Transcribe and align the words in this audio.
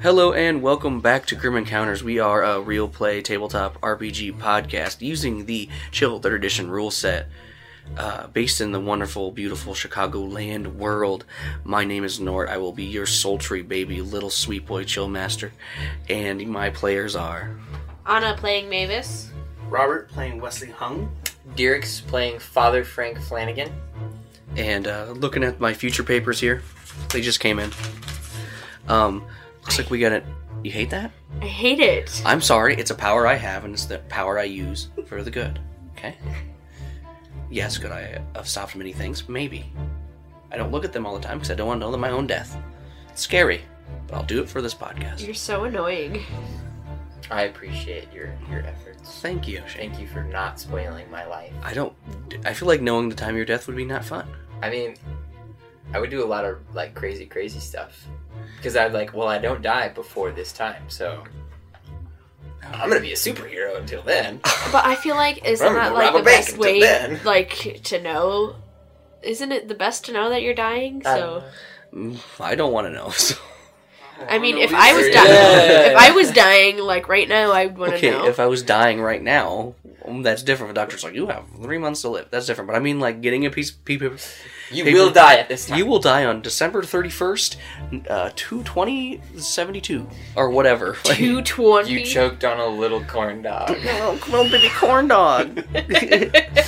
Hello 0.00 0.32
and 0.32 0.62
welcome 0.62 1.00
back 1.00 1.26
to 1.26 1.34
Grim 1.34 1.56
Encounters. 1.56 2.04
We 2.04 2.20
are 2.20 2.44
a 2.44 2.60
real 2.60 2.86
play 2.86 3.20
tabletop 3.20 3.80
RPG 3.80 4.38
podcast 4.38 5.00
using 5.00 5.46
the 5.46 5.68
Chill 5.90 6.20
3rd 6.20 6.36
Edition 6.36 6.70
rule 6.70 6.92
set 6.92 7.26
uh, 7.96 8.28
based 8.28 8.60
in 8.60 8.70
the 8.70 8.78
wonderful, 8.78 9.32
beautiful 9.32 9.74
Chicagoland 9.74 10.76
world. 10.76 11.24
My 11.64 11.84
name 11.84 12.04
is 12.04 12.20
Nort. 12.20 12.48
I 12.48 12.58
will 12.58 12.72
be 12.72 12.84
your 12.84 13.06
sultry 13.06 13.60
baby, 13.62 14.00
little 14.00 14.30
sweet 14.30 14.66
boy 14.66 14.84
chill 14.84 15.08
master. 15.08 15.52
And 16.08 16.46
my 16.46 16.70
players 16.70 17.16
are. 17.16 17.58
Anna 18.06 18.36
playing 18.36 18.68
Mavis. 18.68 19.32
Robert 19.68 20.08
playing 20.10 20.40
Wesley 20.40 20.70
Hung. 20.70 21.10
Dierikx 21.56 22.06
playing 22.06 22.38
Father 22.38 22.84
Frank 22.84 23.18
Flannigan. 23.18 23.72
And 24.56 24.86
uh, 24.86 25.10
looking 25.16 25.42
at 25.42 25.58
my 25.58 25.74
future 25.74 26.04
papers 26.04 26.38
here, 26.38 26.62
they 27.10 27.20
just 27.20 27.40
came 27.40 27.58
in. 27.58 27.72
Um, 28.86 29.24
looks 29.68 29.78
like 29.78 29.90
we 29.90 29.98
got 29.98 30.12
it. 30.12 30.24
You 30.64 30.70
hate 30.70 30.88
that? 30.90 31.10
I 31.42 31.46
hate 31.46 31.78
it. 31.78 32.22
I'm 32.24 32.40
sorry, 32.40 32.74
it's 32.76 32.90
a 32.90 32.94
power 32.94 33.26
I 33.26 33.34
have, 33.34 33.66
and 33.66 33.74
it's 33.74 33.84
the 33.84 33.98
power 34.08 34.38
I 34.38 34.44
use 34.44 34.88
for 35.04 35.22
the 35.22 35.30
good. 35.30 35.60
Okay? 35.92 36.16
Yes, 37.50 37.76
could 37.76 37.92
I 37.92 38.18
have 38.34 38.48
stopped 38.48 38.76
many 38.76 38.94
things? 38.94 39.28
Maybe. 39.28 39.70
I 40.50 40.56
don't 40.56 40.72
look 40.72 40.86
at 40.86 40.94
them 40.94 41.04
all 41.04 41.14
the 41.14 41.20
time 41.20 41.36
because 41.36 41.50
I 41.50 41.54
don't 41.54 41.66
want 41.66 41.82
to 41.82 41.84
know 41.86 41.92
them 41.92 42.00
my 42.00 42.08
own 42.08 42.26
death. 42.26 42.56
It's 43.10 43.20
scary, 43.20 43.60
but 44.06 44.16
I'll 44.16 44.24
do 44.24 44.40
it 44.40 44.48
for 44.48 44.62
this 44.62 44.74
podcast. 44.74 45.20
You're 45.22 45.34
so 45.34 45.64
annoying. 45.64 46.24
I 47.30 47.42
appreciate 47.42 48.10
your 48.10 48.32
your 48.50 48.60
efforts. 48.60 49.20
Thank 49.20 49.46
you, 49.46 49.62
Shane. 49.66 49.90
Thank 49.90 50.00
you 50.00 50.06
for 50.06 50.22
not 50.22 50.58
spoiling 50.58 51.10
my 51.10 51.26
life. 51.26 51.52
I 51.62 51.74
don't. 51.74 51.92
I 52.46 52.54
feel 52.54 52.68
like 52.68 52.80
knowing 52.80 53.10
the 53.10 53.14
time 53.14 53.30
of 53.30 53.36
your 53.36 53.44
death 53.44 53.66
would 53.66 53.76
be 53.76 53.84
not 53.84 54.02
fun. 54.02 54.26
I 54.62 54.70
mean, 54.70 54.96
I 55.92 55.98
would 55.98 56.10
do 56.10 56.22
a 56.22 56.26
lot 56.26 56.44
of 56.44 56.58
like 56.74 56.94
crazy, 56.94 57.26
crazy 57.26 57.60
stuff 57.60 58.06
because 58.56 58.76
I'd 58.76 58.92
like, 58.92 59.14
well, 59.14 59.28
I 59.28 59.38
don't 59.38 59.62
die 59.62 59.88
before 59.88 60.30
this 60.30 60.52
time, 60.52 60.82
so 60.88 61.22
I'm 62.74 62.88
gonna 62.88 63.00
be 63.00 63.12
a 63.12 63.16
superhero 63.16 63.78
until 63.78 64.02
then. 64.02 64.40
But 64.72 64.84
I 64.84 64.94
feel 64.96 65.16
like 65.16 65.44
isn't 65.46 65.74
that 65.74 65.94
like 65.94 66.12
the 66.14 66.22
best 66.22 66.58
way 66.58 66.80
then. 66.80 67.20
like 67.24 67.80
to 67.84 68.00
know? 68.02 68.56
Isn't 69.22 69.50
it 69.52 69.66
the 69.68 69.74
best 69.74 70.04
to 70.06 70.12
know 70.12 70.28
that 70.30 70.42
you're 70.42 70.54
dying? 70.54 71.02
So 71.02 71.42
Mm, 71.92 72.18
I 72.38 72.54
don't 72.54 72.72
want 72.72 72.86
to 72.86 72.92
know. 72.92 73.12
So. 74.18 74.24
I 74.28 74.40
mean, 74.40 74.56
know 74.56 74.62
if 74.62 74.74
I 74.74 74.94
was 74.94 75.06
dying, 75.10 75.30
Yeah. 75.30 75.90
if 75.92 75.96
I 75.96 76.10
was 76.10 76.32
dying 76.32 76.78
like 76.78 77.08
right 77.08 77.28
now, 77.28 77.52
I 77.52 77.66
would 77.66 77.78
want 77.78 77.92
to 77.92 77.96
Okay, 77.98 78.10
know. 78.10 78.26
if 78.26 78.40
I 78.40 78.46
was 78.46 78.64
dying 78.64 79.00
right 79.00 79.22
now, 79.22 79.76
um, 79.84 79.87
that's 80.22 80.42
different. 80.42 80.74
The 80.74 80.80
doctor's 80.80 81.04
like, 81.04 81.14
you 81.14 81.26
have 81.28 81.44
three 81.62 81.78
months 81.78 82.02
to 82.02 82.08
live. 82.08 82.28
That's 82.30 82.46
different. 82.46 82.68
But 82.68 82.76
I 82.76 82.80
mean, 82.80 83.00
like 83.00 83.20
getting 83.20 83.46
a 83.46 83.50
piece, 83.50 83.70
piece 83.70 84.02
of 84.02 84.22
You 84.70 84.84
Paper- 84.84 84.96
will 84.98 85.10
die 85.10 85.36
at 85.36 85.48
this 85.48 85.66
time. 85.66 85.78
You 85.78 85.86
will 85.86 85.98
die 85.98 86.24
on 86.24 86.40
December 86.42 86.82
31st, 86.82 87.56
uh, 88.08 88.30
22072, 88.34 90.08
or 90.36 90.50
whatever. 90.50 90.96
Two 91.04 91.42
twenty. 91.42 91.90
You 91.92 92.04
choked 92.04 92.44
on 92.44 92.58
a 92.58 92.66
little 92.66 93.02
corn 93.04 93.42
dog. 93.42 93.70
oh, 93.84 94.18
come 94.20 94.34
on, 94.34 94.50
baby 94.50 94.68
corn 94.70 95.08
dog. 95.08 95.58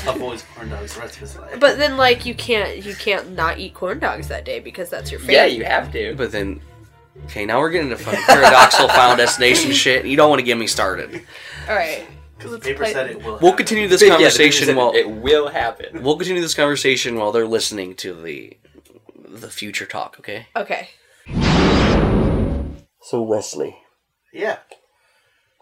Avoids 0.06 0.44
corn 0.54 0.70
dogs 0.70 0.94
the 0.94 1.00
rest 1.00 1.14
of 1.14 1.20
his 1.20 1.36
life. 1.36 1.60
But 1.60 1.78
then, 1.78 1.96
like, 1.96 2.24
you 2.26 2.34
can't 2.34 2.84
you 2.84 2.94
can't 2.94 3.32
not 3.32 3.58
eat 3.58 3.74
corn 3.74 3.98
dogs 3.98 4.28
that 4.28 4.44
day 4.44 4.60
because 4.60 4.88
that's 4.90 5.10
your 5.10 5.20
favorite. 5.20 5.34
yeah, 5.34 5.44
you 5.46 5.64
have 5.64 5.92
to. 5.92 6.14
but 6.16 6.32
then, 6.32 6.60
okay, 7.26 7.44
now 7.46 7.58
we're 7.60 7.70
getting 7.70 7.90
into 7.90 8.02
fucking 8.02 8.20
paradoxical 8.22 8.88
final 8.88 9.16
destination 9.16 9.72
shit. 9.72 10.06
You 10.06 10.16
don't 10.16 10.30
want 10.30 10.40
to 10.40 10.44
get 10.46 10.56
me 10.58 10.66
started. 10.66 11.22
All 11.68 11.74
right. 11.74 12.06
Because 12.40 12.52
the 12.52 12.58
paper 12.60 12.86
said 12.86 13.10
it 13.10 13.18
will. 13.18 13.38
We'll 13.40 13.50
happen. 13.50 13.56
continue 13.56 13.88
this 13.92 14.02
Yeah, 14.02 14.08
the 14.08 14.14
conversation 14.16 14.66
people 14.68 14.82
while 14.86 14.94
it 14.94 15.08
will 15.10 15.48
happen. 15.48 16.02
we'll 16.02 16.16
continue 16.16 16.40
this 16.42 16.54
conversation 16.54 17.16
while 17.16 17.32
they're 17.32 17.46
listening 17.46 17.94
to 17.96 18.14
the 18.14 18.56
the 19.28 19.50
future 19.50 19.86
talk. 19.86 20.16
Okay. 20.18 20.46
Okay. 20.56 20.88
So 23.02 23.22
Wesley, 23.22 23.76
Yeah. 24.32 24.58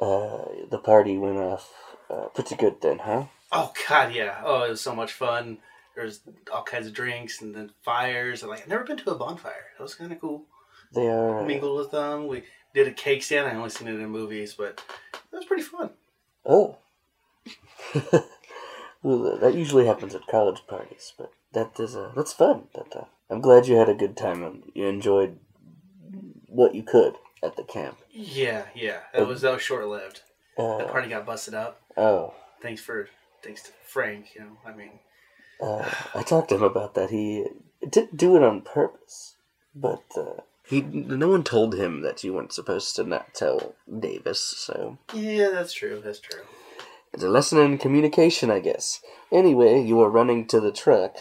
uh, 0.01 0.45
the 0.71 0.81
party 0.83 1.17
went 1.17 1.39
off 1.39 1.73
uh, 2.11 2.27
pretty 2.35 2.57
good 2.57 2.81
then, 2.83 2.99
huh? 3.01 3.25
Oh 3.53 3.73
God, 3.89 4.13
yeah. 4.15 4.41
Oh, 4.45 4.65
it 4.65 4.71
was 4.71 4.81
so 4.81 4.95
much 4.95 5.13
fun. 5.13 5.59
There 5.95 6.05
was 6.05 6.21
all 6.53 6.63
kinds 6.63 6.87
of 6.87 6.93
drinks 6.95 7.41
and 7.41 7.55
then 7.55 7.71
fires. 7.83 8.43
And 8.43 8.51
like, 8.51 8.63
I've 8.63 8.69
never 8.69 8.85
been 8.85 8.97
to 8.99 9.11
a 9.11 9.15
bonfire. 9.15 9.67
That 9.77 9.83
was 9.83 9.95
kind 9.95 10.13
of 10.13 10.21
cool. 10.21 10.47
They 10.95 11.07
are. 11.09 11.41
Uh, 11.41 11.45
Mingled 11.45 11.79
with 11.79 11.91
them. 11.91 12.27
We 12.29 12.43
did 12.75 12.87
a 12.89 12.93
cake 12.93 13.23
stand. 13.23 13.49
I 13.49 13.55
only 13.55 13.71
seen 13.71 13.89
it 13.89 13.95
in 13.99 14.11
movies, 14.11 14.55
but 14.57 14.81
it 15.15 15.37
was 15.37 15.45
pretty 15.45 15.63
fun. 15.63 15.91
Oh. 16.49 16.77
well, 19.03 19.39
that 19.39 19.55
usually 19.55 19.87
happens 19.87 20.15
at 20.15 20.27
college 20.27 20.67
parties, 20.67 21.13
but 21.17 21.31
that 21.53 21.79
is 21.79 21.95
a 21.95 22.13
that's 22.17 22.33
fun. 22.33 22.65
That 22.75 22.95
uh, 22.97 23.05
I'm 23.31 23.41
glad 23.41 23.67
you 23.67 23.77
had 23.77 23.89
a 23.89 23.95
good 23.95 24.17
time 24.17 24.43
and 24.43 24.63
you 24.75 24.87
enjoyed 24.87 25.39
what 26.49 26.75
you 26.75 26.83
could 26.83 27.15
at 27.43 27.57
the 27.57 27.63
camp. 27.65 27.99
Yeah, 28.11 28.65
yeah. 28.75 29.01
That 29.15 29.27
was 29.27 29.43
that 29.43 29.53
was 29.53 29.63
short 29.63 29.87
lived. 29.87 30.23
The 30.57 30.63
Uh, 30.65 30.89
party 30.91 31.09
got 31.09 31.25
busted 31.27 31.55
up. 31.55 31.81
oh, 31.97 32.35
Thanks 32.61 32.81
for 32.83 33.09
thanks 33.45 33.63
to 33.63 33.71
Frank. 33.87 34.35
You 34.35 34.41
know, 34.43 34.57
I 34.67 34.73
mean, 34.75 34.99
uh, 35.63 35.89
I 36.15 36.23
talked 36.23 36.49
to 36.49 36.57
him 36.57 36.63
about 36.65 36.95
that. 36.95 37.11
He 37.11 37.47
didn't 37.89 38.17
do 38.17 38.37
it 38.37 38.43
on 38.43 38.63
purpose, 38.63 39.37
but 39.75 40.03
uh, 40.17 40.41
he 40.69 40.83
no 40.83 41.29
one 41.29 41.45
told 41.45 41.75
him 41.75 42.03
that 42.03 42.23
you 42.23 42.33
weren't 42.35 42.53
supposed 42.53 42.95
to 42.97 43.05
not 43.05 43.35
tell 43.35 43.75
Davis. 44.01 44.41
So 44.41 44.99
yeah, 45.15 45.49
that's 45.51 45.73
true. 45.73 46.01
That's 46.05 46.21
true. 46.21 46.43
It's 47.13 47.23
a 47.23 47.29
lesson 47.29 47.59
in 47.59 47.79
communication, 47.79 48.51
I 48.51 48.61
guess. 48.61 49.01
Anyway, 49.33 49.81
you 49.83 49.97
were 49.97 50.11
running 50.11 50.47
to 50.49 50.61
the 50.61 50.71
truck. 50.73 51.17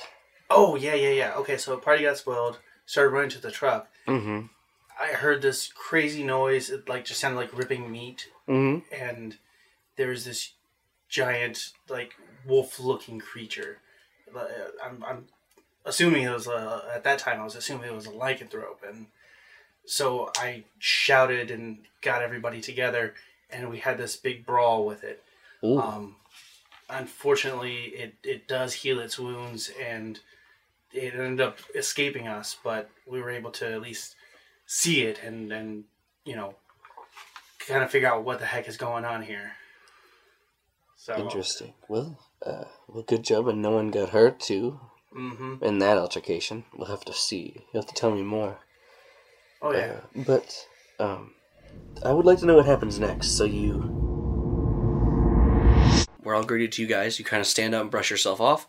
Oh 0.50 0.76
yeah, 0.76 0.96
yeah, 0.96 1.10
yeah. 1.12 1.34
Okay, 1.38 1.58
so 1.58 1.76
party 1.78 2.04
got 2.04 2.18
spoiled. 2.18 2.60
Started 2.86 3.12
running 3.12 3.30
to 3.32 3.42
the 3.42 3.52
truck. 3.52 3.88
Mm-hmm. 4.08 4.48
I 5.02 5.08
heard 5.14 5.42
this 5.42 5.68
crazy 5.74 6.24
noise. 6.24 6.70
It 6.70 6.88
like 6.90 7.06
just 7.06 7.20
sounded 7.20 7.38
like 7.38 7.58
ripping 7.58 7.92
meat, 7.92 8.30
Mm-hmm. 8.48 8.94
and 8.94 9.38
there 9.98 10.10
was 10.10 10.24
this 10.26 10.54
giant, 11.10 11.72
like 11.90 12.16
wolf-looking 12.46 13.20
creature. 13.20 13.80
Uh, 14.36 14.46
I'm, 14.84 15.04
I'm 15.08 15.26
assuming 15.86 16.24
it 16.24 16.32
was 16.34 16.48
a, 16.48 16.84
at 16.94 17.04
that 17.04 17.20
time. 17.20 17.40
I 17.40 17.44
was 17.44 17.56
assuming 17.56 17.90
it 17.90 17.96
was 17.96 18.08
a 18.08 18.12
lycanthrope, 18.12 18.88
and 18.88 19.08
so 19.88 20.32
I 20.38 20.66
shouted 20.80 21.50
and 21.50 21.80
got 22.02 22.22
everybody 22.22 22.62
together, 22.62 23.16
and 23.50 23.70
we 23.70 23.80
had 23.80 23.98
this 23.98 24.16
big 24.18 24.46
brawl 24.46 24.86
with 24.86 25.04
it. 25.04 25.24
Um, 25.82 26.16
unfortunately, 26.90 27.86
it, 27.96 28.16
it 28.24 28.48
does 28.48 28.74
heal 28.74 29.00
its 29.00 29.18
wounds, 29.18 29.72
and 29.82 30.20
it 30.94 31.16
ended 31.16 31.42
up 31.42 31.60
escaping 31.74 32.28
us. 32.28 32.56
But 32.64 32.90
we 33.08 33.22
were 33.22 33.32
able 33.32 33.52
to 33.52 33.72
at 33.72 33.82
least 33.82 34.16
see 34.66 35.04
it, 35.04 35.22
and 35.24 35.52
and 35.52 35.86
you 36.26 36.36
know, 36.36 36.56
kind 37.66 37.84
of 37.84 37.90
figure 37.90 38.10
out 38.10 38.24
what 38.26 38.40
the 38.40 38.46
heck 38.46 38.68
is 38.68 38.78
going 38.78 39.06
on 39.06 39.24
here. 39.24 39.54
So 40.98 41.16
Interesting. 41.16 41.74
Well, 41.88 42.20
uh, 42.46 42.66
well, 42.90 43.04
good 43.04 43.24
job, 43.24 43.48
and 43.48 43.62
no 43.62 43.72
one 43.72 43.92
got 43.92 44.10
hurt 44.10 44.40
too 44.40 44.80
hmm 45.14 45.56
in 45.62 45.80
that 45.80 45.98
altercation. 45.98 46.66
We'll 46.76 46.90
have 46.90 47.06
to 47.06 47.14
see. 47.14 47.64
You'll 47.72 47.84
have 47.84 47.90
to 47.90 47.96
tell 47.96 48.12
me 48.12 48.22
more. 48.22 48.60
Oh 49.62 49.72
yeah. 49.74 50.00
Uh, 50.18 50.24
but 50.26 50.68
um, 51.00 51.34
I 52.04 52.12
would 52.12 52.26
like 52.26 52.40
to 52.40 52.46
know 52.46 52.56
what 52.56 52.66
happens 52.66 53.00
next. 53.00 53.38
So 53.38 53.44
you, 53.44 53.80
We're 56.24 56.36
all 56.36 56.44
greeted 56.44 56.72
to 56.74 56.82
you 56.82 56.88
guys. 56.88 57.20
You 57.20 57.26
kind 57.26 57.42
of 57.42 57.48
stand 57.48 57.74
up 57.74 57.82
and 57.82 57.92
brush 57.92 58.12
yourself 58.12 58.42
off, 58.42 58.68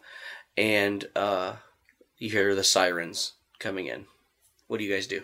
and 0.56 1.04
uh, 1.16 1.54
you 2.18 2.30
hear 2.30 2.54
the 2.54 2.64
sirens 2.64 3.32
coming 3.58 3.86
in. 3.86 4.06
What 4.66 4.78
do 4.78 4.84
you 4.84 4.92
guys 4.94 5.06
do? 5.06 5.22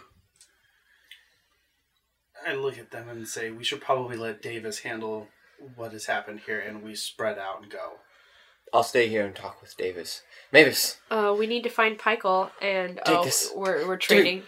I 2.46 2.54
look 2.54 2.78
at 2.78 2.90
them 2.90 3.08
and 3.08 3.26
say, 3.26 3.50
we 3.50 3.64
should 3.64 3.80
probably 3.80 4.16
let 4.16 4.42
Davis 4.42 4.80
handle 4.80 5.28
what 5.76 5.92
has 5.92 6.06
happened 6.06 6.40
here, 6.44 6.60
and 6.60 6.82
we 6.82 6.94
spread 6.94 7.38
out 7.38 7.62
and 7.62 7.70
go. 7.70 7.92
I'll 8.72 8.82
stay 8.82 9.08
here 9.08 9.24
and 9.24 9.34
talk 9.34 9.62
with 9.62 9.76
Davis. 9.76 10.22
Mavis, 10.52 10.98
Uh, 11.10 11.34
we 11.38 11.46
need 11.46 11.62
to 11.62 11.70
find 11.70 11.98
Picheal, 11.98 12.50
and 12.60 12.96
Take 13.04 13.16
oh, 13.16 13.24
this. 13.24 13.52
we're 13.54 13.86
we're 13.86 13.96
trading. 13.96 14.42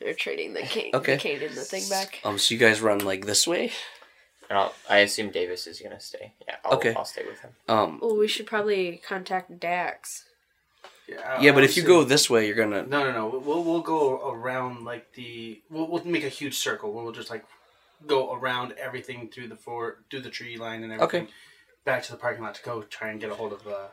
We're 0.00 0.14
trading 0.14 0.54
the 0.54 0.62
cane, 0.62 0.90
Okay. 0.94 1.14
the 1.16 1.20
cane 1.20 1.42
and 1.42 1.54
the 1.54 1.60
thing 1.60 1.88
back. 1.90 2.20
Um, 2.24 2.38
so 2.38 2.54
you 2.54 2.58
guys 2.60 2.80
run 2.80 3.00
like 3.00 3.26
this 3.26 3.46
way. 3.46 3.72
and 4.48 4.58
I'll, 4.58 4.74
I 4.88 4.98
assume 4.98 5.30
Davis 5.30 5.66
is 5.66 5.80
gonna 5.80 6.00
stay. 6.00 6.34
Yeah, 6.48 6.56
I'll, 6.64 6.74
Okay. 6.74 6.94
I'll 6.94 7.04
stay 7.04 7.24
with 7.26 7.40
him. 7.40 7.50
Um, 7.68 7.98
Well, 8.00 8.16
we 8.16 8.26
should 8.28 8.46
probably 8.46 9.00
contact 9.06 9.60
Dax. 9.60 10.24
Yeah, 11.06 11.40
yeah, 11.40 11.52
but 11.52 11.62
I 11.62 11.66
if 11.66 11.76
you 11.76 11.82
go 11.82 12.04
this 12.04 12.30
way, 12.30 12.46
you're 12.46 12.56
gonna. 12.56 12.84
No, 12.84 13.02
no, 13.04 13.12
no. 13.12 13.40
We'll 13.44 13.64
we'll 13.64 13.80
go 13.82 14.30
around 14.30 14.84
like 14.84 15.12
the. 15.14 15.60
We'll, 15.68 15.88
we'll 15.88 16.04
make 16.04 16.22
a 16.24 16.28
huge 16.28 16.56
circle. 16.56 16.92
We'll 16.92 17.10
just 17.12 17.30
like 17.30 17.44
go 18.06 18.32
around 18.32 18.74
everything 18.78 19.28
through 19.28 19.48
the 19.48 19.56
fort, 19.56 20.04
through 20.10 20.20
the 20.20 20.30
tree 20.30 20.56
line 20.56 20.84
and 20.84 20.92
everything. 20.92 21.22
Okay. 21.24 21.32
Back 21.84 22.04
to 22.04 22.12
the 22.12 22.18
parking 22.18 22.42
lot 22.44 22.54
to 22.54 22.62
go 22.62 22.82
try 22.82 23.08
and 23.08 23.20
get 23.20 23.30
a 23.30 23.34
hold 23.34 23.52
of 23.52 23.66
uh, 23.66 23.88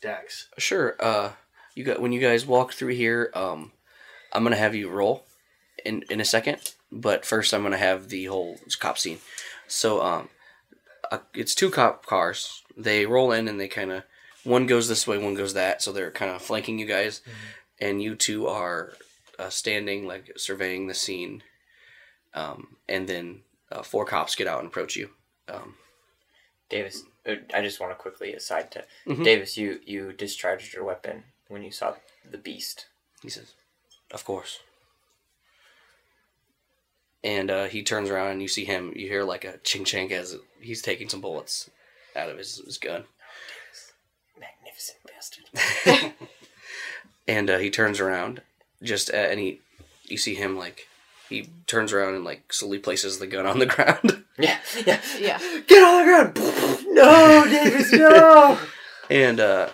Dax. 0.00 0.48
Sure. 0.56 0.94
Uh, 1.00 1.30
you 1.74 1.82
got 1.84 2.00
when 2.00 2.12
you 2.12 2.20
guys 2.20 2.46
walk 2.46 2.72
through 2.74 2.94
here. 2.94 3.30
Um, 3.34 3.72
I'm 4.32 4.44
gonna 4.44 4.54
have 4.56 4.74
you 4.76 4.88
roll 4.88 5.24
in 5.84 6.04
in 6.10 6.20
a 6.20 6.24
second, 6.24 6.74
but 6.90 7.24
first 7.24 7.52
I'm 7.52 7.62
gonna 7.62 7.78
have 7.78 8.08
the 8.08 8.26
whole 8.26 8.58
cop 8.78 8.98
scene. 8.98 9.18
So 9.66 10.02
um, 10.02 10.28
uh, 11.10 11.18
it's 11.34 11.54
two 11.54 11.70
cop 11.70 12.06
cars. 12.06 12.62
They 12.76 13.06
roll 13.06 13.32
in 13.32 13.48
and 13.48 13.58
they 13.60 13.68
kind 13.68 13.90
of 13.92 14.04
one 14.44 14.66
goes 14.66 14.88
this 14.88 15.06
way, 15.06 15.18
one 15.18 15.34
goes 15.34 15.54
that. 15.54 15.82
So 15.82 15.92
they're 15.92 16.10
kind 16.10 16.30
of 16.30 16.42
flanking 16.42 16.78
you 16.78 16.86
guys, 16.86 17.20
and 17.80 18.02
you 18.02 18.14
two 18.14 18.46
are 18.48 18.94
uh, 19.38 19.50
standing 19.50 20.06
like 20.06 20.32
surveying 20.36 20.86
the 20.88 20.94
scene. 20.94 21.42
Um, 22.34 22.76
and 22.88 23.06
then 23.08 23.42
uh, 23.70 23.82
four 23.82 24.04
cops 24.06 24.34
get 24.34 24.46
out 24.46 24.60
and 24.60 24.68
approach 24.68 24.96
you. 24.96 25.10
Um, 25.48 25.74
Davis, 26.70 27.02
uh, 27.28 27.34
I 27.54 27.60
just 27.60 27.78
want 27.80 27.92
to 27.92 27.96
quickly 27.96 28.32
aside 28.32 28.70
to 28.72 28.84
Mhm. 29.06 29.24
Davis. 29.24 29.56
You 29.56 29.80
you 29.84 30.12
discharged 30.12 30.72
your 30.74 30.84
weapon 30.84 31.24
when 31.48 31.62
you 31.62 31.70
saw 31.70 31.94
the 32.30 32.38
beast. 32.38 32.86
He 33.22 33.28
says, 33.28 33.52
"Of 34.10 34.24
course." 34.24 34.60
And 37.24 37.50
uh, 37.50 37.64
he 37.64 37.82
turns 37.82 38.10
around 38.10 38.32
and 38.32 38.42
you 38.42 38.48
see 38.48 38.64
him. 38.64 38.92
You 38.96 39.06
hear 39.08 39.22
like 39.22 39.44
a 39.44 39.58
ching 39.58 39.84
ching 39.84 40.12
as 40.12 40.36
he's 40.60 40.82
taking 40.82 41.08
some 41.08 41.20
bullets 41.20 41.70
out 42.16 42.28
of 42.28 42.36
his, 42.38 42.56
his 42.64 42.78
gun. 42.78 43.04
Magnificent 44.38 44.98
bastard. 45.06 46.12
And 47.28 47.48
uh, 47.50 47.58
he 47.58 47.70
turns 47.70 48.00
around, 48.00 48.42
just 48.82 49.08
uh, 49.08 49.16
and 49.16 49.38
he, 49.38 49.60
you 50.04 50.18
see 50.18 50.34
him 50.34 50.56
like, 50.58 50.88
he 51.28 51.48
turns 51.68 51.92
around 51.92 52.16
and 52.16 52.24
like 52.24 52.52
slowly 52.52 52.78
places 52.80 53.20
the 53.20 53.28
gun 53.28 53.46
on 53.46 53.60
the 53.60 53.66
ground. 53.74 54.24
yeah, 54.38 54.58
yeah, 54.84 55.00
Yeah. 55.20 55.38
Get 55.68 55.84
on 55.84 55.98
the 55.98 56.32
ground. 56.34 56.84
no, 56.88 57.44
Davis, 57.48 57.92
no. 57.92 58.58
and 59.08 59.38
uh, 59.38 59.68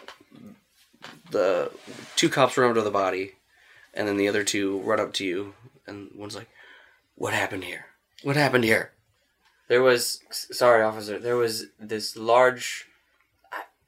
the 1.30 1.70
two 2.16 2.28
cops 2.28 2.58
run 2.58 2.66
over 2.66 2.74
to 2.80 2.82
the 2.84 2.90
body, 2.90 3.32
and 3.94 4.06
then 4.06 4.18
the 4.18 4.28
other 4.28 4.44
two 4.44 4.80
run 4.80 5.00
up 5.00 5.14
to 5.14 5.24
you, 5.24 5.54
and 5.86 6.10
one's 6.14 6.36
like, 6.36 6.48
"What 7.18 7.34
happened 7.34 7.64
here? 7.64 7.86
What 8.22 8.36
happened 8.36 8.64
here?" 8.64 8.92
There 9.68 9.82
was 9.82 10.20
sorry, 10.30 10.82
officer. 10.82 11.18
There 11.18 11.36
was 11.36 11.66
this 11.78 12.16
large. 12.16 12.86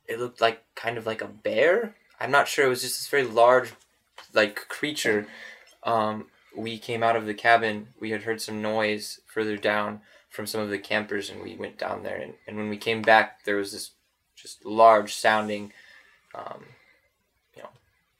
It 0.06 0.18
looked 0.18 0.40
like 0.40 0.64
kind 0.74 0.98
of 0.98 1.06
like 1.06 1.22
a 1.22 1.28
bear. 1.28 1.94
I'm 2.18 2.30
not 2.30 2.48
sure. 2.48 2.66
It 2.66 2.68
was 2.68 2.82
just 2.82 2.98
this 2.98 3.08
very 3.08 3.24
large, 3.24 3.72
like 4.34 4.68
creature. 4.68 5.26
Um, 5.84 6.26
we 6.56 6.78
came 6.78 7.02
out 7.02 7.16
of 7.16 7.26
the 7.26 7.34
cabin. 7.34 7.88
We 8.00 8.10
had 8.10 8.24
heard 8.24 8.42
some 8.42 8.60
noise 8.60 9.20
further 9.26 9.56
down 9.56 10.00
from 10.28 10.46
some 10.46 10.60
of 10.60 10.70
the 10.70 10.78
campers, 10.78 11.30
and 11.30 11.42
we 11.42 11.56
went 11.56 11.78
down 11.78 12.02
there. 12.02 12.16
And, 12.16 12.34
and 12.46 12.56
when 12.56 12.68
we 12.68 12.76
came 12.76 13.02
back, 13.02 13.44
there 13.44 13.56
was 13.56 13.72
this 13.72 13.92
just 14.36 14.64
large 14.64 15.14
sounding, 15.14 15.72
um, 16.34 16.64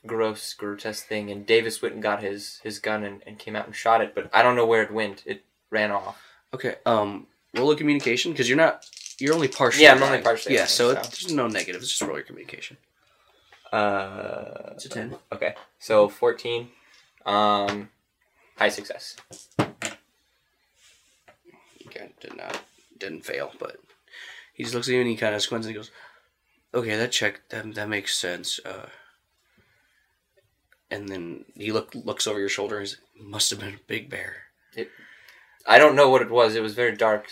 gross, 0.07 0.53
grotesque 0.55 1.07
thing. 1.07 1.31
And 1.31 1.47
Davis 1.47 1.83
went 1.83 1.95
and 1.95 2.03
got 2.03 2.23
his 2.23 2.61
his 2.63 2.79
gun 2.79 3.05
and, 3.05 3.23
and 3.27 3.39
came 3.39 3.57
out 3.57 3.67
and 3.67 3.75
shot 3.75 4.01
it. 4.01 4.15
But 4.15 4.31
I 4.33 4.43
don't 4.43 4.57
know 4.57 4.67
where 4.67 4.83
it 4.83 4.91
went. 4.93 5.23
It 5.27 5.45
ran 5.71 5.91
off. 5.91 6.21
Okay. 6.53 6.77
Um, 6.87 7.27
roll 7.55 7.71
a 7.71 7.77
communication 7.77 8.33
because 8.33 8.49
you're 8.49 8.59
not. 8.59 8.85
You're 9.19 9.35
only 9.35 9.49
partially. 9.49 9.85
Yeah, 9.85 9.93
I'm 9.93 10.03
only 10.03 10.09
blind. 10.09 10.25
partially 10.25 10.55
Yeah, 10.55 10.65
so, 10.65 10.95
so. 10.95 11.01
It's, 11.01 11.23
there's 11.23 11.35
no 11.35 11.47
negative. 11.47 11.83
It's 11.83 11.91
Just 11.91 12.03
roll 12.03 12.17
your 12.17 12.25
communication. 12.25 12.79
Uh, 13.73 14.73
It's 14.73 14.87
a 14.87 14.89
ten. 14.89 15.17
Okay, 15.33 15.55
so 15.79 16.09
fourteen, 16.09 16.69
um, 17.27 17.91
high 18.57 18.71
success. 18.71 19.17
Okay, 21.87 22.09
did 22.21 22.37
not 22.37 22.63
didn't 22.99 23.25
fail, 23.25 23.53
but 23.59 23.77
he 24.55 24.63
just 24.65 24.75
looks 24.75 24.89
at 24.89 24.93
you 24.95 25.01
and 25.01 25.09
he 25.09 25.17
kind 25.17 25.35
of 25.35 25.43
squints 25.43 25.67
and 25.67 25.75
he 25.75 25.79
goes, 25.79 25.91
"Okay, 26.75 26.97
that 26.97 27.13
check 27.13 27.43
that 27.51 27.75
that 27.75 27.89
makes 27.89 28.17
sense." 28.17 28.59
Uh, 28.65 28.87
and 30.91 31.09
then 31.09 31.45
he 31.55 31.73
look 31.73 31.95
looks 31.95 32.27
over 32.27 32.39
your 32.39 32.49
shoulder. 32.49 32.79
and 32.79 32.87
He's 32.87 32.99
must 33.19 33.51
have 33.51 33.61
been 33.61 33.75
a 33.75 33.87
big 33.87 34.11
bear. 34.11 34.37
It, 34.75 34.91
I 35.67 35.79
don't 35.79 35.97
know 35.97 36.09
what 36.09 36.23
it 36.23 36.31
was. 36.31 36.55
It 36.55 36.63
was 36.63 36.75
very 36.75 36.97
dark, 36.97 37.27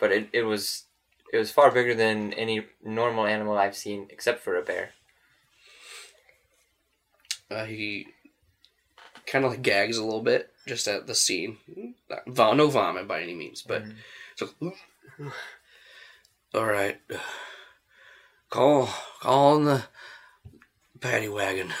but 0.00 0.12
it, 0.12 0.28
it 0.32 0.42
was 0.42 0.84
it 1.32 1.38
was 1.38 1.50
far 1.50 1.70
bigger 1.70 1.94
than 1.94 2.32
any 2.32 2.66
normal 2.82 3.26
animal 3.26 3.58
I've 3.58 3.76
seen, 3.76 4.06
except 4.10 4.42
for 4.42 4.56
a 4.56 4.62
bear. 4.62 4.90
Uh, 7.50 7.64
he 7.64 8.06
kind 9.26 9.44
of 9.44 9.52
like 9.52 9.62
gags 9.62 9.98
a 9.98 10.04
little 10.04 10.22
bit 10.22 10.50
just 10.66 10.88
at 10.88 11.06
the 11.06 11.14
scene. 11.14 11.58
Not, 12.26 12.56
no 12.56 12.68
vomit 12.68 13.06
by 13.06 13.22
any 13.22 13.34
means, 13.34 13.62
but 13.62 13.84
so. 14.36 14.48
All 16.54 16.66
right, 16.66 17.00
call 18.50 18.88
call 19.20 19.56
in 19.58 19.64
the 19.64 19.84
paddy 21.00 21.28
wagon. 21.28 21.72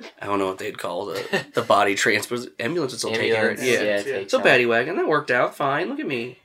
I 0.20 0.26
don't 0.26 0.38
know 0.38 0.46
what 0.46 0.58
they'd 0.58 0.78
call 0.78 1.06
the 1.06 1.46
the 1.54 1.62
body 1.62 1.94
transport 1.94 2.40
ambulance. 2.58 2.92
Would 2.92 2.98
still 2.98 3.12
take 3.12 3.32
care 3.32 3.50
of 3.50 3.58
it. 3.58 3.64
Yeah, 3.64 3.72
yeah, 3.82 3.96
yeah. 3.98 4.02
takes 4.02 4.32
so 4.32 4.38
out- 4.38 4.44
paddy 4.44 4.66
wagon 4.66 4.96
that 4.96 5.08
worked 5.08 5.30
out 5.30 5.56
fine. 5.56 5.88
Look 5.88 6.00
at 6.00 6.06
me. 6.06 6.38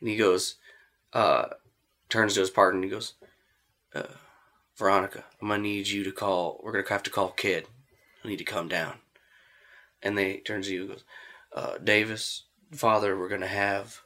And 0.00 0.08
he 0.08 0.16
goes, 0.16 0.56
uh, 1.12 1.46
turns 2.08 2.34
to 2.34 2.40
his 2.40 2.50
partner 2.50 2.78
and 2.78 2.84
he 2.84 2.90
goes, 2.90 3.14
uh, 3.94 4.02
Veronica, 4.76 5.24
I'm 5.40 5.48
gonna 5.48 5.62
need 5.62 5.88
you 5.88 6.02
to 6.04 6.12
call. 6.12 6.60
We're 6.62 6.72
gonna 6.72 6.88
have 6.88 7.04
to 7.04 7.10
call 7.10 7.30
Kid. 7.30 7.68
I 8.24 8.28
need 8.28 8.38
to 8.38 8.44
come 8.44 8.68
down. 8.68 8.94
And 10.02 10.18
they 10.18 10.38
turns 10.38 10.66
to 10.66 10.74
you 10.74 10.80
and 10.80 10.90
goes, 10.90 11.04
uh, 11.54 11.78
Davis, 11.78 12.44
father, 12.72 13.18
we're 13.18 13.28
gonna 13.28 13.46
have 13.46 14.00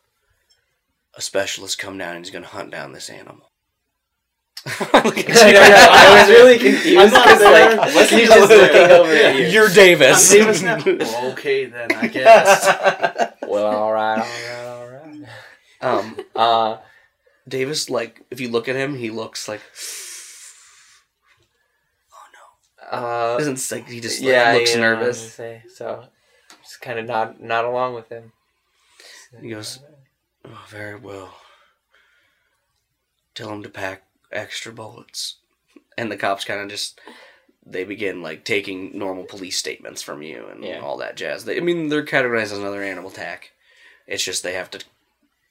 a 1.15 1.23
specialist 1.23 1.79
come 1.79 1.97
down 1.97 2.17
and 2.17 2.25
he's 2.25 2.33
gonna 2.33 2.47
hunt 2.47 2.71
down 2.71 2.93
this 2.93 3.09
animal. 3.09 3.51
Look 4.65 5.19
at 5.19 5.37
I, 5.37 5.47
you. 5.49 5.53
know, 5.55 5.89
I 5.93 6.21
was 6.21 6.29
really 6.31 6.59
confused 6.59 6.99
I'm 6.99 7.11
not 7.13 7.25
because 7.25 7.39
there. 7.39 7.77
like 7.77 7.95
was 7.95 8.11
he 8.11 8.25
just 8.27 8.51
looking 8.51 8.91
over 8.91 9.13
at 9.13 9.37
you? 9.39 9.47
You're 9.47 9.69
Davis. 9.69 10.33
I'm 10.33 10.39
Davis 10.39 10.63
now. 10.63 10.83
Well, 10.85 11.33
okay, 11.33 11.67
then 11.67 11.93
I 11.93 12.07
guess. 12.09 13.33
Well, 13.47 13.67
all 13.67 13.93
right, 13.93 14.19
all 14.19 14.27
right, 14.27 14.67
all 14.67 14.89
right. 14.89 15.29
um, 15.81 16.17
Uh, 16.35 16.79
Davis, 17.47 17.89
like, 17.89 18.23
if 18.33 18.41
you 18.41 18.49
look 18.49 18.69
at 18.69 18.75
him, 18.75 18.97
he 18.97 19.09
looks 19.11 19.47
like 19.47 19.61
Oh 22.13 22.27
no. 22.93 22.99
uh, 22.99 23.39
doesn't 23.39 23.71
like 23.71 23.89
he 23.89 24.01
just 24.01 24.21
like, 24.21 24.29
yeah, 24.31 24.53
looks 24.55 24.75
you 24.75 24.81
know, 24.81 24.87
I 24.89 24.95
nervous. 24.95 25.33
Say, 25.33 25.63
so 25.73 26.07
just 26.65 26.81
kind 26.81 26.99
of 26.99 27.07
not 27.07 27.41
not 27.41 27.65
along 27.65 27.95
with 27.95 28.09
him. 28.09 28.33
He 29.41 29.51
goes, 29.51 29.79
oh, 30.45 30.65
very 30.69 30.97
well. 30.99 31.33
Tell 33.37 33.51
him 33.53 33.63
to 33.63 33.69
pack 33.69 34.03
extra 34.37 34.73
bullets. 34.73 35.37
And 35.99 36.11
the 36.13 36.17
cops 36.17 36.45
kind 36.45 36.61
of 36.61 36.69
just, 36.69 37.01
they 37.65 37.85
begin 37.85 38.23
like 38.23 38.45
taking 38.45 38.97
normal 38.97 39.25
police 39.25 39.59
statements 39.59 40.03
from 40.03 40.23
you 40.23 40.47
and 40.51 40.63
Yeah. 40.63 40.81
all 40.81 40.99
that 40.99 41.17
jazz. 41.17 41.45
They, 41.45 41.57
I 41.57 41.61
mean, 41.61 41.89
they're 41.89 42.05
categorized 42.05 42.53
as 42.53 42.59
another 42.59 42.83
animal 42.83 43.11
attack. 43.11 43.53
It's 44.07 44.23
just 44.25 44.43
they 44.43 44.53
have 44.55 44.71
to 44.73 44.85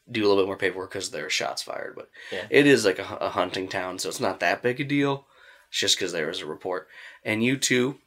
do 0.10 0.22
a 0.24 0.28
little 0.28 0.44
bit 0.44 0.48
more 0.48 0.56
paperwork 0.58 0.92
because 0.92 1.10
there 1.10 1.26
are 1.26 1.30
shots 1.32 1.64
fired. 1.64 1.96
But 1.96 2.10
Yeah. 2.32 2.46
it 2.50 2.68
is 2.68 2.86
like 2.86 3.00
a, 3.00 3.18
a 3.20 3.30
hunting 3.30 3.68
town, 3.68 3.98
so 4.00 4.08
it's 4.08 4.20
not 4.20 4.40
that 4.40 4.62
big 4.62 4.80
a 4.80 4.84
deal. 4.84 5.26
It's 5.70 5.80
just 5.80 5.98
because 5.98 6.12
there 6.12 6.30
is 6.30 6.42
a 6.42 6.46
report. 6.46 6.88
And 7.24 7.44
you 7.44 7.58
two 7.58 7.98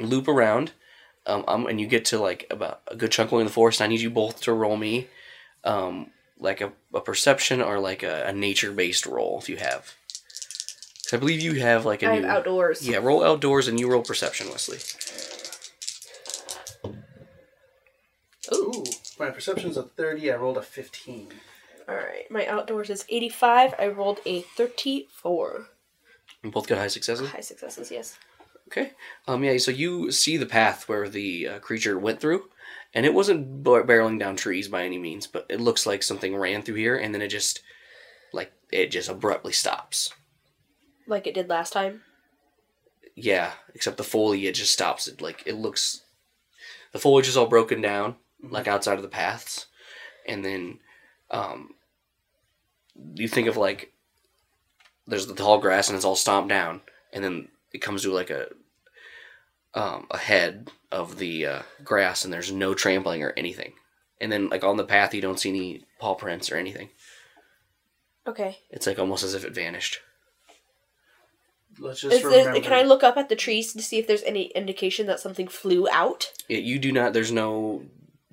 loop 0.00 0.28
around 0.28 0.72
um, 1.26 1.44
um, 1.46 1.66
and 1.66 1.78
you 1.80 1.86
get 1.86 2.04
to 2.06 2.18
like 2.18 2.46
about 2.50 2.80
a 2.88 2.96
good 2.96 3.12
chunk 3.12 3.32
in 3.32 3.44
the 3.44 3.50
forest. 3.50 3.82
I 3.82 3.86
need 3.86 4.00
you 4.00 4.10
both 4.10 4.40
to 4.42 4.52
roll 4.52 4.76
me, 4.76 5.08
um, 5.64 6.10
like 6.38 6.60
a, 6.60 6.72
a 6.94 7.00
perception 7.00 7.60
or 7.62 7.78
like 7.80 8.02
a, 8.02 8.26
a 8.26 8.32
nature 8.32 8.72
based 8.72 9.06
roll 9.06 9.38
if 9.38 9.48
you 9.48 9.56
have. 9.56 9.94
'Cause 11.04 11.14
I 11.14 11.16
believe 11.16 11.40
you 11.40 11.54
have 11.60 11.84
like 11.86 12.02
a 12.02 12.06
I 12.08 12.14
have 12.14 12.22
new 12.24 12.28
outdoors. 12.30 12.86
yeah 12.86 12.98
roll 12.98 13.24
outdoors 13.24 13.66
and 13.68 13.80
you 13.80 13.90
roll 13.90 14.02
perception, 14.02 14.48
Wesley. 14.50 14.78
Ooh, 18.52 18.84
my 19.18 19.30
perception's 19.30 19.76
a 19.76 19.82
30. 19.82 20.32
I 20.32 20.36
rolled 20.36 20.56
a 20.56 20.62
15. 20.62 21.28
All 21.88 21.94
right. 21.94 22.30
My 22.30 22.46
outdoors 22.46 22.90
is 22.90 23.04
85. 23.08 23.74
I 23.78 23.88
rolled 23.88 24.20
a 24.26 24.42
34. 24.42 25.66
You 26.44 26.50
both 26.50 26.66
got 26.66 26.78
high 26.78 26.88
successes. 26.88 27.28
High 27.30 27.40
successes, 27.40 27.90
yes. 27.90 28.16
Okay. 28.68 28.92
Um. 29.26 29.42
Yeah. 29.44 29.56
So 29.58 29.70
you 29.70 30.12
see 30.12 30.36
the 30.36 30.46
path 30.46 30.88
where 30.88 31.08
the 31.08 31.48
uh, 31.48 31.58
creature 31.60 31.98
went 31.98 32.20
through, 32.20 32.48
and 32.94 33.04
it 33.04 33.14
wasn't 33.14 33.62
bar- 33.62 33.84
barreling 33.84 34.18
down 34.18 34.36
trees 34.36 34.68
by 34.68 34.84
any 34.84 34.98
means, 34.98 35.26
but 35.26 35.46
it 35.48 35.60
looks 35.60 35.86
like 35.86 36.02
something 36.02 36.36
ran 36.36 36.62
through 36.62 36.76
here, 36.76 36.96
and 36.96 37.14
then 37.14 37.22
it 37.22 37.28
just 37.28 37.60
like 38.32 38.52
it 38.70 38.90
just 38.90 39.08
abruptly 39.08 39.52
stops. 39.52 40.12
Like 41.06 41.26
it 41.26 41.34
did 41.34 41.48
last 41.48 41.72
time. 41.72 42.02
Yeah, 43.14 43.52
except 43.74 43.96
the 43.96 44.04
foliage 44.04 44.58
just 44.58 44.72
stops. 44.72 45.08
It 45.08 45.20
like 45.20 45.42
it 45.46 45.54
looks. 45.54 46.02
The 46.92 46.98
foliage 46.98 47.28
is 47.28 47.36
all 47.36 47.46
broken 47.46 47.80
down, 47.80 48.16
like 48.42 48.68
outside 48.68 48.96
of 48.96 49.02
the 49.02 49.08
paths, 49.08 49.66
and 50.26 50.44
then, 50.44 50.80
um. 51.30 51.74
You 53.14 53.28
think 53.28 53.46
of 53.46 53.56
like. 53.56 53.92
There's 55.06 55.26
the 55.26 55.34
tall 55.34 55.58
grass 55.58 55.88
and 55.88 55.94
it's 55.94 56.04
all 56.04 56.16
stomped 56.16 56.48
down, 56.48 56.80
and 57.12 57.22
then 57.22 57.48
it 57.72 57.78
comes 57.78 58.02
to 58.02 58.12
like 58.12 58.30
a. 58.30 58.48
Um, 59.74 60.06
a 60.10 60.16
head 60.16 60.70
of 60.90 61.18
the 61.18 61.46
uh, 61.46 61.62
grass, 61.84 62.24
and 62.24 62.32
there's 62.32 62.52
no 62.52 62.74
trampling 62.74 63.22
or 63.22 63.32
anything, 63.36 63.74
and 64.20 64.30
then 64.32 64.48
like 64.48 64.64
on 64.64 64.76
the 64.76 64.84
path 64.84 65.14
you 65.14 65.20
don't 65.20 65.38
see 65.40 65.50
any 65.50 65.84
paw 65.98 66.14
prints 66.14 66.50
or 66.50 66.56
anything. 66.56 66.88
Okay. 68.26 68.58
It's 68.70 68.86
like 68.86 68.98
almost 68.98 69.24
as 69.24 69.34
if 69.34 69.44
it 69.44 69.54
vanished. 69.54 70.00
Let's 71.78 72.00
just 72.00 72.16
Is 72.16 72.22
there, 72.22 72.46
remember. 72.46 72.60
can 72.60 72.72
I 72.72 72.82
look 72.82 73.02
up 73.04 73.16
at 73.16 73.28
the 73.28 73.36
trees 73.36 73.72
to 73.72 73.82
see 73.82 73.98
if 73.98 74.06
there's 74.06 74.22
any 74.24 74.46
indication 74.48 75.06
that 75.06 75.20
something 75.20 75.46
flew 75.48 75.88
out? 75.90 76.32
Yeah, 76.48 76.58
you 76.58 76.78
do 76.78 76.90
not. 76.90 77.12
There's 77.12 77.30
no 77.30 77.84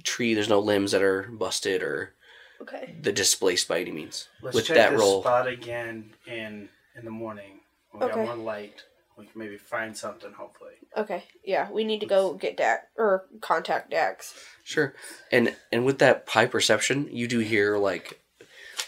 tree. 0.04 0.34
There's 0.34 0.50
no 0.50 0.60
limbs 0.60 0.92
that 0.92 1.04
are 1.04 1.24
busted 1.24 1.84
or 1.84 2.14
Okay. 2.62 2.96
the 3.02 3.12
displaced 3.12 3.68
by 3.68 3.82
any 3.82 3.92
means. 3.92 4.30
Let's 4.42 4.56
with 4.56 4.66
check 4.66 4.76
that 4.78 4.92
this 4.92 5.00
roll, 5.00 5.22
spot 5.22 5.48
again 5.48 6.14
in 6.26 6.70
in 6.96 7.06
the 7.06 7.12
morning. 7.12 7.60
When 7.92 8.02
we 8.02 8.12
Okay. 8.12 8.26
got 8.26 8.38
more 8.38 8.46
light. 8.46 8.84
We 9.18 9.26
can 9.26 9.40
maybe 9.40 9.58
find 9.58 9.96
something. 9.96 10.34
Hopefully. 10.34 10.74
Okay. 10.98 11.24
Yeah, 11.44 11.72
we 11.72 11.84
need 11.84 12.00
to 12.02 12.06
go 12.06 12.34
get 12.34 12.58
Dax 12.58 12.86
or 12.98 13.26
contact 13.42 13.92
Dax. 13.92 14.34
sure. 14.64 14.94
And 15.32 15.56
and 15.72 15.86
with 15.86 16.00
that 16.00 16.26
high 16.28 16.48
perception, 16.48 17.10
you 17.12 17.28
do 17.28 17.40
hear 17.40 17.78
like 17.78 18.22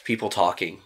people 0.03 0.29
talking, 0.29 0.81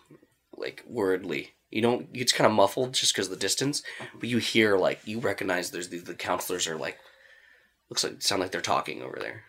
like 0.56 0.84
wordly. 0.90 1.50
You 1.70 1.82
don't. 1.82 2.10
It's 2.14 2.34
kind 2.34 2.46
of 2.46 2.54
muffled 2.54 2.94
just 2.94 3.14
because 3.14 3.28
of 3.28 3.32
the 3.32 3.40
distance, 3.40 3.82
mm-hmm. 4.00 4.20
but 4.20 4.30
you 4.30 4.40
hear 4.40 4.78
like 4.78 5.00
you 5.06 5.20
recognize 5.20 5.72
there's 5.72 5.90
the, 5.90 6.00
the 6.00 6.14
counselors 6.14 6.68
are 6.68 6.78
like 6.78 6.98
looks 7.90 8.04
like 8.04 8.22
sound 8.22 8.42
like 8.42 8.52
they're 8.52 8.62
talking 8.62 9.02
over 9.02 9.18
there. 9.20 9.44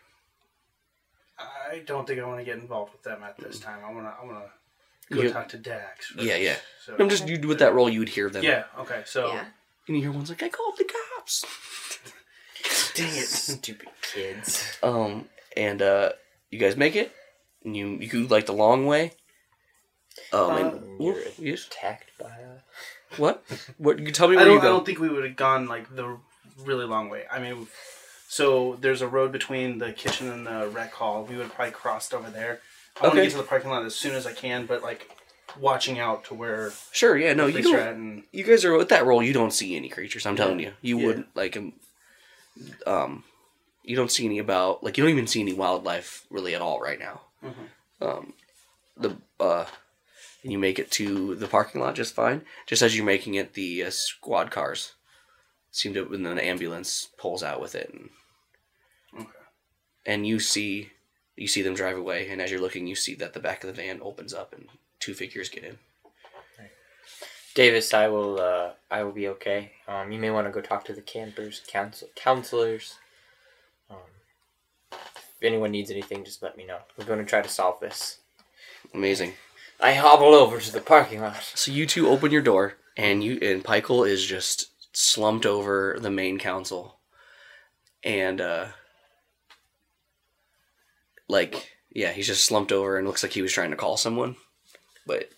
I 1.73 1.79
don't 1.81 2.07
think 2.07 2.21
I 2.21 2.27
want 2.27 2.39
to 2.39 2.45
get 2.45 2.59
involved 2.59 2.93
with 2.93 3.03
them 3.03 3.23
at 3.23 3.37
this 3.39 3.59
mm. 3.59 3.65
time. 3.65 3.81
I 3.85 3.93
want 3.93 4.07
to. 4.07 4.15
I 4.21 4.25
want 4.25 4.45
to 4.45 5.15
go 5.15 5.23
You- 5.23 5.33
talk 5.33 5.49
to 5.49 5.59
Dax. 5.59 6.09
first. 6.09 6.25
Yeah, 6.25 6.37
yeah. 6.37 6.57
So, 6.85 6.97
I'm 6.99 7.09
just 7.09 7.27
you 7.27 7.41
with 7.49 7.61
that 7.61 7.75
role 7.75 7.89
you 7.89 8.01
would 8.01 8.09
hear 8.09 8.29
them. 8.29 8.45
yeah. 8.45 8.65
Okay. 8.79 9.03
So. 9.07 9.33
Yeah. 9.33 9.45
And 9.89 9.97
you 9.97 10.03
hear 10.03 10.13
one's 10.13 10.29
like, 10.31 10.43
"I 10.43 10.49
called 10.49 10.75
the 10.79 10.85
cops." 11.17 11.45
Dang 12.95 13.09
it. 13.09 13.27
Stupid 13.27 13.89
kids. 14.03 14.79
Um, 14.83 15.27
and 15.57 15.83
uh, 15.83 16.11
you 16.51 16.59
guys 16.59 16.77
make 16.77 16.95
it. 16.97 17.13
And 17.65 17.77
you 17.77 17.89
you 17.99 18.09
go 18.09 18.35
like 18.35 18.47
the 18.47 18.53
long 18.53 18.87
way. 18.87 19.13
Um, 20.33 20.41
Uh, 20.51 20.57
and, 20.57 21.01
You're 21.03 21.15
Ooh, 21.17 21.23
yes. 21.39 21.67
attacked 21.67 22.11
by 22.19 22.27
a. 22.29 23.17
What? 23.21 23.43
What? 23.79 23.99
You 23.99 24.11
tell 24.13 24.29
me 24.29 24.37
I 24.37 24.39
where 24.41 24.45
don't. 24.47 24.55
you 24.55 24.61
I 24.61 24.63
go. 24.63 24.69
don't 24.69 24.87
think 24.87 24.99
we 25.01 25.09
would 25.09 25.25
have 25.25 25.37
gone 25.37 25.67
like 25.67 25.95
the 25.95 26.19
really 26.59 26.85
long 26.85 27.09
way. 27.09 27.25
I 27.31 27.39
mean, 27.41 27.67
so 28.29 28.77
there's 28.81 29.03
a 29.03 29.09
road 29.09 29.33
between 29.33 29.79
the 29.79 29.93
kitchen 29.93 30.31
and 30.31 30.47
the 30.47 30.69
rec 30.69 30.93
hall. 30.93 31.25
We 31.25 31.37
would 31.37 31.45
have 31.47 31.55
probably 31.55 31.73
crossed 31.73 32.15
over 32.15 32.31
there. 32.31 32.61
I 33.01 33.05
want 33.07 33.17
to 33.17 33.23
get 33.23 33.31
to 33.33 33.39
the 33.39 33.43
parking 33.43 33.71
lot 33.71 33.85
as 33.87 33.95
soon 33.95 34.15
as 34.15 34.27
I 34.27 34.33
can, 34.33 34.67
but 34.67 34.83
like 34.83 35.09
watching 35.59 35.99
out 35.99 36.25
to 36.27 36.35
where 36.35 36.73
Sure. 36.93 37.17
Yeah. 37.17 37.33
No, 37.35 37.47
you 37.47 37.63
don't. 37.63 37.79
and 37.79 38.23
You 38.33 38.45
guys 38.45 38.65
are 38.65 38.77
with 38.77 38.89
that 38.91 39.05
role. 39.07 39.23
You 39.23 39.33
don't 39.33 39.53
see 39.53 39.77
any 39.77 39.89
creatures. 39.89 40.27
I'm 40.27 40.37
telling 40.37 40.61
you. 40.61 40.73
You 40.81 40.99
Yeah. 40.99 41.07
would 41.07 41.25
like 41.35 41.57
um, 41.57 41.73
um, 42.87 43.25
you 43.83 43.97
don't 43.97 44.11
see 44.13 44.25
any 44.25 44.39
about 44.39 44.83
like 44.85 44.97
you 44.97 45.05
don't 45.05 45.11
even 45.13 45.27
see 45.27 45.41
any 45.41 45.53
wildlife 45.53 46.25
really 46.31 46.55
at 46.55 46.61
all 46.63 46.81
right 46.81 46.99
now. 46.99 47.23
Mm-hmm. 47.45 48.05
Um, 48.05 48.33
the 48.97 49.17
uh, 49.41 49.67
and 50.43 50.53
you 50.53 50.59
make 50.59 50.79
it 50.79 50.91
to 50.93 51.35
the 51.37 51.47
parking 51.49 51.81
lot 51.81 51.95
just 51.95 52.15
fine. 52.15 52.43
Just 52.67 52.83
as 52.83 52.97
you're 52.97 53.07
making 53.07 53.35
it, 53.35 53.55
the 53.55 53.85
uh, 53.85 53.91
squad 53.91 54.51
cars 54.51 54.93
seem 55.71 55.95
to, 55.95 56.13
and 56.13 56.25
then 56.27 56.33
an 56.33 56.39
ambulance 56.39 57.09
pulls 57.17 57.43
out 57.43 57.61
with 57.61 57.75
it, 57.75 57.91
and 57.93 58.11
Okay. 59.15 59.29
and 60.07 60.27
you 60.27 60.39
see 60.41 60.91
you 61.37 61.49
see 61.49 61.63
them 61.63 61.75
drive 61.75 61.97
away. 61.97 62.29
And 62.29 62.41
as 62.43 62.51
you're 62.51 62.61
looking, 62.61 62.87
you 62.87 62.95
see 62.97 63.15
that 63.17 63.33
the 63.33 63.41
back 63.41 63.65
of 63.65 63.69
the 63.69 63.83
van 63.83 64.01
opens 64.03 64.35
up 64.35 64.53
and 64.53 64.69
two 65.03 65.15
figures 65.15 65.49
get 65.49 65.65
in. 65.65 65.79
Davis, 67.55 67.93
I 67.93 68.09
will. 68.09 68.41
Uh, 68.41 68.71
I 68.91 69.03
will 69.03 69.13
be 69.13 69.29
okay. 69.29 69.73
Um, 69.87 70.11
you 70.11 70.19
may 70.19 70.31
want 70.31 70.47
to 70.47 70.53
go 70.53 70.63
talk 70.63 70.85
to 70.87 70.95
the 70.95 71.03
campers, 71.03 71.61
counsel, 71.67 72.09
counselors. 72.15 72.95
Um, 73.91 73.99
if 74.91 75.43
anyone 75.43 75.71
needs 75.71 75.91
anything, 75.91 76.25
just 76.25 76.43
let 76.43 76.57
me 76.57 76.65
know. 76.65 76.79
We're 76.97 77.05
going 77.05 77.19
to 77.19 77.27
try 77.27 77.43
to 77.43 77.49
solve 77.49 77.79
this. 77.81 78.19
Amazing. 78.95 79.35
I 79.81 79.95
hobble 79.95 80.35
over 80.35 80.61
to 80.61 80.73
the 80.73 80.81
parking 80.81 81.21
lot. 81.21 81.43
So 81.43 81.73
you 81.73 81.85
two 81.85 82.09
open 82.09 82.31
your 82.31 82.41
door, 82.41 82.75
and 82.97 83.23
you 83.23 83.39
and 83.43 83.63
Picheal 83.63 84.09
is 84.09 84.25
just 84.25 84.71
slumped 84.97 85.45
over 85.45 85.99
the 86.01 86.11
main 86.11 86.39
council, 86.39 87.01
and 88.03 88.41
uh, 88.41 88.67
like 91.29 91.71
yeah, 91.91 92.13
he's 92.13 92.29
just 92.29 92.47
slumped 92.47 92.73
over 92.73 92.97
and 92.97 93.07
looks 93.07 93.23
like 93.23 93.33
he 93.33 93.43
was 93.43 93.53
trying 93.53 93.71
to 93.71 93.77
call 93.77 93.97
someone, 93.99 94.37
but 95.07 95.29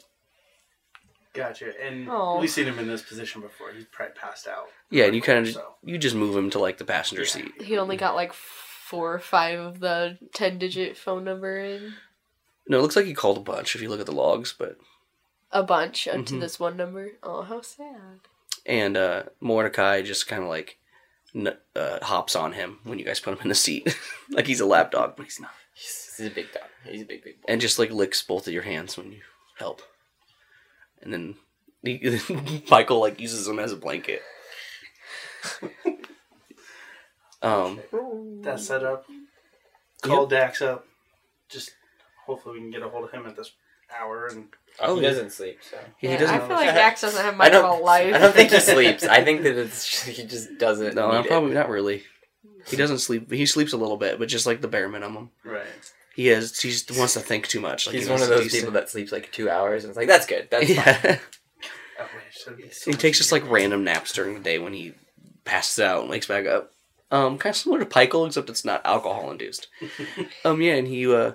gotcha. 1.32 1.72
And 1.84 2.08
Aw. 2.08 2.40
we've 2.40 2.50
seen 2.50 2.66
him 2.66 2.78
in 2.78 2.86
this 2.88 3.02
position 3.02 3.40
before. 3.40 3.72
He's 3.72 3.84
probably 3.86 4.14
passed 4.14 4.46
out. 4.46 4.66
yeah, 4.90 5.04
and 5.04 5.14
you 5.14 5.22
kind 5.22 5.46
of 5.46 5.52
So. 5.54 5.74
you 5.84 5.98
just 5.98 6.14
move 6.16 6.36
him 6.36 6.50
to 6.50 6.58
like 6.58 6.78
the 6.78 6.84
passenger 6.84 7.24
seat. 7.24 7.50
He 7.62 7.76
only 7.78 7.96
got 7.96 8.14
like 8.14 8.32
four 8.32 9.14
or 9.14 9.18
five 9.18 9.58
of 9.58 9.80
the 9.80 10.18
ten 10.34 10.58
digit 10.58 10.96
phone 10.96 11.24
number 11.24 11.58
in. 11.58 11.94
No, 12.68 12.78
it 12.78 12.82
looks 12.82 12.96
like 12.96 13.06
he 13.06 13.14
called 13.14 13.36
a 13.36 13.40
bunch 13.40 13.74
if 13.74 13.82
you 13.82 13.88
look 13.88 14.00
at 14.00 14.06
the 14.06 14.12
logs, 14.12 14.54
but 14.56 14.76
A 15.52 15.62
bunch 15.62 16.04
to 16.04 16.10
Mhm. 16.12 16.40
this 16.40 16.58
one 16.58 16.76
number. 16.76 17.12
Oh, 17.22 17.42
how 17.42 17.60
sad. 17.60 18.20
and 18.66 18.96
uh, 18.96 19.24
Mordecai 19.40 20.00
just 20.02 20.26
kind 20.26 20.42
of 20.42 20.48
like 20.48 20.78
n- 21.34 21.56
uh, 21.76 21.98
hops 22.02 22.34
on 22.34 22.52
him 22.54 22.78
when 22.84 22.98
you 22.98 23.04
guys 23.04 23.20
put 23.20 23.34
him 23.34 23.40
in 23.42 23.48
the 23.50 23.54
seat, 23.54 23.96
like 24.30 24.46
he's 24.46 24.60
a 24.60 24.66
lap 24.66 24.90
dog, 24.92 25.14
but 25.16 25.24
he's 25.24 25.38
not. 25.40 25.50
He's, 25.74 26.14
he's 26.16 26.26
a 26.26 26.30
big 26.30 26.50
dog. 26.52 26.62
He's 26.84 27.02
a 27.02 27.04
big, 27.04 27.22
big 27.22 27.40
boy. 27.42 27.44
and 27.48 27.60
just 27.60 27.78
like 27.78 27.90
licks 27.90 28.22
both 28.22 28.46
of 28.46 28.52
your 28.54 28.62
hands 28.62 28.96
when 28.96 29.12
you 29.12 29.20
help. 29.58 29.82
And 31.02 31.12
then 31.12 31.34
he, 31.82 32.20
Michael 32.70 33.00
like 33.00 33.20
uses 33.20 33.46
him 33.46 33.58
as 33.58 33.72
a 33.72 33.76
blanket. 33.76 34.22
um, 37.42 37.80
That 38.42 38.60
setup. 38.60 39.06
Call 40.02 40.26
Dax 40.26 40.62
up. 40.62 40.86
Just 41.48 41.72
hopefully 42.26 42.54
we 42.54 42.60
can 42.60 42.70
get 42.70 42.82
a 42.82 42.88
hold 42.88 43.04
of 43.04 43.10
him 43.10 43.26
at 43.26 43.36
this 43.36 43.52
hour 43.98 44.26
and 44.26 44.48
Oh, 44.80 44.96
he 44.96 45.02
doesn't 45.02 45.30
sleep. 45.30 45.60
So 45.62 45.76
he 45.98 46.08
doesn't. 46.08 46.28
I 46.28 46.38
feel 46.40 46.48
like 46.56 46.74
Dax 46.74 47.00
doesn't 47.00 47.22
have 47.24 47.36
much 47.36 47.52
of 47.52 47.64
a 47.64 47.82
life. 47.82 48.14
I 48.14 48.18
don't 48.18 48.34
think 48.34 48.50
he 48.50 48.58
sleeps. 48.58 49.04
I 49.04 49.22
think 49.22 49.42
that 49.44 49.56
it's 49.56 50.02
he 50.02 50.24
just 50.26 50.58
doesn't. 50.58 50.94
no, 50.96 51.08
need 51.08 51.14
not, 51.14 51.26
it. 51.26 51.28
probably 51.28 51.54
not 51.54 51.68
really. 51.68 52.02
He 52.66 52.76
doesn't 52.76 52.98
sleep. 52.98 53.30
He 53.30 53.46
sleeps 53.46 53.72
a 53.72 53.76
little 53.76 53.96
bit, 53.96 54.18
but 54.18 54.26
just 54.26 54.46
like 54.46 54.60
the 54.62 54.68
bare 54.68 54.88
minimum. 54.88 55.30
right. 55.44 55.66
He 56.14 56.28
is. 56.28 56.60
He 56.60 56.70
just 56.70 56.90
wants 56.96 57.14
to 57.14 57.20
think 57.20 57.48
too 57.48 57.60
much. 57.60 57.86
Like 57.86 57.96
He's 57.96 58.06
he 58.06 58.12
one 58.12 58.22
of 58.22 58.28
those 58.28 58.44
people 58.52 58.66
some- 58.66 58.74
that 58.74 58.88
sleeps 58.88 59.12
like 59.12 59.32
two 59.32 59.50
hours, 59.50 59.84
and 59.84 59.90
it's 59.90 59.96
like 59.98 60.08
that's 60.08 60.26
good. 60.26 60.48
That's 60.50 60.66
fine. 60.74 60.76
Yeah. 60.76 61.18
I 61.98 62.02
wish 62.56 62.72
so 62.74 62.90
he 62.90 62.96
takes 62.96 63.18
just 63.18 63.30
like 63.32 63.48
random 63.48 63.84
naps 63.84 64.12
during 64.12 64.34
the 64.34 64.40
day 64.40 64.58
when 64.58 64.72
he 64.72 64.94
passes 65.44 65.78
out 65.82 66.00
and 66.02 66.10
wakes 66.10 66.26
back 66.26 66.46
up. 66.46 66.72
Um, 67.10 67.38
kind 67.38 67.52
of 67.52 67.56
similar 67.56 67.78
to 67.80 67.86
Picheal, 67.86 68.26
except 68.26 68.50
it's 68.50 68.64
not 68.64 68.84
alcohol 68.84 69.30
induced. 69.30 69.68
um, 70.44 70.60
yeah, 70.60 70.74
and 70.74 70.88
he 70.88 71.12
uh, 71.12 71.32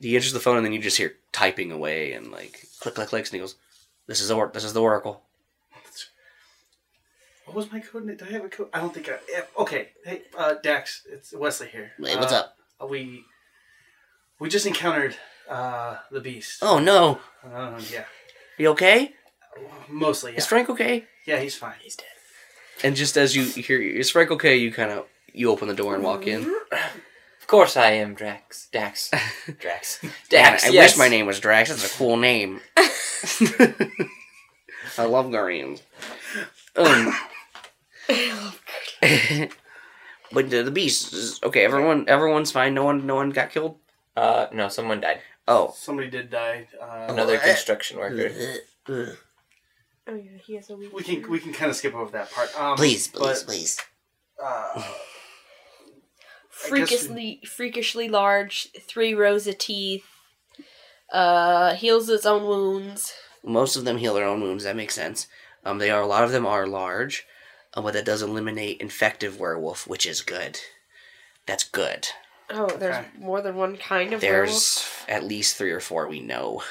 he 0.00 0.14
answers 0.16 0.32
the 0.32 0.40
phone, 0.40 0.56
and 0.56 0.64
then 0.64 0.72
you 0.72 0.78
just 0.80 0.96
hear 0.96 1.14
typing 1.32 1.70
away 1.72 2.12
and 2.12 2.30
like 2.32 2.66
click, 2.80 2.94
click, 2.94 3.08
clicks, 3.08 3.30
and 3.30 3.34
he 3.34 3.40
goes, 3.40 3.56
"This 4.06 4.20
is 4.22 4.28
the 4.28 4.34
or- 4.36 4.50
this 4.52 4.64
is 4.64 4.72
the 4.72 4.80
Oracle." 4.82 5.22
What 7.44 7.54
was 7.54 7.70
my 7.70 7.78
code? 7.80 8.04
name? 8.04 8.16
Did 8.16 8.28
I 8.28 8.32
have 8.32 8.44
a 8.44 8.48
code? 8.48 8.68
I 8.74 8.80
don't 8.80 8.92
think 8.92 9.08
I. 9.08 9.18
Okay. 9.60 9.90
Hey, 10.04 10.22
uh, 10.36 10.54
Dax, 10.62 11.06
it's 11.08 11.32
Wesley 11.32 11.68
here. 11.68 11.92
Hey, 12.02 12.16
what's 12.16 12.32
Uh, 12.32 12.46
up? 12.80 12.90
We 12.90 13.24
we 14.38 14.48
just 14.48 14.66
encountered 14.66 15.16
uh, 15.48 15.96
the 16.10 16.20
beast. 16.20 16.58
Oh 16.62 16.78
no, 16.78 17.20
Uh, 17.44 17.80
yeah, 17.92 18.04
you 18.58 18.68
okay? 18.70 19.12
mostly. 19.88 20.32
Yeah. 20.32 20.38
Is 20.38 20.46
Frank 20.46 20.68
okay? 20.70 21.04
yeah, 21.26 21.38
he's 21.40 21.54
fine. 21.56 21.74
He's 21.80 21.96
dead. 21.96 22.06
And 22.84 22.94
just 22.94 23.16
as 23.16 23.34
you 23.34 23.44
hear, 23.44 23.80
is 23.80 24.10
Frank 24.10 24.30
okay? 24.30 24.56
You 24.56 24.70
kind 24.72 24.90
of 24.90 25.06
you 25.32 25.50
open 25.50 25.68
the 25.68 25.74
door 25.74 25.94
and 25.94 26.04
walk 26.04 26.26
in. 26.26 26.42
Of 27.40 27.46
course 27.46 27.76
I 27.76 27.92
am 27.92 28.14
Drax. 28.14 28.68
Dax. 28.72 29.10
Drax. 29.60 30.00
Damn, 30.28 30.52
Dax. 30.52 30.66
I 30.66 30.68
yes. 30.70 30.92
wish 30.92 30.98
my 30.98 31.08
name 31.08 31.26
was 31.26 31.40
Drax. 31.40 31.70
That's 31.70 31.94
a 31.94 31.96
cool 31.96 32.16
name. 32.16 32.60
I 34.98 35.04
love 35.04 35.30
Guardians. 35.30 35.82
Um, 36.74 37.14
but 40.32 40.50
the, 40.50 40.62
the 40.62 40.70
beast 40.70 41.12
is 41.12 41.40
okay. 41.42 41.64
Everyone, 41.64 42.04
everyone's 42.08 42.50
fine. 42.52 42.74
No 42.74 42.84
one, 42.84 43.06
no 43.06 43.14
one 43.14 43.30
got 43.30 43.50
killed. 43.50 43.76
Uh, 44.16 44.46
no, 44.52 44.68
someone 44.68 45.00
died. 45.00 45.20
Oh, 45.48 45.72
Somebody 45.76 46.08
did 46.10 46.30
die. 46.30 46.68
Uh, 46.80 47.06
Another 47.08 47.38
construction 47.38 47.98
worker. 47.98 48.30
Oh 48.88 50.14
yeah, 50.14 50.38
he 50.44 50.54
has 50.54 50.70
a 50.70 50.76
weak. 50.76 50.92
we 50.92 51.02
can 51.02 51.28
we 51.30 51.38
can 51.40 51.52
kind 51.52 51.70
of 51.70 51.76
skip 51.76 51.94
over 51.94 52.10
that 52.12 52.30
part. 52.32 52.58
Um, 52.58 52.76
Please, 52.76 53.08
but, 53.08 53.20
please, 53.22 53.42
please. 53.42 53.80
Uh, 54.42 54.44
I 54.76 54.82
guess- 54.82 54.88
freakishly 56.50 57.40
freakishly 57.46 58.08
large, 58.08 58.68
three 58.80 59.14
rows 59.14 59.46
of 59.46 59.58
teeth. 59.58 60.04
Uh, 61.12 61.74
heals 61.74 62.08
its 62.08 62.26
own 62.26 62.44
wounds. 62.46 63.12
Most 63.44 63.76
of 63.76 63.84
them 63.84 63.98
heal 63.98 64.14
their 64.14 64.26
own 64.26 64.40
wounds. 64.40 64.64
That 64.64 64.74
makes 64.76 64.94
sense. 64.94 65.28
Um, 65.64 65.78
they 65.78 65.90
are 65.90 66.00
a 66.02 66.06
lot 66.06 66.24
of 66.24 66.32
them 66.32 66.46
are 66.46 66.66
large, 66.66 67.24
uh, 67.74 67.82
but 67.82 67.92
that 67.94 68.04
does 68.04 68.22
eliminate 68.22 68.80
infective 68.80 69.38
werewolf, 69.38 69.86
which 69.86 70.06
is 70.06 70.20
good. 70.22 70.58
That's 71.46 71.64
good. 71.64 72.08
Oh, 72.50 72.68
there's 72.76 72.96
Okay. 72.96 73.08
more 73.18 73.40
than 73.42 73.56
one 73.56 73.76
kind 73.76 74.12
of 74.12 74.22
werewolf. 74.22 75.04
There's 75.06 75.16
at 75.22 75.24
least 75.26 75.56
three 75.56 75.72
or 75.72 75.80
four 75.80 76.06
we 76.08 76.20
know. 76.20 76.62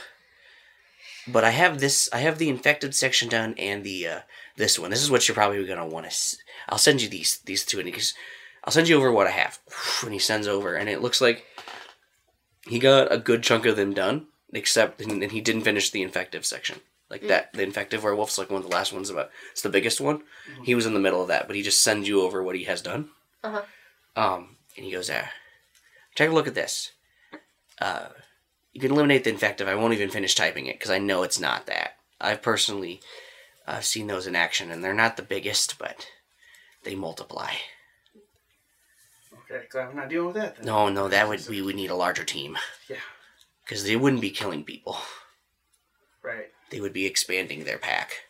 But 1.28 1.44
I 1.44 1.50
have 1.50 1.80
this. 1.80 2.08
I 2.14 2.20
have 2.20 2.38
the 2.38 2.50
infected 2.50 2.94
section 2.96 3.30
done 3.30 3.56
and 3.58 3.84
the 3.84 4.08
uh, 4.08 4.20
this 4.58 4.78
one. 4.78 4.92
This 4.92 5.02
is 5.02 5.10
what 5.10 5.28
you're 5.28 5.36
probably 5.36 5.66
gonna 5.66 5.86
want 5.86 6.06
to. 6.06 6.10
S- 6.12 6.38
I'll 6.70 6.78
send 6.78 7.02
you 7.02 7.10
these 7.10 7.40
these 7.46 7.66
two, 7.66 7.80
and 7.80 7.86
because 7.86 8.14
I'll 8.64 8.72
send 8.72 8.88
you 8.88 8.96
over 8.98 9.12
what 9.12 9.28
I 9.28 9.32
have. 9.32 9.60
And 10.04 10.14
he 10.14 10.20
sends 10.20 10.48
over, 10.48 10.76
and 10.76 10.88
it 10.88 11.02
looks 11.02 11.22
like 11.22 11.44
he 12.68 12.78
got 12.80 13.12
a 13.12 13.18
good 13.18 13.42
chunk 13.44 13.66
of 13.66 13.76
them 13.76 13.94
done, 13.94 14.28
except 14.54 15.02
and 15.02 15.24
and 15.24 15.32
he 15.32 15.42
didn't 15.42 15.64
finish 15.64 15.90
the 15.90 16.04
infective 16.04 16.46
section. 16.46 16.80
Like 17.10 17.28
that, 17.28 17.54
the 17.54 17.64
infective 17.64 18.04
werewolf's 18.04 18.38
like 18.38 18.50
one 18.52 18.62
of 18.64 18.70
the 18.70 18.76
last 18.76 18.94
ones. 18.94 19.10
About 19.10 19.32
it's 19.52 19.62
the 19.64 19.70
biggest 19.70 20.00
one. 20.00 20.22
He 20.64 20.76
was 20.76 20.86
in 20.86 20.94
the 20.94 21.00
middle 21.00 21.22
of 21.24 21.28
that, 21.30 21.48
but 21.48 21.56
he 21.56 21.64
just 21.64 21.82
sends 21.84 22.08
you 22.08 22.22
over 22.22 22.44
what 22.44 22.56
he 22.56 22.64
has 22.66 22.82
done. 22.82 23.10
Uh-huh. 23.44 23.62
Um, 24.16 24.58
and 24.78 24.86
he 24.86 24.92
goes, 24.92 25.10
"Ah, 25.10 25.30
take 26.16 26.30
a 26.30 26.34
look 26.34 26.48
at 26.48 26.56
this." 26.56 26.92
Uh, 27.80 28.08
you 28.72 28.82
can 28.82 28.92
eliminate 28.92 29.24
the 29.24 29.30
infective. 29.30 29.68
I 29.68 29.76
won't 29.76 29.94
even 29.94 30.10
finish 30.10 30.36
typing 30.36 30.66
it 30.66 30.76
because 30.80 30.92
I 30.92 30.98
know 30.98 31.24
it's 31.24 31.40
not 31.40 31.66
that. 31.68 31.98
I've 32.20 32.42
personally 32.42 33.02
uh, 33.68 33.82
seen 33.82 34.08
those 34.08 34.28
in 34.28 34.36
action, 34.36 34.72
and 34.72 34.84
they're 34.84 34.94
not 34.94 35.18
the 35.18 35.24
biggest, 35.24 35.78
but 35.78 36.08
they 36.84 36.96
multiply. 36.96 37.52
Okay, 39.52 39.66
glad 39.70 39.90
I'm 39.90 39.96
not 39.96 40.10
dealing 40.10 40.28
with 40.28 40.36
that 40.38 40.56
then. 40.58 40.66
No, 40.66 40.90
no, 40.90 41.08
that 41.08 41.28
would 41.28 41.48
we 41.48 41.62
would 41.62 41.76
need 41.76 41.90
a 41.92 41.96
larger 41.96 42.24
team 42.24 42.58
Yeah, 42.90 42.96
because 43.64 43.84
they 43.84 43.96
wouldn't 43.96 44.22
be 44.22 44.32
killing 44.32 44.64
people. 44.64 44.98
right. 46.24 46.48
They 46.72 46.80
would 46.82 46.94
be 46.94 47.06
expanding 47.06 47.64
their 47.64 47.78
pack. 47.78 48.24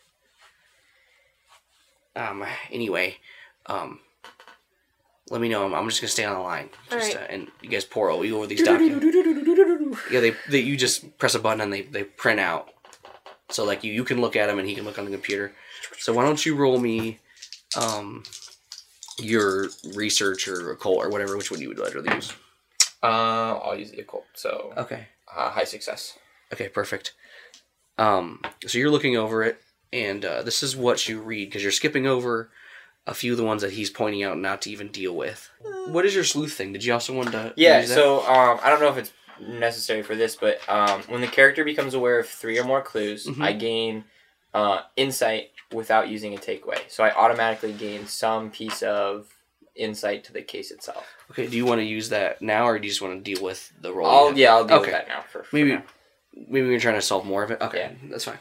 Um. 2.14 2.44
Anyway, 2.70 3.16
um. 3.66 4.00
Let 5.30 5.40
me 5.40 5.48
know. 5.48 5.64
I'm, 5.64 5.74
I'm 5.74 5.88
just 5.88 6.00
gonna 6.00 6.08
stay 6.10 6.24
on 6.24 6.34
the 6.34 6.40
line. 6.40 6.70
Just, 6.90 7.12
Alright. 7.16 7.28
uh, 7.30 7.32
and 7.32 7.48
you 7.62 7.68
guys 7.68 7.84
pour 7.84 8.10
over 8.10 8.24
you 8.24 8.36
over 8.36 8.46
these 8.46 8.62
documents. 8.62 9.04
Yeah, 10.10 10.20
they, 10.20 10.32
they 10.48 10.60
you 10.60 10.76
just 10.76 11.18
press 11.18 11.34
a 11.34 11.38
button 11.40 11.60
and 11.60 11.72
they, 11.72 11.82
they 11.82 12.04
print 12.04 12.38
out. 12.40 12.70
So 13.50 13.64
like 13.64 13.82
you 13.84 13.92
you 13.92 14.04
can 14.04 14.20
look 14.20 14.36
at 14.36 14.46
them 14.46 14.58
and 14.58 14.68
he 14.68 14.74
can 14.74 14.84
look 14.84 14.98
on 14.98 15.04
the 15.04 15.10
computer. 15.10 15.52
So 15.98 16.12
why 16.12 16.24
don't 16.24 16.44
you 16.44 16.54
roll 16.56 16.78
me, 16.78 17.18
um, 17.76 18.22
your 19.18 19.68
research 19.94 20.46
or 20.48 20.70
occult 20.72 20.98
or 21.04 21.08
whatever 21.08 21.36
which 21.36 21.50
one 21.50 21.60
you 21.60 21.68
would 21.68 21.78
rather 21.78 22.02
use. 22.14 22.32
Uh, 23.02 23.58
I'll 23.58 23.76
use 23.78 23.90
the 23.90 24.00
occult. 24.00 24.24
So 24.34 24.72
Okay. 24.76 25.08
uh, 25.34 25.50
high 25.50 25.64
success. 25.64 26.18
Okay, 26.52 26.68
perfect. 26.68 27.14
Um, 27.98 28.42
so 28.66 28.78
you're 28.78 28.90
looking 28.90 29.16
over 29.16 29.42
it, 29.42 29.60
and 29.92 30.24
uh, 30.24 30.42
this 30.42 30.62
is 30.62 30.76
what 30.76 31.08
you 31.08 31.20
read 31.20 31.46
because 31.48 31.62
you're 31.62 31.72
skipping 31.72 32.06
over 32.06 32.50
a 33.06 33.14
few 33.14 33.32
of 33.32 33.38
the 33.38 33.44
ones 33.44 33.62
that 33.62 33.72
he's 33.72 33.90
pointing 33.90 34.22
out 34.22 34.38
not 34.38 34.62
to 34.62 34.70
even 34.70 34.88
deal 34.88 35.14
with. 35.14 35.50
What 35.88 36.04
is 36.04 36.14
your 36.14 36.24
sleuth 36.24 36.52
thing? 36.54 36.72
Did 36.72 36.84
you 36.84 36.92
also 36.92 37.14
want 37.14 37.32
to? 37.32 37.52
Yeah. 37.56 37.84
So 37.84 38.20
um, 38.26 38.58
I 38.62 38.68
don't 38.70 38.80
know 38.80 38.88
if 38.88 38.96
it's 38.98 39.12
necessary 39.40 40.02
for 40.02 40.14
this, 40.16 40.34
but 40.36 40.58
um, 40.68 41.02
when 41.02 41.20
the 41.20 41.26
character 41.28 41.64
becomes 41.64 41.94
aware 41.94 42.18
of 42.18 42.28
three 42.28 42.58
or 42.58 42.64
more 42.64 42.82
clues, 42.82 43.26
Mhm. 43.26 43.42
I 43.44 43.52
gain 43.52 44.04
uh, 44.54 44.80
insight 44.96 45.50
without 45.72 46.08
using 46.08 46.34
a 46.34 46.38
takeaway. 46.38 46.78
So 46.88 47.04
I 47.04 47.14
automatically 47.14 47.72
gain 47.72 48.06
some 48.06 48.50
piece 48.50 48.82
of 48.82 49.28
insight 49.74 50.24
to 50.24 50.32
the 50.32 50.40
case 50.42 50.70
itself. 50.70 51.06
Okay. 51.30 51.46
Do 51.46 51.56
you 51.56 51.66
want 51.66 51.80
to 51.80 51.84
use 51.84 52.08
that 52.08 52.40
now, 52.40 52.66
or 52.66 52.78
do 52.78 52.86
you 52.86 52.90
just 52.90 53.02
want 53.02 53.22
to 53.22 53.34
deal 53.34 53.42
with 53.44 53.70
the 53.80 53.92
role? 53.92 54.08
I'll 54.08 54.38
yeah, 54.38 54.54
I'll 54.54 54.64
deal 54.64 54.78
Okay. 54.78 54.86
with 54.86 54.94
that 55.00 55.08
now. 55.08 55.20
For, 55.30 55.42
for 55.44 55.54
Maybe 55.54 55.72
now. 55.72 55.82
maybe 56.34 56.66
we're 56.66 56.80
trying 56.80 56.94
to 56.94 57.02
solve 57.02 57.26
more 57.26 57.42
of 57.44 57.50
it. 57.50 57.60
Okay, 57.60 57.78
Yeah. 57.78 58.08
that's 58.10 58.24
fine. 58.24 58.38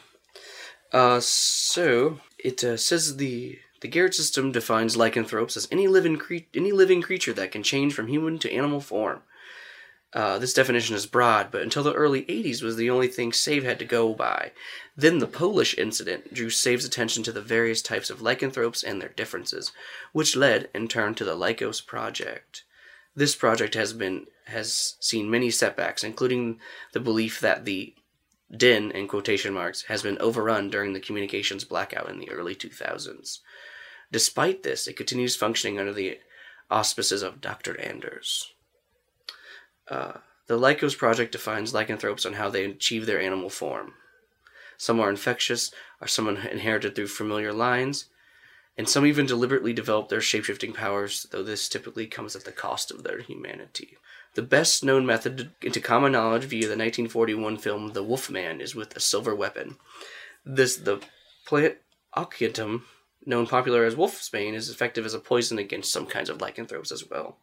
Uh, 0.93 1.19
so 1.19 2.19
it 2.39 2.63
uh, 2.63 2.77
says 2.77 3.17
the 3.17 3.59
the 3.85 3.91
Garrett 3.91 4.15
system 4.15 4.51
defines 4.51 4.97
lycanthropes 4.97 5.55
as 5.55 5.67
any 5.71 5.87
living 5.87 6.17
cre- 6.17 6.49
any 6.55 6.71
living 6.71 7.03
creature 7.03 7.33
that 7.33 7.51
can 7.51 7.61
change 7.61 7.93
from 7.93 8.07
human 8.07 8.39
to 8.39 8.51
animal 8.51 8.81
form. 8.81 9.21
Uh, 10.11 10.39
this 10.39 10.55
definition 10.55 10.95
is 10.95 11.05
broad, 11.05 11.51
but 11.51 11.61
until 11.61 11.83
the 11.83 11.93
early 11.93 12.23
80s 12.23 12.63
was 12.63 12.77
the 12.77 12.89
only 12.89 13.07
thing 13.07 13.31
SAVE 13.31 13.63
had 13.63 13.77
to 13.77 13.85
go 13.85 14.15
by. 14.15 14.53
Then 14.97 15.19
the 15.19 15.27
Polish 15.27 15.77
incident 15.77 16.33
drew 16.33 16.49
SAVE's 16.49 16.83
attention 16.83 17.21
to 17.25 17.31
the 17.31 17.43
various 17.43 17.83
types 17.83 18.09
of 18.09 18.23
lycanthropes 18.23 18.81
and 18.81 18.99
their 18.99 19.09
differences, 19.09 19.71
which 20.13 20.35
led, 20.35 20.67
in 20.73 20.87
turn, 20.87 21.13
to 21.13 21.23
the 21.23 21.35
Lycos 21.35 21.85
Project. 21.85 22.63
This 23.15 23.35
project 23.35 23.75
has 23.75 23.93
been 23.93 24.25
has 24.45 24.95
seen 24.99 25.29
many 25.29 25.51
setbacks, 25.51 26.03
including 26.03 26.59
the 26.93 26.99
belief 26.99 27.39
that 27.39 27.65
the 27.65 27.93
din 28.49 28.89
in 28.89 29.07
quotation 29.07 29.53
marks 29.53 29.83
has 29.83 30.01
been 30.01 30.17
overrun 30.19 30.71
during 30.71 30.93
the 30.93 30.99
communications 30.99 31.63
blackout 31.63 32.09
in 32.09 32.17
the 32.17 32.31
early 32.31 32.55
2000s. 32.55 33.41
Despite 34.11 34.63
this, 34.63 34.87
it 34.87 34.97
continues 34.97 35.35
functioning 35.35 35.79
under 35.79 35.93
the 35.93 36.19
auspices 36.69 37.21
of 37.21 37.41
Dr. 37.41 37.79
Anders. 37.79 38.53
Uh, 39.87 40.13
the 40.47 40.57
Lycos 40.57 40.97
Project 40.97 41.31
defines 41.31 41.73
lycanthropes 41.73 42.25
on 42.25 42.33
how 42.33 42.49
they 42.49 42.65
achieve 42.65 43.05
their 43.05 43.19
animal 43.19 43.49
form. 43.49 43.93
Some 44.77 44.99
are 44.99 45.09
infectious, 45.09 45.71
are 46.01 46.07
some 46.07 46.27
inherited 46.27 46.95
through 46.95 47.07
familiar 47.07 47.53
lines, 47.53 48.05
and 48.77 48.89
some 48.89 49.05
even 49.05 49.25
deliberately 49.25 49.73
develop 49.73 50.09
their 50.09 50.19
shapeshifting 50.19 50.73
powers, 50.73 51.25
though 51.31 51.43
this 51.43 51.69
typically 51.69 52.07
comes 52.07 52.35
at 52.35 52.43
the 52.43 52.51
cost 52.51 52.91
of 52.91 53.03
their 53.03 53.19
humanity. 53.21 53.97
The 54.35 54.41
best 54.41 54.83
known 54.83 55.05
method 55.05 55.51
into 55.61 55.79
common 55.79 56.11
knowledge 56.11 56.43
via 56.43 56.63
the 56.63 56.75
1941 56.75 57.57
film 57.57 57.93
The 57.93 58.03
Wolfman 58.03 58.59
is 58.59 58.75
with 58.75 58.95
a 58.95 58.99
silver 58.99 59.33
weapon. 59.33 59.77
This 60.43 60.75
the 60.75 60.99
plant 61.45 61.77
Occidentum, 62.15 62.85
known 63.25 63.47
popular 63.47 63.85
as 63.85 63.95
wolfsbane, 63.95 64.53
is 64.53 64.69
effective 64.69 65.05
as 65.05 65.13
a 65.13 65.19
poison 65.19 65.57
against 65.57 65.91
some 65.91 66.05
kinds 66.05 66.29
of 66.29 66.41
lycanthropes 66.41 66.91
as 66.91 67.09
well. 67.09 67.37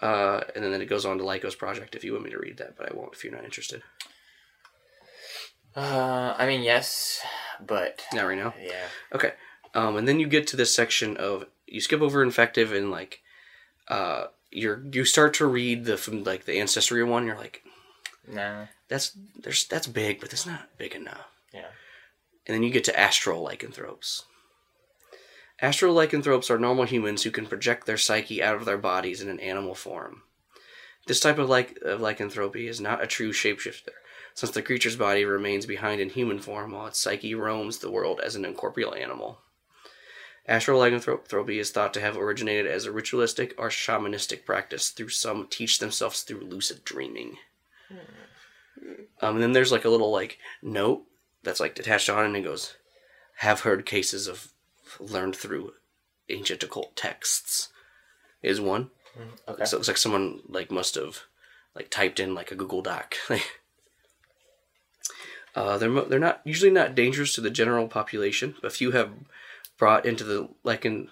Uh, 0.00 0.40
and 0.54 0.64
then 0.64 0.80
it 0.80 0.86
goes 0.86 1.04
on 1.04 1.18
to 1.18 1.24
Lycos 1.24 1.58
Project 1.58 1.94
if 1.94 2.02
you 2.04 2.12
want 2.12 2.24
me 2.24 2.30
to 2.30 2.38
read 2.38 2.56
that, 2.56 2.76
but 2.76 2.90
I 2.90 2.94
won't 2.96 3.12
if 3.12 3.22
you're 3.22 3.34
not 3.34 3.44
interested. 3.44 3.82
Uh, 5.76 6.34
I 6.36 6.46
mean 6.46 6.62
yes, 6.62 7.20
but 7.64 8.02
Not 8.12 8.26
right 8.26 8.38
now. 8.38 8.54
yeah. 8.60 8.86
Okay. 9.14 9.32
Um, 9.74 9.96
and 9.96 10.08
then 10.08 10.18
you 10.18 10.26
get 10.26 10.46
to 10.48 10.56
this 10.56 10.74
section 10.74 11.16
of 11.16 11.44
you 11.66 11.80
skip 11.80 12.00
over 12.00 12.22
infective 12.22 12.72
and 12.72 12.90
like 12.90 13.20
uh 13.86 14.24
you're 14.50 14.82
you 14.90 15.04
start 15.04 15.32
to 15.34 15.46
read 15.46 15.84
the 15.84 15.96
from 15.96 16.24
like 16.24 16.44
the 16.44 16.58
ancestry 16.58 17.04
one. 17.04 17.26
You're 17.26 17.36
like 17.36 17.62
Nah. 18.26 18.66
that's 18.88 19.16
there's 19.36 19.66
that's 19.66 19.86
big, 19.86 20.18
but 20.20 20.30
that's 20.30 20.46
not 20.46 20.76
big 20.76 20.94
enough. 20.94 21.26
Yeah. 21.54 21.68
And 22.46 22.54
then 22.54 22.62
you 22.64 22.70
get 22.70 22.84
to 22.84 22.98
astral 22.98 23.42
lycanthropes. 23.42 24.24
Astral 25.62 25.94
lycanthropes 25.94 26.50
are 26.50 26.58
normal 26.58 26.84
humans 26.84 27.22
who 27.22 27.30
can 27.30 27.46
project 27.46 27.86
their 27.86 27.98
psyche 27.98 28.42
out 28.42 28.56
of 28.56 28.64
their 28.64 28.78
bodies 28.78 29.20
in 29.20 29.28
an 29.28 29.40
animal 29.40 29.74
form. 29.74 30.22
This 31.06 31.20
type 31.20 31.38
of, 31.38 31.48
like, 31.48 31.78
of 31.82 32.00
lycanthropy 32.00 32.66
is 32.66 32.80
not 32.80 33.02
a 33.02 33.06
true 33.06 33.32
shapeshifter, 33.32 33.90
since 34.34 34.52
the 34.52 34.62
creature's 34.62 34.96
body 34.96 35.24
remains 35.24 35.66
behind 35.66 36.00
in 36.00 36.10
human 36.10 36.38
form 36.38 36.72
while 36.72 36.86
its 36.86 36.98
psyche 36.98 37.34
roams 37.34 37.78
the 37.78 37.90
world 37.90 38.20
as 38.20 38.36
an 38.36 38.44
incorporeal 38.44 38.94
animal. 38.94 39.40
Astral 40.46 40.80
lycanthropy 40.80 41.58
is 41.58 41.70
thought 41.70 41.92
to 41.94 42.00
have 42.00 42.16
originated 42.16 42.66
as 42.66 42.86
a 42.86 42.92
ritualistic 42.92 43.54
or 43.58 43.68
shamanistic 43.68 44.44
practice 44.44 44.88
through 44.88 45.10
some 45.10 45.46
teach 45.48 45.78
themselves 45.78 46.22
through 46.22 46.40
lucid 46.40 46.84
dreaming. 46.84 47.36
Um, 49.20 49.34
and 49.34 49.42
then 49.42 49.52
there's 49.52 49.72
like 49.72 49.84
a 49.84 49.90
little 49.90 50.10
like 50.10 50.38
note 50.62 51.04
that's 51.42 51.60
like 51.60 51.78
attached 51.78 52.08
on, 52.08 52.24
and 52.24 52.36
it 52.36 52.42
goes, 52.42 52.76
"Have 53.36 53.60
heard 53.60 53.84
cases 53.84 54.26
of 54.26 54.52
learned 54.98 55.36
through 55.36 55.74
ancient 56.28 56.62
occult 56.62 56.96
texts." 56.96 57.68
Is 58.42 58.60
one. 58.60 58.90
Okay. 59.46 59.64
So 59.64 59.76
it 59.76 59.78
looks 59.78 59.88
like 59.88 59.96
someone 59.96 60.40
like 60.48 60.70
must 60.70 60.94
have 60.94 61.24
like 61.74 61.90
typed 61.90 62.20
in 62.20 62.34
like 62.34 62.50
a 62.50 62.54
Google 62.54 62.82
Doc. 62.82 63.16
uh, 65.54 65.78
they're 65.78 65.90
mo- 65.90 66.04
they're 66.04 66.18
not 66.18 66.40
usually 66.44 66.70
not 66.70 66.94
dangerous 66.94 67.34
to 67.34 67.40
the 67.40 67.50
general 67.50 67.88
population, 67.88 68.54
but 68.62 68.72
few 68.72 68.92
have 68.92 69.10
brought 69.76 70.06
into 70.06 70.24
the 70.24 70.48
lycan, 70.64 71.08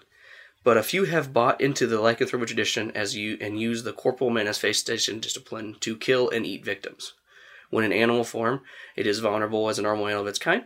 but 0.64 0.76
a 0.76 0.82
few 0.82 1.04
have 1.04 1.32
bought 1.32 1.60
into 1.60 1.86
the 1.86 1.96
lycanthropic 1.96 2.46
tradition 2.46 2.90
as 2.92 3.16
you 3.16 3.36
and 3.40 3.60
use 3.60 3.82
the 3.82 3.92
corporal 3.92 4.30
manifestation 4.30 5.20
discipline 5.20 5.76
to 5.80 5.96
kill 5.96 6.28
and 6.30 6.46
eat 6.46 6.64
victims. 6.64 7.14
When 7.70 7.84
in 7.84 7.92
animal 7.92 8.24
form, 8.24 8.62
it 8.96 9.06
is 9.06 9.18
vulnerable 9.18 9.68
as 9.68 9.78
a 9.78 9.82
normal 9.82 10.06
animal 10.06 10.22
of 10.22 10.28
its 10.28 10.38
kind, 10.38 10.64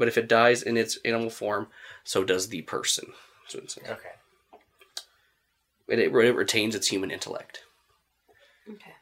but 0.00 0.08
if 0.08 0.18
it 0.18 0.26
dies 0.28 0.62
in 0.64 0.76
its 0.76 0.98
animal 1.04 1.30
form, 1.30 1.68
so 2.02 2.24
does 2.24 2.48
the 2.48 2.62
person. 2.62 3.12
So 3.46 3.60
it's, 3.62 3.78
Okay. 3.78 4.14
it, 5.88 5.98
it 5.98 6.12
retains 6.12 6.74
its 6.74 6.88
human 6.88 7.10
intellect. 7.12 7.60
Okay. 8.68 8.92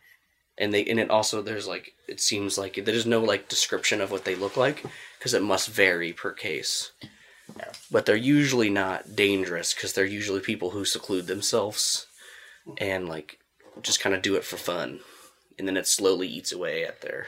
and 0.56 0.72
they 0.72 0.84
and 0.86 0.98
it 0.98 1.10
also 1.10 1.42
there's 1.42 1.66
like 1.68 1.92
it 2.08 2.20
seems 2.20 2.56
like 2.56 2.82
there's 2.84 3.04
no 3.06 3.20
like 3.20 3.48
description 3.48 4.00
of 4.00 4.10
what 4.10 4.24
they 4.24 4.34
look 4.34 4.56
like 4.56 4.82
because 5.18 5.34
it 5.34 5.42
must 5.42 5.68
vary 5.68 6.12
per 6.12 6.32
case 6.32 6.92
Yeah. 7.56 7.70
but 7.90 8.06
they're 8.06 8.16
usually 8.38 8.70
not 8.70 9.14
dangerous 9.14 9.74
because 9.74 9.92
they're 9.92 10.06
usually 10.20 10.40
people 10.40 10.70
who 10.70 10.84
seclude 10.86 11.26
themselves 11.26 12.06
and 12.78 13.08
like 13.08 13.38
just 13.82 14.00
kind 14.00 14.14
of 14.14 14.22
do 14.22 14.36
it 14.36 14.44
for 14.44 14.56
fun 14.56 15.00
and 15.58 15.68
then 15.68 15.76
it 15.76 15.86
slowly 15.86 16.28
eats 16.28 16.52
away 16.52 16.82
at 16.84 17.02
their 17.02 17.26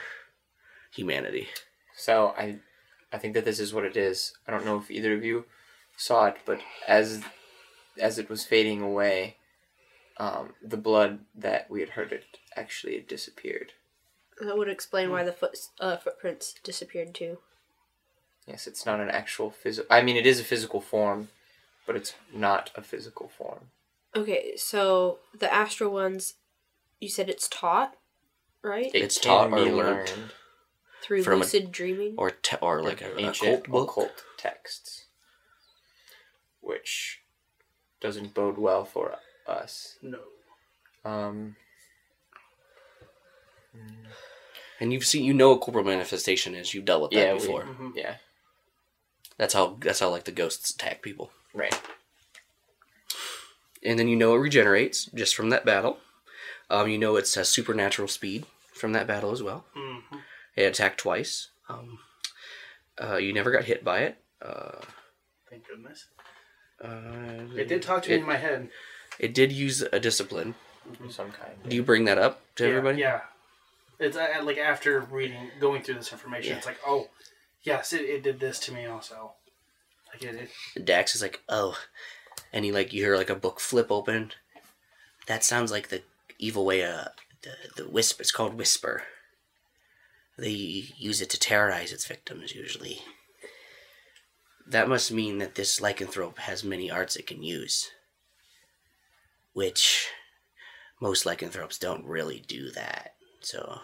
humanity 0.95 1.47
So 1.95 2.33
I, 2.37 2.57
I 3.13 3.17
think 3.17 3.33
that 3.33 3.45
this 3.45 3.59
is 3.59 3.73
what 3.73 3.85
it 3.85 3.97
is. 3.97 4.33
I 4.47 4.51
don't 4.51 4.65
know 4.65 4.77
if 4.77 4.89
either 4.89 5.13
of 5.13 5.23
you 5.23 5.45
saw 5.97 6.25
it, 6.27 6.37
but 6.45 6.61
as, 6.87 7.21
as 7.99 8.17
it 8.17 8.29
was 8.29 8.45
fading 8.45 8.81
away, 8.81 9.37
um, 10.17 10.53
the 10.61 10.77
blood 10.77 11.19
that 11.35 11.69
we 11.69 11.81
had 11.81 11.89
heard 11.89 12.11
it 12.13 12.37
actually 12.55 12.95
had 12.95 13.07
disappeared. 13.07 13.73
That 14.39 14.57
would 14.57 14.69
explain 14.69 15.11
why 15.11 15.23
the 15.23 15.33
foot 15.33 15.57
uh, 15.79 15.97
footprints 15.97 16.55
disappeared 16.63 17.13
too. 17.13 17.39
Yes, 18.47 18.65
it's 18.65 18.85
not 18.85 18.99
an 18.99 19.09
actual 19.09 19.51
physical. 19.51 19.87
I 19.95 20.01
mean, 20.01 20.15
it 20.17 20.25
is 20.25 20.39
a 20.39 20.43
physical 20.43 20.81
form, 20.81 21.29
but 21.85 21.95
it's 21.95 22.15
not 22.33 22.71
a 22.75 22.81
physical 22.81 23.29
form. 23.29 23.69
Okay, 24.15 24.53
so 24.57 25.19
the 25.37 25.53
astral 25.53 25.91
ones, 25.93 26.35
you 26.99 27.07
said 27.07 27.29
it's 27.29 27.47
taught, 27.47 27.95
right? 28.63 28.89
It 28.93 29.03
It's 29.03 29.19
taught 29.19 29.51
or 29.53 29.59
learned. 29.59 29.75
learned 29.77 30.09
Through 31.03 31.23
from 31.23 31.33
a- 31.33 31.37
lucid 31.37 31.71
dreaming. 31.71 32.15
or 32.17 32.29
te- 32.31 32.57
or 32.61 32.81
like 32.83 33.01
a, 33.01 33.13
a 33.15 33.19
ancient 33.19 33.63
cult 33.65 33.69
book. 33.69 33.89
occult 33.91 34.23
texts, 34.37 35.05
which 36.61 37.21
doesn't 37.99 38.33
bode 38.33 38.57
well 38.57 38.85
for 38.85 39.15
us. 39.47 39.97
No. 40.01 40.19
Um, 41.03 41.55
And 44.79 44.91
you've 44.91 45.05
seen, 45.05 45.23
you 45.23 45.33
know, 45.33 45.49
what 45.51 45.61
corporal 45.61 45.85
manifestation 45.85 46.55
is. 46.55 46.73
You've 46.73 46.85
dealt 46.85 47.03
with 47.03 47.11
that 47.11 47.17
yeah, 47.19 47.33
we- 47.33 47.39
before. 47.39 47.67
yeah, 47.95 48.15
That's 49.37 49.53
how 49.53 49.77
that's 49.79 49.99
how 49.99 50.09
like 50.09 50.23
the 50.23 50.31
ghosts 50.31 50.71
attack 50.71 51.01
people. 51.01 51.31
right. 51.53 51.79
And 53.83 53.97
then 53.97 54.07
you 54.07 54.15
know 54.15 54.35
it 54.35 54.39
regenerates 54.39 55.05
just 55.05 55.33
from 55.35 55.49
that 55.49 55.65
battle. 55.65 55.97
Um, 56.69 56.87
you 56.87 56.99
know 56.99 57.15
it's 57.15 57.35
a 57.35 57.43
supernatural 57.43 58.07
speed 58.07 58.45
from 58.75 58.93
that 58.93 59.07
battle 59.07 59.31
as 59.31 59.41
well. 59.41 59.65
Mm-hmm. 59.75 60.17
It 60.55 60.63
attacked 60.63 60.99
twice. 60.99 61.49
Um, 61.69 61.99
uh, 63.01 63.17
you 63.17 63.33
never 63.33 63.51
got 63.51 63.63
hit 63.65 63.83
by 63.83 63.99
it. 63.99 64.17
Uh, 64.41 64.81
Thank 65.49 65.67
goodness. 65.67 66.05
uh, 66.83 67.55
It 67.57 67.67
did 67.67 67.81
talk 67.81 68.03
to 68.03 68.09
me 68.09 68.15
it, 68.15 68.19
in 68.21 68.25
my 68.27 68.37
head. 68.37 68.69
it 69.19 69.33
did 69.33 69.51
use 69.51 69.81
a 69.81 69.99
discipline. 69.99 70.55
of 71.03 71.11
Some 71.13 71.31
kind. 71.31 71.53
Do 71.67 71.75
you 71.75 71.83
bring 71.83 72.05
that 72.05 72.17
up 72.17 72.41
to 72.55 72.63
yeah, 72.63 72.69
everybody? 72.69 72.99
Yeah. 72.99 73.21
It's 73.99 74.17
uh, 74.17 74.41
like 74.43 74.57
after 74.57 74.99
reading, 74.99 75.51
going 75.59 75.83
through 75.83 75.95
this 75.95 76.11
information, 76.11 76.51
Yeah. 76.51 76.57
it's 76.57 76.65
like, 76.65 76.79
oh, 76.85 77.09
yes, 77.63 77.93
it, 77.93 78.01
it 78.01 78.23
did 78.23 78.39
this 78.39 78.59
to 78.61 78.73
me 78.73 78.85
also. 78.85 79.33
Like 80.11 80.23
it, 80.23 80.49
it 80.75 80.85
Dax 80.85 81.15
is 81.15 81.21
like, 81.21 81.41
oh, 81.47 81.77
and 82.51 82.65
he 82.65 82.71
like 82.73 82.91
you 82.91 83.01
hear 83.03 83.15
like 83.15 83.29
a 83.29 83.35
book 83.35 83.59
flip 83.61 83.91
open. 83.91 84.31
That 85.27 85.43
sounds 85.43 85.71
like 85.71 85.87
the 85.89 86.01
evil 86.39 86.65
way. 86.65 86.83
Uh, 86.83 87.05
the 87.43 87.83
the 87.83 87.87
whisper. 87.89 88.21
It's 88.21 88.31
called 88.31 88.55
whisper. 88.55 89.03
They 90.41 90.49
use 90.97 91.21
it 91.21 91.29
to 91.29 91.39
terrorize 91.39 91.93
its 91.93 92.07
victims 92.07 92.55
usually. 92.55 93.03
That 94.65 94.89
must 94.89 95.11
mean 95.11 95.37
that 95.37 95.53
this 95.53 95.79
lycanthrope 95.79 96.39
has 96.39 96.63
many 96.63 96.89
arts 96.89 97.15
it 97.15 97.27
can 97.27 97.43
use. 97.43 97.91
Which 99.53 100.09
most 100.99 101.27
lycanthropes 101.27 101.77
don't 101.77 102.05
really 102.05 102.43
do 102.47 102.71
that. 102.71 103.13
So 103.41 103.81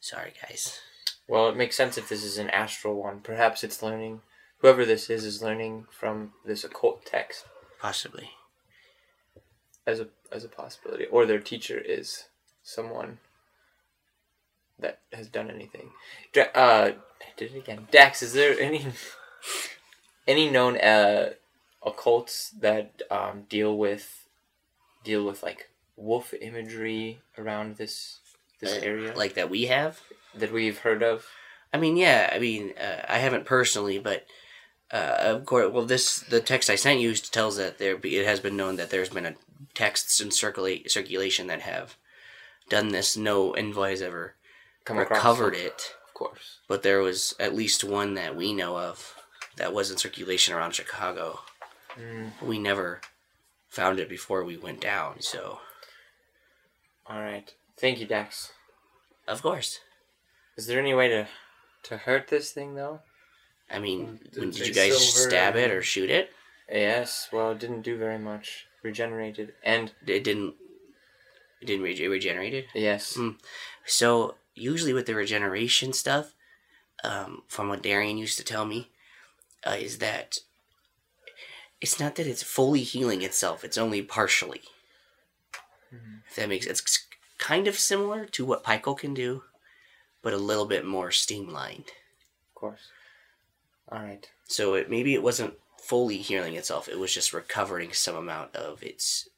sorry 0.00 0.32
guys. 0.42 0.80
Well, 1.28 1.48
it 1.48 1.56
makes 1.56 1.76
sense 1.76 1.96
if 1.96 2.08
this 2.08 2.24
is 2.24 2.38
an 2.38 2.50
astral 2.50 3.00
one. 3.00 3.20
Perhaps 3.20 3.62
it's 3.62 3.80
learning. 3.80 4.22
Whoever 4.58 4.84
this 4.84 5.10
is 5.10 5.24
is 5.24 5.44
learning 5.44 5.86
from 5.92 6.32
this 6.44 6.64
occult 6.64 7.06
text 7.06 7.44
Possibly. 7.78 8.30
as 9.86 10.00
a 10.00 10.08
as 10.32 10.42
a 10.42 10.48
possibility, 10.48 11.06
or 11.06 11.24
their 11.24 11.38
teacher 11.38 11.78
is 11.78 12.24
someone 12.64 13.18
that 14.80 15.00
has 15.12 15.28
done 15.28 15.50
anything. 15.50 15.90
Dra- 16.32 16.50
uh, 16.54 16.92
did 17.36 17.54
it 17.54 17.58
again. 17.58 17.88
Dax, 17.90 18.22
is 18.22 18.32
there 18.32 18.58
any 18.58 18.86
any 20.26 20.50
known 20.50 20.76
uh 20.78 21.30
occults 21.84 22.50
that 22.60 23.02
um, 23.10 23.44
deal 23.48 23.76
with 23.76 24.26
deal 25.04 25.24
with 25.24 25.42
like 25.42 25.70
wolf 25.96 26.34
imagery 26.40 27.20
around 27.38 27.76
this 27.76 28.20
this 28.60 28.76
Uh, 28.76 28.80
area 28.82 29.14
Like 29.14 29.34
that 29.34 29.50
we 29.50 29.66
have? 29.66 30.00
that 30.34 30.52
we've 30.52 30.78
heard 30.78 31.02
of? 31.02 31.26
I 31.72 31.78
mean, 31.78 31.96
yeah. 31.96 32.30
I 32.32 32.38
mean, 32.38 32.74
uh, 32.78 33.04
I 33.08 33.18
haven't 33.18 33.44
personally, 33.44 33.98
but 33.98 34.26
uh, 34.92 35.16
of 35.20 35.44
course, 35.46 35.72
well, 35.72 35.84
this 35.84 36.18
the 36.20 36.40
text 36.40 36.68
I 36.70 36.76
sent 36.76 37.00
you 37.00 37.14
tells 37.14 37.56
that 37.56 37.78
there 37.78 37.96
be, 37.96 38.16
it 38.16 38.26
has 38.26 38.40
been 38.40 38.56
known 38.56 38.76
that 38.76 38.90
there's 38.90 39.08
been 39.08 39.26
a 39.26 39.36
texts 39.74 40.20
in 40.20 40.30
circulate 40.30 40.90
circulation 40.90 41.46
that 41.48 41.60
have 41.62 41.96
done 42.68 42.88
this. 42.88 43.16
No 43.16 43.52
envoy 43.54 43.90
has 43.90 44.02
ever 44.02 44.34
Come 44.90 44.98
recovered 44.98 45.54
it. 45.54 45.64
it, 45.66 45.94
Of 46.08 46.14
course. 46.14 46.58
but 46.68 46.82
there 46.82 47.00
was 47.00 47.34
at 47.40 47.54
least 47.54 47.84
one 47.84 48.14
that 48.14 48.36
we 48.36 48.52
know 48.52 48.76
of 48.76 49.14
that 49.56 49.72
was 49.72 49.90
in 49.90 49.96
circulation 49.96 50.54
around 50.54 50.74
Chicago. 50.74 51.40
We 52.40 52.58
never 52.58 53.00
found 53.68 53.98
it 54.00 54.08
before 54.08 54.44
we 54.44 54.56
went 54.56 54.80
down, 54.80 55.20
so 55.20 55.58
All 57.06 57.20
right. 57.20 57.52
Thank 57.78 57.98
you, 58.00 58.06
Dax. 58.06 58.52
of 59.26 59.42
course. 59.42 59.80
Is 60.56 60.66
there 60.66 60.78
any 60.80 60.94
way 60.94 61.08
to 61.08 61.26
to 61.84 61.96
hurt 61.96 62.28
this 62.28 62.52
thing 62.52 62.74
though? 62.74 63.00
I 63.70 63.78
mean, 63.78 64.20
Did 64.32 64.52
did 64.52 64.66
you 64.68 64.74
guys 64.74 65.14
stab 65.24 65.56
it 65.56 65.70
or 65.70 65.82
shoot 65.82 66.10
it? 66.10 66.32
Yes. 66.70 67.28
Well, 67.32 67.52
it 67.52 67.58
didn't 67.58 67.82
do 67.82 67.96
very 67.96 68.18
much. 68.18 68.66
Regenerated 68.82 69.52
and 69.62 69.92
It 70.06 70.24
didn't. 70.24 70.54
It 71.60 71.66
didn't 71.66 71.86
it 71.86 72.08
regenerated. 72.08 72.66
yes. 72.74 73.16
Mm. 73.16 73.36
So 73.84 74.36
usually 74.54 74.92
with 74.92 75.06
the 75.06 75.14
regeneration 75.14 75.92
stuff, 75.92 76.34
um, 77.02 77.42
from 77.48 77.68
what 77.68 77.82
Darian 77.82 78.18
used 78.18 78.38
to 78.38 78.44
tell 78.44 78.64
me, 78.64 78.90
uh, 79.64 79.76
is 79.78 79.98
that 79.98 80.38
it's 81.80 81.98
not 81.98 82.16
that 82.16 82.26
it's 82.26 82.42
fully 82.42 82.82
healing 82.82 83.22
itself; 83.22 83.64
it's 83.64 83.78
only 83.78 84.02
partially. 84.02 84.62
If 86.28 86.36
that 86.36 86.48
makes 86.48 86.66
it's 86.66 87.06
kind 87.38 87.66
of 87.66 87.78
similar 87.78 88.24
to 88.26 88.44
what 88.44 88.62
Picheal 88.62 88.96
can 88.96 89.14
do, 89.14 89.42
but 90.22 90.32
a 90.32 90.38
little 90.38 90.66
bit 90.66 90.84
more 90.84 91.10
streamlined. 91.10 91.86
Of 92.50 92.54
course. 92.54 92.88
All 93.90 93.98
right. 93.98 94.28
So 94.44 94.74
it 94.74 94.88
maybe 94.90 95.14
it 95.14 95.22
wasn't 95.22 95.54
fully 95.78 96.18
healing 96.18 96.54
itself; 96.54 96.88
it 96.88 96.98
was 96.98 97.12
just 97.12 97.32
recovering 97.32 97.92
some 97.92 98.14
amount 98.14 98.54
of 98.54 98.82
its 98.82 99.28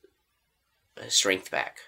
uh, 0.99 1.09
strength 1.09 1.51
back. 1.51 1.79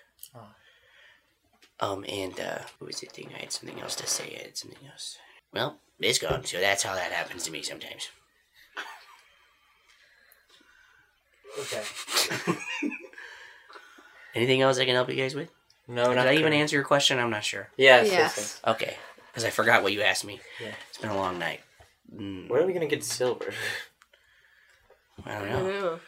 Um, 1.81 2.05
and 2.09 2.39
uh, 2.39 2.59
what 2.79 2.87
was 2.89 3.01
the 3.01 3.07
thing? 3.07 3.31
I 3.37 3.41
had 3.41 3.53
something 3.53 3.81
else 3.81 3.97
to 3.97 4.07
say. 4.07 4.37
I 4.41 4.45
had 4.45 4.57
something 4.57 4.87
else. 4.91 5.19
Well, 5.53 5.79
it's 6.01 6.19
gone. 6.19 6.45
So 6.45 6.61
that's 6.61 6.83
how 6.83 6.95
that 6.95 7.13
happens 7.13 7.45
to 7.45 7.51
me 7.51 7.63
sometimes. 7.63 8.09
okay. 11.61 11.83
Anything 14.35 14.63
else 14.63 14.79
I 14.79 14.85
can 14.85 14.95
help 14.95 15.09
you 15.09 15.17
guys 15.17 15.35
with? 15.35 15.51
No, 15.87 16.09
Did 16.09 16.17
not 16.17 16.27
I 16.29 16.33
even 16.33 16.45
current. 16.45 16.55
answer 16.57 16.77
your 16.77 16.85
question? 16.85 17.19
I'm 17.19 17.31
not 17.31 17.45
sure. 17.45 17.69
Yes. 17.77 18.07
Yes. 18.07 18.13
yes, 18.13 18.37
yes. 18.37 18.61
Okay, 18.67 18.97
because 19.29 19.45
I 19.45 19.51
forgot 19.51 19.83
what 19.83 19.93
you 19.93 20.03
asked 20.03 20.25
me. 20.25 20.41
Yeah. 20.61 20.73
It's 20.89 20.99
been 20.99 21.11
a 21.11 21.17
long 21.17 21.39
night. 21.39 21.61
Mm, 22.15 22.49
Where 22.49 22.63
are 22.63 22.67
we 22.67 22.73
gonna 22.73 22.87
get 22.87 23.05
silver? 23.05 23.53
I 25.27 25.39
don't 25.39 25.49
I 25.49 25.53
don't 25.53 25.69
know. 25.69 26.01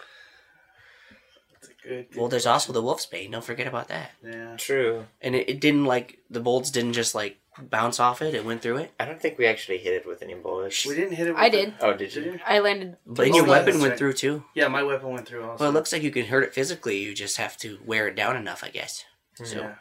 That's 1.87 1.93
a 1.93 2.03
good. 2.03 2.11
good 2.13 2.19
Well, 2.21 2.29
there's 2.29 2.47
also 2.47 2.73
the 2.73 2.83
wolf's 2.83 3.07
bane. 3.07 3.31
Don't 3.31 3.45
forget 3.45 3.67
about 3.67 3.89
that. 3.89 4.11
Yeah. 4.25 4.57
True. 4.57 5.07
And 5.23 5.35
it, 5.35 5.49
it 5.49 5.61
didn't 5.61 5.85
like 5.85 6.19
the 6.31 6.41
bolts 6.41 6.71
didn't 6.71 6.95
just 6.95 7.15
like 7.15 7.39
bounce 7.59 7.99
off 8.01 8.21
it. 8.21 8.35
It 8.35 8.45
went 8.45 8.61
through 8.63 8.77
it. 8.79 8.93
I 9.01 9.05
don't 9.07 9.21
think 9.21 9.39
we 9.39 9.47
actually 9.47 9.79
hit 9.79 9.95
it 9.95 10.07
with 10.07 10.23
any 10.23 10.35
bullets. 10.35 10.85
We 10.85 10.95
didn't 10.95 11.15
hit 11.15 11.29
it. 11.29 11.33
With 11.33 11.41
I 11.41 11.49
the- 11.49 11.57
did. 11.57 11.75
Oh, 11.81 11.93
did 11.93 12.11
Did 12.13 12.15
you? 12.27 12.33
you? 12.33 12.41
I 12.47 12.59
landed. 12.59 12.97
But 13.07 13.23
Oh, 13.29 13.35
your 13.37 13.45
yeah, 13.45 13.51
weapon 13.51 13.67
that's 13.67 13.79
went 13.79 13.91
right. 13.93 13.99
through 13.99 14.13
too. 14.15 14.45
Yeah, 14.55 14.69
my 14.69 14.83
weapon 14.83 15.11
went 15.11 15.27
through 15.27 15.45
also. 15.45 15.63
Well, 15.65 15.71
it 15.71 15.75
looks 15.75 15.93
like 15.93 16.03
you 16.03 16.11
can 16.11 16.27
hurt 16.27 16.45
it 16.45 16.53
physically. 16.55 16.99
You 16.99 17.15
just 17.15 17.37
have 17.39 17.57
to 17.59 17.79
wear 17.85 18.09
it 18.09 18.17
down 18.17 18.37
enough, 18.37 18.63
I 18.65 18.69
guess. 18.71 19.05
Hmm. 19.39 19.45
So 19.45 19.59
Yeah. 19.61 19.75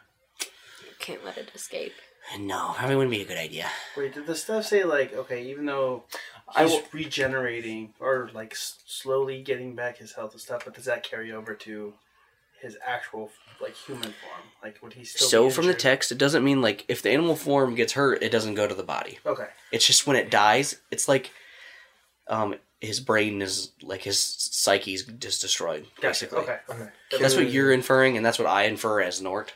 Can't 1.00 1.24
let 1.26 1.38
it 1.38 1.52
escape. 1.54 1.94
no, 2.40 2.74
probably 2.78 2.96
wouldn't 2.96 3.12
be 3.12 3.22
a 3.22 3.26
good 3.26 3.38
idea. 3.38 3.68
Wait, 3.96 4.14
did 4.14 4.26
the 4.26 4.36
stuff 4.36 4.66
say 4.66 4.84
like 4.84 5.14
okay, 5.14 5.44
even 5.50 5.66
though 5.66 6.04
I 6.35 6.35
he's 6.58 6.82
regenerating 6.94 7.94
or 8.00 8.30
like 8.34 8.54
s- 8.54 8.80
slowly 8.86 9.42
getting 9.42 9.76
back 9.76 9.98
his 9.98 10.14
health 10.14 10.34
and 10.34 10.42
stuff, 10.42 10.64
but 10.66 10.74
does 10.74 10.86
that 10.86 11.04
carry 11.04 11.32
over 11.32 11.54
to 11.56 11.94
his 12.62 12.78
actual 12.86 13.30
like 13.62 13.76
human 13.76 14.04
form? 14.04 14.42
Like 14.64 14.82
would 14.82 14.94
he 14.94 15.04
still? 15.06 15.28
So 15.28 15.50
from 15.50 15.68
the 15.68 15.74
text, 15.74 16.12
it 16.12 16.18
doesn't 16.18 16.44
mean 16.44 16.62
like 16.62 16.86
if 16.88 17.02
the 17.02 17.12
animal 17.12 17.36
form 17.36 17.76
gets 17.76 17.94
hurt, 17.94 18.24
it 18.24 18.32
doesn't 18.32 18.56
go 18.56 18.68
to 18.68 18.74
the 18.76 18.84
body. 18.84 19.20
Okay. 19.26 19.48
It's 19.72 19.86
just 19.86 20.08
when 20.08 20.16
it 20.16 20.30
dies, 20.32 20.76
it's 20.92 21.08
like 21.08 21.32
um 22.28 22.56
his 22.82 23.00
brain 23.00 23.42
is 23.42 23.72
like 23.82 24.02
his 24.04 24.20
psyche's 24.20 25.04
just 25.04 25.42
destroyed. 25.42 25.86
Gotcha. 26.02 26.26
Basically, 26.26 26.40
Okay. 26.40 26.58
Okay. 26.70 26.90
that's 27.20 27.36
what 27.36 27.50
you're 27.50 27.72
inferring, 27.72 28.18
and 28.18 28.26
that's 28.26 28.38
what 28.40 28.48
I 28.48 28.64
infer 28.64 29.02
as 29.02 29.22
Nort. 29.22 29.50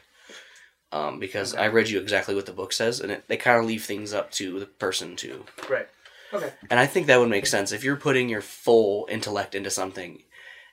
Um, 0.91 1.19
because 1.19 1.53
I 1.53 1.67
read 1.67 1.87
you 1.89 1.99
exactly 1.99 2.33
what 2.33 2.47
the 2.47 2.51
book 2.51 2.73
says, 2.73 2.99
and 2.99 3.11
it, 3.11 3.25
they 3.27 3.37
kind 3.37 3.59
of 3.59 3.65
leave 3.65 3.85
things 3.85 4.11
up 4.11 4.31
to 4.31 4.59
the 4.59 4.65
person 4.65 5.15
to. 5.17 5.45
Right. 5.69 5.87
Okay. 6.33 6.51
And 6.69 6.79
I 6.79 6.85
think 6.85 7.07
that 7.07 7.19
would 7.19 7.29
make 7.29 7.45
sense 7.45 7.71
if 7.71 7.83
you're 7.83 7.95
putting 7.95 8.29
your 8.29 8.41
full 8.41 9.07
intellect 9.09 9.55
into 9.55 9.69
something, 9.69 10.23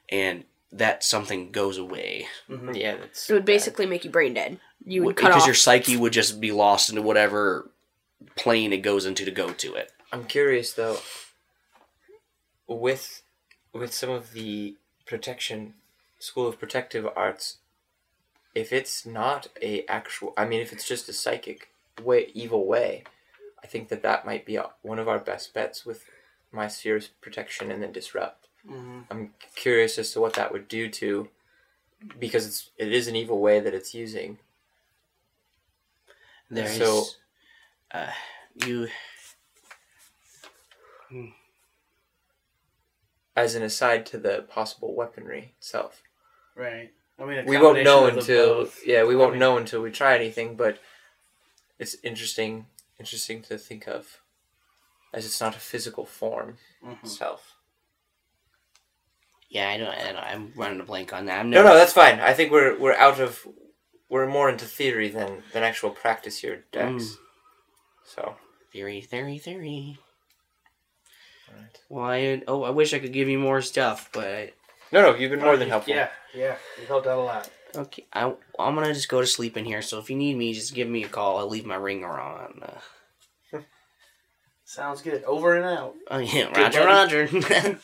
and 0.09 0.45
that 0.73 1.03
something 1.03 1.51
goes 1.53 1.79
away. 1.79 2.27
Mm-hmm. 2.49 2.75
Yeah, 2.75 2.97
that's. 2.97 3.31
It 3.31 3.33
would 3.33 3.45
basically 3.45 3.87
make 3.87 4.05
you 4.05 4.11
brain 4.11 4.35
dead. 4.35 4.59
You 4.85 5.05
would 5.05 5.17
because 5.17 5.33
cut 5.33 5.41
off. 5.41 5.47
your 5.47 5.55
psyche 5.55 5.97
would 5.97 6.13
just 6.13 6.41
be 6.41 6.53
lost 6.53 6.91
into 6.91 7.03
whatever 7.03 7.71
plane 8.37 8.73
it 8.73 8.79
goes 8.79 9.07
into 9.07 9.25
to 9.25 9.31
go 9.31 9.53
to 9.53 9.75
it. 9.75 9.93
I'm 10.13 10.25
curious 10.25 10.73
though. 10.73 10.99
With 12.69 13.23
with 13.73 13.95
some 13.95 14.11
of 14.11 14.33
the 14.33 14.77
protection 15.07 15.75
school 16.19 16.49
of 16.49 16.59
protective 16.59 17.07
arts, 17.17 17.59
if 18.55 18.73
it's 18.73 19.07
not 19.07 19.49
a 19.63 19.85
actual, 19.87 20.33
I 20.37 20.47
mean, 20.47 20.61
if 20.61 20.73
it's 20.73 20.87
just 20.87 21.09
a 21.09 21.13
psychic 21.13 21.69
way, 22.03 22.31
evil 22.35 22.67
way, 22.67 23.05
I 23.67 23.69
think 23.69 23.89
that 23.89 24.03
that 24.03 24.25
might 24.25 24.47
be 24.47 24.61
one 24.83 25.01
of 25.01 25.09
our 25.09 25.19
best 25.19 25.53
bets 25.53 25.85
with 25.85 26.05
my 26.53 26.69
sphere's 26.69 27.09
protection 27.09 27.73
and 27.73 27.83
then 27.83 27.91
disrupt. 27.91 28.47
Mm-hmm. 28.65 29.01
I'm 29.11 29.35
curious 29.57 29.99
as 29.99 30.13
to 30.13 30.21
what 30.21 30.35
that 30.35 30.53
would 30.53 30.69
do 30.69 30.89
to, 30.89 31.29
because 32.21 32.47
it's 32.47 32.71
it 32.79 32.93
is 32.93 33.09
an 33.09 33.17
evil 33.17 33.41
way 33.41 33.59
that 33.59 33.75
it's 33.75 33.93
using. 33.93 34.39
There's 36.49 36.79
So- 36.79 37.07
uh, 37.91 38.13
you. 38.65 38.87
As 43.35 43.57
an 43.57 43.65
aside 43.65 44.07
to 44.07 44.19
the 44.19 44.45
possible 44.49 44.95
weaponry 44.95 45.55
itself. 45.59 46.03
Right. 46.55 46.93
I 47.19 47.25
mean, 47.25 47.45
we 47.47 47.59
won't 47.59 47.83
know 47.83 48.03
combination 48.03 48.19
of 48.21 48.27
the 48.29 48.51
until 48.61 48.73
yeah 48.87 49.03
we 49.05 49.17
won't 49.17 49.33
mean- 49.33 49.41
know 49.41 49.57
until 49.57 49.83
we 49.83 49.91
try 49.91 50.15
anything 50.15 50.55
but 50.55 50.79
it's 51.81 51.97
interesting 52.05 52.67
interesting 52.99 53.43
to 53.43 53.59
think 53.59 53.87
of 53.87 54.21
as 55.13 55.25
it's 55.27 55.41
not 55.41 55.57
a 55.57 55.61
physical 55.61 56.05
form 56.07 56.59
Mhm. 56.85 57.03
itself 57.03 57.53
Yeah, 59.49 59.71
I 59.71 59.77
don't. 59.79 59.89
I 59.95 60.13
don't 60.13 60.17
I'm 60.25 60.53
running 60.57 60.81
a 60.81 60.85
blank 60.85 61.13
on 61.13 61.27
that. 61.27 61.39
I'm 61.41 61.51
no 61.51 61.59
never, 61.59 61.69
no 61.71 61.75
that's 61.77 61.93
fine 61.93 62.19
i 62.21 62.33
think 62.35 62.51
we're 62.51 62.77
we're 62.79 62.95
out 62.97 63.21
of 63.21 63.47
we're 64.09 64.27
more 64.27 64.49
into 64.51 64.65
theory 64.65 65.09
than 65.09 65.43
than 65.53 65.63
actual 65.63 65.91
practice 65.91 66.39
here 66.41 66.65
Dax 66.73 67.05
Mm. 67.05 67.17
so 68.05 68.37
theory, 68.73 69.01
theory, 69.01 69.39
theory. 69.39 69.99
alright. 71.49 71.79
Well, 71.89 72.05
I 72.05 72.43
oh, 72.49 72.63
I 72.65 72.71
wish 72.71 72.93
I 72.93 72.99
could 72.99 73.13
give 73.13 73.29
you 73.29 73.39
more 73.39 73.63
stuff, 73.63 74.11
but 74.13 74.27
I, 74.27 74.53
no 74.93 75.01
no 75.03 75.15
you've 75.17 75.31
been 75.31 75.41
more 75.41 75.57
than 75.57 75.69
helpful 75.69 75.95
Yeah, 75.95 76.11
yeah. 76.35 76.57
You 76.81 76.87
helped 76.87 77.07
out 77.07 77.19
a 77.19 77.23
lot. 77.23 77.51
Okay, 77.77 78.07
I 78.13 78.33
I'm 78.59 78.75
gonna 78.75 78.95
just 78.95 79.09
go 79.09 79.21
to 79.21 79.27
sleep 79.27 79.57
in 79.57 79.65
here. 79.65 79.83
So 79.83 79.99
if 79.99 80.11
you 80.11 80.17
need 80.17 80.37
me, 80.37 80.53
just 80.53 80.75
give 80.75 80.89
me 80.89 81.05
a 81.05 81.09
call. 81.09 81.39
I'll 81.39 81.49
leave 81.49 81.67
my 81.67 81.77
ringer 81.77 82.19
on. 82.19 82.61
Uh, 82.63 83.61
Sounds 84.65 85.01
good. 85.01 85.23
Over 85.25 85.55
and 85.55 85.65
out. 85.65 85.95
oh 86.11 86.19
yeah, 86.19 86.51
Good 86.53 86.75
Roger, 86.75 87.27
buddy. 87.29 87.39
Roger. 87.39 87.79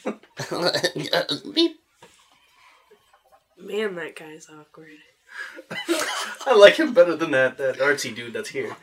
Beep. 1.55 1.76
Man, 3.59 3.94
that 3.94 4.16
guy's 4.16 4.48
awkward. 4.50 4.98
I 6.46 6.55
like 6.55 6.74
him 6.74 6.92
better 6.92 7.16
than 7.16 7.31
that 7.31 7.57
that 7.59 7.76
artsy 7.76 8.14
dude 8.14 8.33
that's 8.35 8.50
here. 8.50 8.76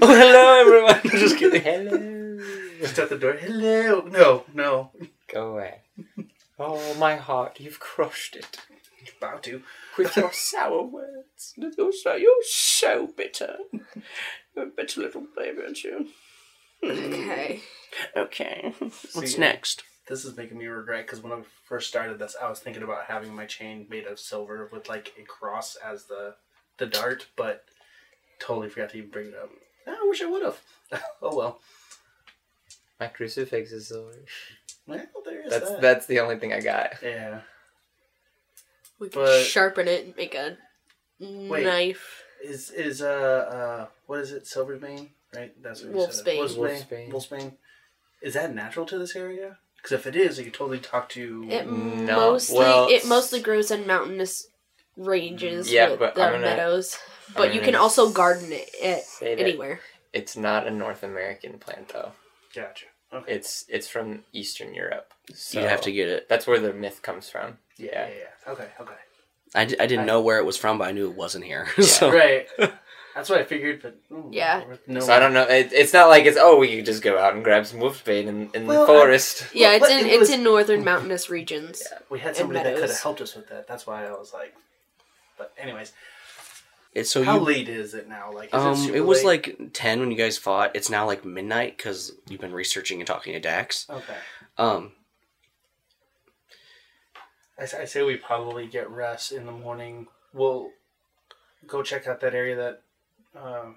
Oh, 0.00 0.06
hello 0.06 0.60
everyone. 0.60 1.00
just 1.18 1.36
kidding. 1.38 1.62
hello 1.62 2.38
Just 2.80 2.98
at 2.98 3.08
the 3.08 3.18
door. 3.18 3.32
Hello. 3.32 4.02
No, 4.02 4.44
no. 4.54 4.90
go 5.32 5.54
away 5.54 5.80
oh 6.58 6.94
my 6.94 7.16
heart 7.16 7.60
you've 7.60 7.80
crushed 7.80 8.36
it 8.36 8.58
About 9.18 9.42
to. 9.44 9.62
with 9.98 10.16
your 10.16 10.32
sour 10.32 10.82
words 10.82 11.54
You're 11.56 11.92
so, 11.92 12.14
you're 12.16 12.42
so 12.44 13.06
bitter. 13.16 13.56
You're 14.54 14.66
a 14.66 14.68
bitter 14.68 15.00
little 15.02 15.26
baby, 15.36 15.58
aren't 15.62 15.84
you? 15.84 16.08
Okay. 16.84 17.60
Hmm. 18.14 18.18
Okay. 18.18 18.74
What's 18.78 19.32
See, 19.32 19.38
next? 19.38 19.82
This 20.08 20.24
is 20.24 20.36
making 20.36 20.58
me 20.58 20.66
regret 20.66 21.06
because 21.06 21.22
when 21.22 21.32
I 21.32 21.42
first 21.68 21.88
started 21.88 22.18
this, 22.18 22.36
I 22.40 22.48
was 22.48 22.60
thinking 22.60 22.82
about 22.82 23.06
having 23.06 23.34
my 23.34 23.46
chain 23.46 23.86
made 23.90 24.06
of 24.06 24.18
silver 24.20 24.68
with 24.72 24.88
like 24.88 25.12
a 25.18 25.22
cross 25.22 25.76
as 25.76 26.04
the 26.04 26.34
the 26.78 26.86
dart, 26.86 27.26
but 27.36 27.64
totally 28.38 28.68
forgot 28.68 28.90
to 28.90 28.98
even 28.98 29.10
bring 29.10 29.28
it 29.28 29.34
up. 29.42 29.50
I 29.86 30.04
wish 30.08 30.20
I 30.22 30.26
would 30.26 30.42
have. 30.42 30.60
oh 31.22 31.34
well. 31.36 31.60
my 33.00 33.06
crucifix 33.08 33.72
is 33.72 33.88
silver 33.88 34.12
Well, 34.86 35.00
there 35.24 35.42
is 35.44 35.50
that's 35.50 35.70
that. 35.70 35.80
that's 35.80 36.06
the 36.06 36.20
only 36.20 36.38
thing 36.38 36.52
i 36.52 36.60
got 36.60 36.94
Yeah. 37.02 37.40
We 38.98 39.08
could 39.08 39.14
But- 39.24 39.44
sharpen 39.44 39.88
it 39.88 40.04
and 40.06 40.16
make 40.16 40.34
a 40.34 40.56
knife. 41.20 42.22
Is 42.42 42.70
is 42.70 43.00
uh 43.02 43.06
uh 43.08 43.86
what 44.06 44.20
is 44.20 44.32
it? 44.32 44.44
Silverbane, 44.44 45.08
right? 45.34 45.52
That's 45.62 45.82
what 45.82 45.90
you 45.90 45.96
Wolfsbane. 45.96 46.12
said. 46.12 46.58
Wolfsbane. 46.58 46.88
Wolfsbane. 46.88 47.12
Wolfsbane. 47.12 47.52
Is 48.22 48.34
that 48.34 48.54
natural 48.54 48.86
to 48.86 48.98
this 48.98 49.16
area? 49.16 49.58
Because 49.76 49.92
if 49.92 50.06
it 50.06 50.16
is, 50.16 50.38
you 50.38 50.44
could 50.44 50.54
totally 50.54 50.78
talk 50.78 51.08
to. 51.10 51.46
It 51.50 51.66
No, 51.66 52.16
mostly 52.32 52.58
well, 52.58 52.88
it 52.88 53.06
mostly 53.06 53.40
grows 53.40 53.70
in 53.70 53.86
mountainous 53.86 54.48
ranges 54.96 55.70
Yeah, 55.72 55.90
with 55.90 55.98
but 55.98 56.14
the 56.14 56.20
gonna- 56.20 56.38
meadows. 56.40 56.98
I'm 57.28 57.34
But 57.34 57.54
you 57.54 57.60
can 57.60 57.74
also 57.74 58.10
garden 58.10 58.52
it, 58.52 58.70
it 58.74 59.02
say 59.04 59.34
that 59.34 59.42
anywhere. 59.42 59.80
It's 60.12 60.36
not 60.36 60.66
a 60.66 60.70
North 60.70 61.02
American 61.02 61.58
plant 61.58 61.88
though. 61.88 62.12
Gotcha. 62.54 62.86
Okay. 63.12 63.32
It's 63.34 63.64
it's 63.68 63.88
from 63.88 64.24
Eastern 64.32 64.74
Europe. 64.74 65.12
So 65.34 65.60
You'd 65.60 65.68
have 65.68 65.80
to 65.82 65.92
get 65.92 66.08
it. 66.08 66.28
That's 66.28 66.46
where 66.46 66.60
the 66.60 66.72
myth 66.72 67.02
comes 67.02 67.28
from. 67.30 67.58
Yeah, 67.76 67.90
Yeah. 67.92 68.08
yeah, 68.08 68.14
yeah. 68.46 68.52
Okay, 68.52 68.68
okay. 68.80 68.92
I, 69.54 69.64
d- 69.64 69.76
I 69.80 69.86
didn't 69.86 70.04
I- 70.04 70.06
know 70.06 70.20
where 70.20 70.38
it 70.38 70.44
was 70.44 70.56
from, 70.56 70.78
but 70.78 70.88
I 70.88 70.92
knew 70.92 71.08
it 71.10 71.16
wasn't 71.16 71.44
here. 71.44 71.68
so 71.82 72.10
Right. 72.12 72.46
That's 73.14 73.30
what 73.30 73.40
I 73.40 73.44
figured, 73.44 73.80
but 73.82 73.96
mm, 74.10 74.28
Yeah. 74.30 74.62
No. 74.86 75.00
So 75.00 75.10
I 75.14 75.18
don't 75.18 75.32
know. 75.32 75.44
It, 75.44 75.72
it's 75.72 75.94
not 75.94 76.08
like 76.10 76.26
it's 76.26 76.36
oh 76.38 76.58
we 76.58 76.76
could 76.76 76.84
just 76.84 77.02
go 77.02 77.18
out 77.18 77.32
and 77.34 77.42
grab 77.42 77.64
some 77.64 77.80
wolfsbane 77.80 78.26
in, 78.26 78.50
in 78.52 78.66
Well, 78.66 78.80
the 78.80 78.86
forest. 78.86 79.46
Yeah, 79.54 79.68
Well, 79.78 79.84
it's 79.84 79.90
in 79.90 80.06
it 80.06 80.10
it's 80.10 80.20
was- 80.20 80.30
in 80.30 80.42
northern 80.42 80.84
mountainous 80.84 81.30
regions. 81.30 81.82
We 82.10 82.18
had 82.18 82.36
somebody 82.36 82.62
that 82.62 82.74
could 82.76 82.90
have 82.90 83.00
helped 83.00 83.22
us 83.22 83.34
with 83.34 83.48
that. 83.48 83.66
That's 83.66 83.86
why 83.86 84.06
I 84.06 84.10
was 84.10 84.34
like. 84.34 84.54
But 85.38 85.52
anyways, 85.58 85.92
it's 86.94 87.10
so 87.10 87.22
how 87.22 87.36
you. 87.38 87.40
late 87.40 87.68
is 87.70 87.94
it 87.94 88.06
now? 88.08 88.32
Like, 88.32 88.48
is 88.48 88.54
Um, 88.54 88.72
it, 88.72 88.76
super 88.76 88.96
it 88.96 89.00
was 89.06 89.24
late? 89.24 89.58
like 89.60 89.72
ten 89.72 90.00
when 90.00 90.10
you 90.10 90.16
guys 90.18 90.36
fought. 90.36 90.72
It's 90.76 90.90
now 90.90 91.06
like 91.06 91.24
midnight 91.24 91.76
because 91.78 92.12
you've 92.28 92.40
been 92.42 92.52
researching 92.54 93.00
and 93.00 93.06
talking 93.06 93.32
to 93.32 93.40
Dax. 93.40 93.86
okay. 93.88 94.16
Um, 94.58 94.92
I, 97.58 97.62
s- 97.62 97.74
I 97.74 97.84
say 97.84 98.02
we 98.02 98.16
probably 98.16 98.66
get 98.66 98.90
rest 98.90 99.32
in 99.32 99.46
the 99.46 99.52
morning. 99.52 100.06
We'll 100.32 100.70
go 101.66 101.82
check 101.82 102.06
out 102.06 102.20
that 102.20 102.34
area 102.34 102.56
that 102.56 102.82
um, 103.40 103.76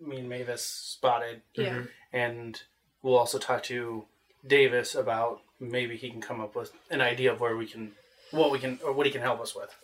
me 0.00 0.18
and 0.18 0.28
Mavis 0.28 0.64
spotted, 0.64 1.42
Yeah. 1.54 1.82
and 2.12 2.60
we'll 3.02 3.16
also 3.18 3.38
talk 3.38 3.62
to 3.64 4.04
Davis 4.46 4.94
about 4.94 5.40
maybe 5.60 5.96
he 5.96 6.10
can 6.10 6.20
come 6.20 6.40
up 6.40 6.54
with 6.54 6.72
an 6.90 7.00
idea 7.00 7.32
of 7.32 7.40
where 7.40 7.56
we 7.56 7.66
can, 7.66 7.92
what 8.30 8.50
we 8.50 8.58
can, 8.58 8.78
or 8.84 8.92
what 8.92 9.06
he 9.06 9.12
can 9.12 9.22
help 9.22 9.40
us 9.40 9.54
with. 9.54 9.74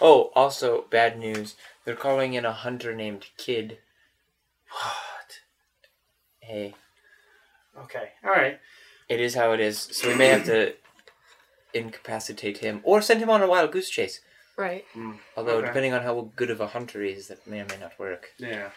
Oh, 0.00 0.30
also 0.34 0.84
bad 0.90 1.18
news. 1.18 1.56
They're 1.84 1.96
calling 1.96 2.34
in 2.34 2.44
a 2.44 2.52
hunter 2.52 2.94
named 2.94 3.26
Kid. 3.36 3.78
What? 4.70 5.40
Hey, 6.40 6.74
Okay. 7.82 8.10
All 8.24 8.30
right. 8.30 8.60
it 9.08 9.20
is 9.20 9.34
how 9.34 9.52
it 9.52 9.60
is. 9.60 9.78
So 9.92 10.08
we 10.08 10.14
may 10.14 10.28
have 10.28 10.44
to 10.46 10.74
incapacitate 11.74 12.58
him 12.58 12.80
or 12.84 13.02
send 13.02 13.20
him 13.20 13.30
on 13.30 13.42
a 13.42 13.46
wild 13.48 13.72
goose 13.72 13.90
chase. 13.90 14.20
Right. 14.56 14.84
Although 15.36 15.56
Okay. 15.58 15.66
depending 15.66 15.92
on 15.92 16.02
how 16.02 16.30
good 16.36 16.50
of 16.50 16.60
a 16.60 16.68
hunter 16.68 17.02
he 17.02 17.10
is, 17.10 17.26
that 17.28 17.46
may 17.46 17.60
or 17.60 17.66
may 17.66 17.76
not 17.76 17.98
work. 17.98 18.32
Yeah. 18.38 18.70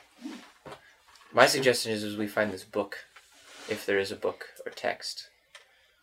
My 1.31 1.45
suggestion 1.45 1.91
is, 1.91 2.03
is 2.03 2.17
we 2.17 2.27
find 2.27 2.51
this 2.51 2.63
book, 2.63 3.05
if 3.69 3.85
there 3.85 3.99
is 3.99 4.11
a 4.11 4.15
book 4.15 4.47
or 4.65 4.71
text 4.71 5.29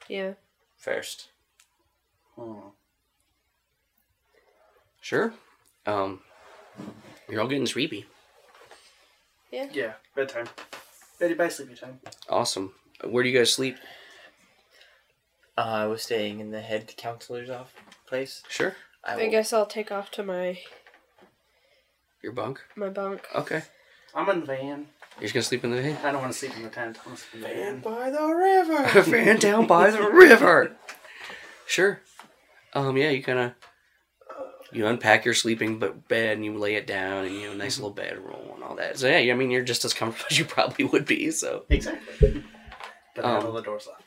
Yeah. 0.09 0.35
first. 0.77 1.29
Hmm. 2.37 2.69
sure. 5.01 5.35
Um, 5.87 6.23
you're 7.29 7.41
all 7.41 7.47
getting 7.49 7.67
sleepy. 7.67 8.07
Yeah. 9.51 9.69
Yeah. 9.73 9.93
Bedtime. 10.17 10.49
Betty 11.19 11.35
bye 11.35 11.49
sleepy 11.49 11.75
time. 11.75 12.01
Awesome. 12.29 12.75
Where 13.05 13.23
do 13.23 13.29
you 13.29 13.39
guys 13.39 13.53
sleep? 13.53 13.77
Uh, 15.57 15.61
I 15.61 15.87
was 15.87 16.03
staying 16.03 16.41
in 16.41 16.51
the 16.51 16.61
head 16.61 16.93
counselor's 16.97 17.51
off 17.51 17.75
place. 18.07 18.43
Sure. 18.49 18.75
I, 19.05 19.13
I 19.15 19.17
will- 19.17 19.31
guess 19.31 19.53
I'll 19.53 19.67
take 19.67 19.93
off 19.93 20.11
to 20.13 20.23
my 20.23 20.59
Your 22.23 22.33
bunk. 22.33 22.61
my 22.77 22.89
bunk. 22.89 23.23
Okay. 23.35 23.63
I'm 24.15 24.29
in 24.31 24.41
the 24.41 24.47
van. 24.47 24.87
You're 25.17 25.23
just 25.23 25.35
gonna 25.35 25.43
sleep 25.45 25.65
in 25.65 25.71
the 25.71 25.81
van. 25.81 25.97
I 26.05 26.11
don't 26.13 26.21
want 26.23 26.33
to 26.33 26.39
sleep 26.39 26.57
in 26.57 26.63
the 26.65 26.69
tent. 26.71 26.99
I 27.05 27.09
want 27.09 27.19
to 27.21 27.25
sleep 27.25 27.45
in 27.45 27.51
the 27.51 27.57
van. 27.57 27.81
by 27.81 28.11
the 28.11 28.27
river. 28.27 28.99
A 28.99 29.03
van 29.05 29.39
down 29.39 29.67
by 29.67 29.91
the 29.91 30.03
river. 30.11 30.77
Sure. 31.67 32.01
Um. 32.73 32.97
Yeah. 32.97 33.11
You 33.11 33.23
kind 33.23 33.39
of 33.39 33.53
you 34.73 34.87
unpack 34.87 35.25
your 35.25 35.35
sleeping 35.35 35.79
but 35.79 36.09
bed 36.09 36.37
and 36.37 36.45
you 36.45 36.59
lay 36.59 36.75
it 36.75 36.87
down 36.89 37.25
and 37.27 37.33
you 37.35 37.43
have 37.43 37.53
a 37.53 37.57
nice 37.57 37.79
little 37.79 37.93
bedroll 37.93 38.53
and 38.57 38.65
all 38.65 38.75
that. 38.75 38.99
So 38.99 39.07
yeah, 39.09 39.33
I 39.33 39.37
mean 39.37 39.53
you're 39.53 39.63
just 39.63 39.85
as 39.85 39.95
comfortable 39.95 40.27
as 40.33 40.39
you 40.39 40.45
probably 40.45 40.85
would 40.87 41.07
be. 41.07 41.31
So 41.31 41.65
Exactly. 41.69 42.43
But 43.15 43.25
I 43.25 43.31
have 43.35 43.41
Um, 43.45 43.47
all 43.47 43.53
the 43.53 43.63
doors 43.63 43.87
locked. 43.87 44.04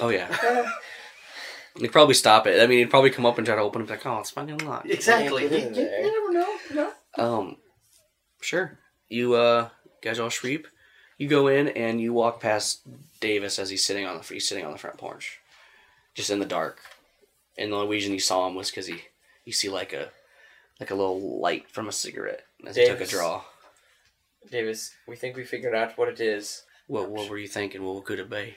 Oh 0.00 0.08
yeah. 0.08 0.70
You'd 1.76 1.90
probably 1.92 2.14
stop 2.14 2.46
it. 2.46 2.62
I 2.62 2.66
mean, 2.68 2.78
he'd 2.78 2.90
probably 2.90 3.10
come 3.10 3.26
up 3.26 3.36
and 3.36 3.44
try 3.46 3.56
to 3.56 3.60
open 3.62 3.82
it. 3.82 3.90
Like, 3.90 4.06
oh, 4.06 4.20
it's 4.20 4.30
fucking 4.30 4.58
locked. 4.58 4.88
Exactly. 4.88 5.48
Get 5.48 5.60
You, 5.60 5.66
in 5.68 5.74
you- 5.74 5.82
you 5.82 6.12
never 6.12 6.32
know. 6.32 6.56
You 6.70 6.76
know. 6.76 6.92
Um, 7.18 7.56
sure. 8.40 8.78
You 9.08 9.34
uh, 9.34 9.68
guys 10.00 10.20
all 10.20 10.30
sleep. 10.30 10.68
You 11.18 11.28
go 11.28 11.48
in 11.48 11.68
and 11.68 12.00
you 12.00 12.12
walk 12.12 12.40
past 12.40 12.80
Davis 13.20 13.58
as 13.58 13.70
he's 13.70 13.84
sitting 13.84 14.06
on 14.06 14.18
the 14.18 14.22
he's 14.24 14.48
sitting 14.48 14.64
on 14.64 14.72
the 14.72 14.78
front 14.78 14.98
porch, 14.98 15.38
just 16.14 16.30
in 16.30 16.38
the 16.38 16.44
dark. 16.44 16.80
And 17.58 17.70
the 17.72 17.76
only 17.76 17.88
reason 17.88 18.12
you 18.12 18.18
saw 18.20 18.46
him 18.48 18.54
was 18.56 18.70
because 18.70 18.86
he 18.88 18.96
you 19.44 19.52
see 19.52 19.68
like 19.68 19.92
a 19.92 20.10
like 20.80 20.90
a 20.90 20.94
little 20.94 21.40
light 21.40 21.70
from 21.70 21.88
a 21.88 21.92
cigarette 21.92 22.42
as 22.66 22.74
he 22.76 22.86
took 22.88 23.00
a 23.00 23.06
draw. 23.06 23.42
Davis, 24.50 24.92
we 25.06 25.14
think 25.16 25.36
we 25.36 25.44
figured 25.44 25.74
out 25.74 25.96
what 25.96 26.08
it 26.08 26.20
is. 26.20 26.64
What 26.88 27.08
what 27.10 27.30
were 27.30 27.38
you 27.38 27.48
thinking? 27.48 27.82
What 27.84 28.04
could 28.04 28.18
it 28.18 28.28
be? 28.30 28.54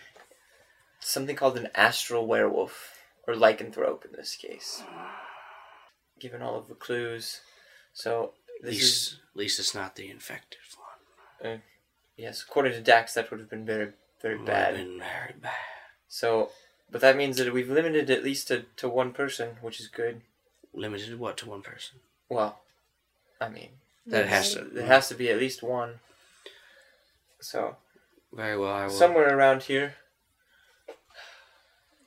Something 0.99 1.35
called 1.35 1.57
an 1.57 1.69
astral 1.75 2.25
werewolf, 2.27 2.95
or 3.27 3.33
lycanthrope 3.35 4.05
in 4.05 4.11
this 4.13 4.35
case. 4.35 4.83
Given 6.19 6.41
all 6.41 6.57
of 6.57 6.67
the 6.67 6.73
clues, 6.75 7.41
so 7.93 8.33
At 8.59 8.65
this 8.65 8.75
is 8.75 8.81
least, 8.81 9.13
at 9.33 9.37
least 9.37 9.59
it's 9.59 9.75
not 9.75 9.95
the 9.95 10.09
infected 10.09 10.59
one. 11.41 11.51
Uh, 11.53 11.57
yes, 12.17 12.43
according 12.47 12.73
to 12.73 12.81
Dax, 12.81 13.13
that 13.13 13.29
would 13.29 13.39
have 13.39 13.49
been 13.49 13.65
very 13.65 13.93
very 14.21 14.37
Would 14.37 14.47
bad. 14.47 14.75
have 14.75 14.85
been 14.87 14.97
very 14.99 15.33
bad. 15.39 15.51
So, 16.07 16.49
but 16.89 17.01
that 17.01 17.15
means 17.17 17.37
that 17.37 17.53
we've 17.53 17.69
limited 17.69 18.09
at 18.09 18.23
least 18.23 18.47
to, 18.47 18.65
to 18.77 18.89
one 18.89 19.11
person, 19.13 19.57
which 19.61 19.79
is 19.79 19.87
good. 19.87 20.21
Limited 20.73 21.19
what 21.19 21.37
to 21.37 21.49
one 21.49 21.61
person? 21.61 21.99
Well, 22.29 22.59
I 23.39 23.49
mean, 23.49 23.69
That 24.07 24.27
has 24.27 24.53
to. 24.55 24.61
there 24.61 24.87
has 24.87 25.07
to 25.09 25.15
be 25.15 25.29
at 25.29 25.37
least 25.37 25.61
one. 25.61 25.99
So, 27.39 27.75
Very 28.33 28.57
well. 28.57 28.71
I 28.73 28.83
will. 28.85 28.89
somewhere 28.93 29.37
around 29.37 29.63
here. 29.63 29.95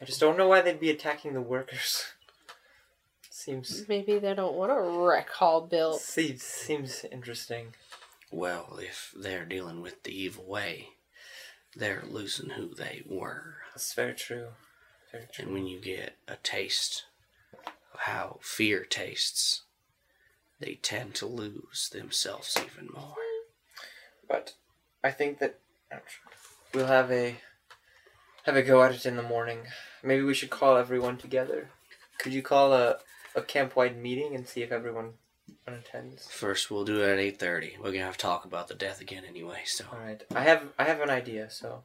I 0.00 0.04
just 0.04 0.20
don't 0.20 0.38
know 0.38 0.48
why 0.48 0.62
they'd 0.62 0.80
be 0.80 0.90
attacking 0.90 1.34
the 1.34 1.40
workers. 1.40 2.04
Seems 3.30 3.88
Maybe 3.88 4.18
they 4.18 4.34
don't 4.34 4.54
want 4.54 4.70
a 4.70 4.80
rec 4.80 5.30
hall 5.30 5.62
built. 5.62 6.02
seems 6.02 6.42
seems 6.42 7.06
interesting. 7.10 7.74
Well, 8.30 8.78
if 8.82 9.14
they're 9.16 9.46
dealing 9.46 9.80
with 9.80 10.02
the 10.02 10.12
evil 10.12 10.44
way, 10.44 10.90
they're 11.74 12.02
losing 12.06 12.50
who 12.50 12.74
they 12.74 13.02
were. 13.06 13.56
That's 13.74 13.94
very 13.94 14.12
true. 14.12 14.48
Very 15.10 15.24
true. 15.32 15.44
And 15.46 15.54
when 15.54 15.66
you 15.66 15.80
get 15.80 16.16
a 16.28 16.36
taste 16.36 17.04
of 17.94 18.00
how 18.00 18.40
fear 18.42 18.84
tastes, 18.84 19.62
they 20.60 20.74
tend 20.82 21.14
to 21.16 21.26
lose 21.26 21.88
themselves 21.90 22.56
even 22.58 22.90
more. 22.92 23.16
But 24.28 24.52
I 25.02 25.12
think 25.12 25.38
that 25.38 25.58
we'll 26.74 26.86
have 26.86 27.10
a 27.10 27.36
have 28.44 28.56
a 28.56 28.62
go 28.62 28.82
at 28.82 28.92
it 28.92 29.06
in 29.06 29.16
the 29.16 29.22
morning. 29.22 29.60
Maybe 30.02 30.22
we 30.22 30.34
should 30.34 30.50
call 30.50 30.76
everyone 30.76 31.16
together. 31.18 31.68
Could 32.18 32.32
you 32.32 32.42
call 32.42 32.72
a 32.72 32.98
a 33.34 33.42
camp 33.42 33.76
wide 33.76 33.96
meeting 33.96 34.34
and 34.34 34.46
see 34.46 34.62
if 34.62 34.72
everyone 34.72 35.12
attends? 35.66 36.26
First, 36.28 36.70
we'll 36.70 36.84
do 36.84 37.02
it 37.02 37.08
at 37.10 37.18
eight 37.18 37.38
thirty. 37.38 37.76
We're 37.78 37.92
gonna 37.92 38.04
have 38.04 38.16
to 38.16 38.22
talk 38.22 38.44
about 38.44 38.68
the 38.68 38.74
death 38.74 39.00
again 39.00 39.24
anyway. 39.28 39.60
So, 39.66 39.84
All 39.92 39.98
right. 39.98 40.22
I 40.34 40.42
have 40.42 40.64
I 40.78 40.84
have 40.84 41.00
an 41.00 41.10
idea. 41.10 41.50
So 41.50 41.82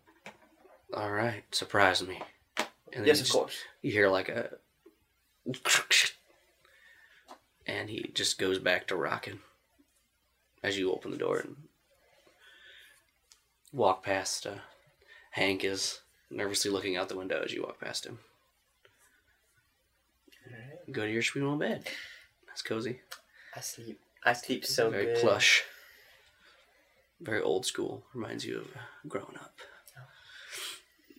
all 0.93 1.11
right, 1.11 1.43
surprise 1.53 2.01
me. 2.05 2.21
And 2.93 3.05
yes, 3.05 3.19
of 3.19 3.25
just- 3.25 3.33
course. 3.33 3.55
You 3.81 3.91
hear 3.91 4.07
like 4.09 4.29
a, 4.29 4.49
and 7.67 7.89
he 7.89 8.11
just 8.13 8.37
goes 8.39 8.59
back 8.59 8.87
to 8.87 8.95
rocking 8.95 9.39
as 10.63 10.77
you 10.77 10.91
open 10.91 11.11
the 11.11 11.17
door 11.17 11.39
and 11.39 11.55
walk 13.73 14.03
past. 14.03 14.47
Uh, 14.47 14.55
Hank 15.31 15.63
is 15.63 15.99
nervously 16.35 16.69
looking 16.69 16.97
out 16.97 17.09
the 17.09 17.17
window 17.17 17.41
as 17.43 17.53
you 17.53 17.63
walk 17.63 17.79
past 17.79 18.05
him. 18.05 18.19
Go 20.91 21.05
to 21.05 21.11
your 21.11 21.23
small 21.23 21.57
bed. 21.57 21.87
That's 22.47 22.61
cozy. 22.61 22.99
I 23.55 23.61
sleep. 23.61 23.99
I 24.23 24.33
sleep 24.33 24.65
so 24.65 24.91
Very 24.91 25.05
good. 25.05 25.17
plush. 25.17 25.63
Very 27.21 27.41
old 27.41 27.65
school. 27.65 28.03
Reminds 28.13 28.45
you 28.45 28.59
of 28.59 28.67
growing 29.07 29.35
up. 29.37 29.55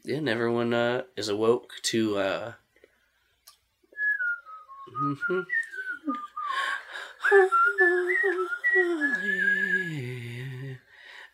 Yeah, 0.04 0.18
and 0.18 0.28
everyone 0.28 0.72
uh, 0.72 1.02
is 1.16 1.28
awoke 1.28 1.72
to. 1.84 2.18
Uh. 2.18 2.52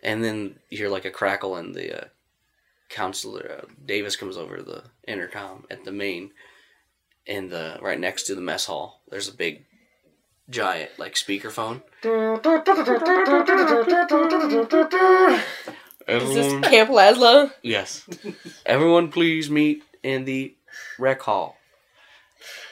And 0.04 0.24
then 0.24 0.56
you 0.68 0.78
hear 0.78 0.88
like 0.88 1.04
a 1.04 1.10
crackle, 1.10 1.56
in 1.56 1.72
the 1.72 2.02
uh, 2.02 2.08
counselor 2.92 3.58
uh, 3.62 3.66
Davis 3.84 4.14
comes 4.16 4.36
over 4.36 4.56
to 4.58 4.62
the 4.62 4.84
intercom 5.08 5.64
at 5.70 5.84
the 5.84 5.92
main, 5.92 6.30
and 7.26 7.50
the 7.50 7.78
right 7.82 7.98
next 7.98 8.24
to 8.24 8.34
the 8.34 8.40
mess 8.40 8.66
hall. 8.66 9.02
There's 9.10 9.28
a 9.28 9.34
big, 9.34 9.64
giant 10.50 10.90
like 10.98 11.14
speakerphone. 11.14 11.82
Is 16.08 16.34
this 16.34 16.68
Camp 16.68 16.90
Laszlo? 16.90 17.52
Yes. 17.62 18.04
Everyone, 18.66 19.10
please 19.10 19.48
meet 19.48 19.82
in 20.02 20.24
the 20.24 20.54
rec 20.98 21.22
hall. 21.22 21.56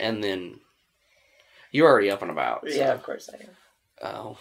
And 0.01 0.23
then 0.23 0.59
you're 1.71 1.89
already 1.89 2.11
up 2.11 2.23
and 2.23 2.31
about. 2.31 2.63
so, 2.69 2.75
Yeah, 2.75 2.93
of 2.93 3.03
course 3.05 3.31
I 3.33 3.45
am. 3.45 3.51
uh, 4.03 4.35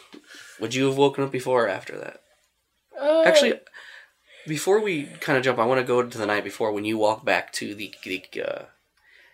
would 0.60 0.74
you 0.74 0.88
have 0.88 0.98
woken 0.98 1.24
up 1.24 1.32
before 1.32 1.66
or 1.66 1.70
after 1.70 1.98
that? 2.00 2.22
Uh, 3.00 3.22
Actually, 3.26 3.54
before 4.48 4.82
we 4.82 5.04
kind 5.04 5.38
of 5.38 5.44
jump, 5.44 5.60
I 5.60 5.66
want 5.66 5.80
to 5.80 5.86
go 5.88 6.02
to 6.04 6.18
the 6.18 6.26
night 6.26 6.44
before 6.44 6.72
when 6.72 6.86
you 6.86 6.98
walk 6.98 7.24
back 7.26 7.52
to 7.54 7.76
the, 7.76 7.94
the 8.04 8.24
uh, 8.42 8.66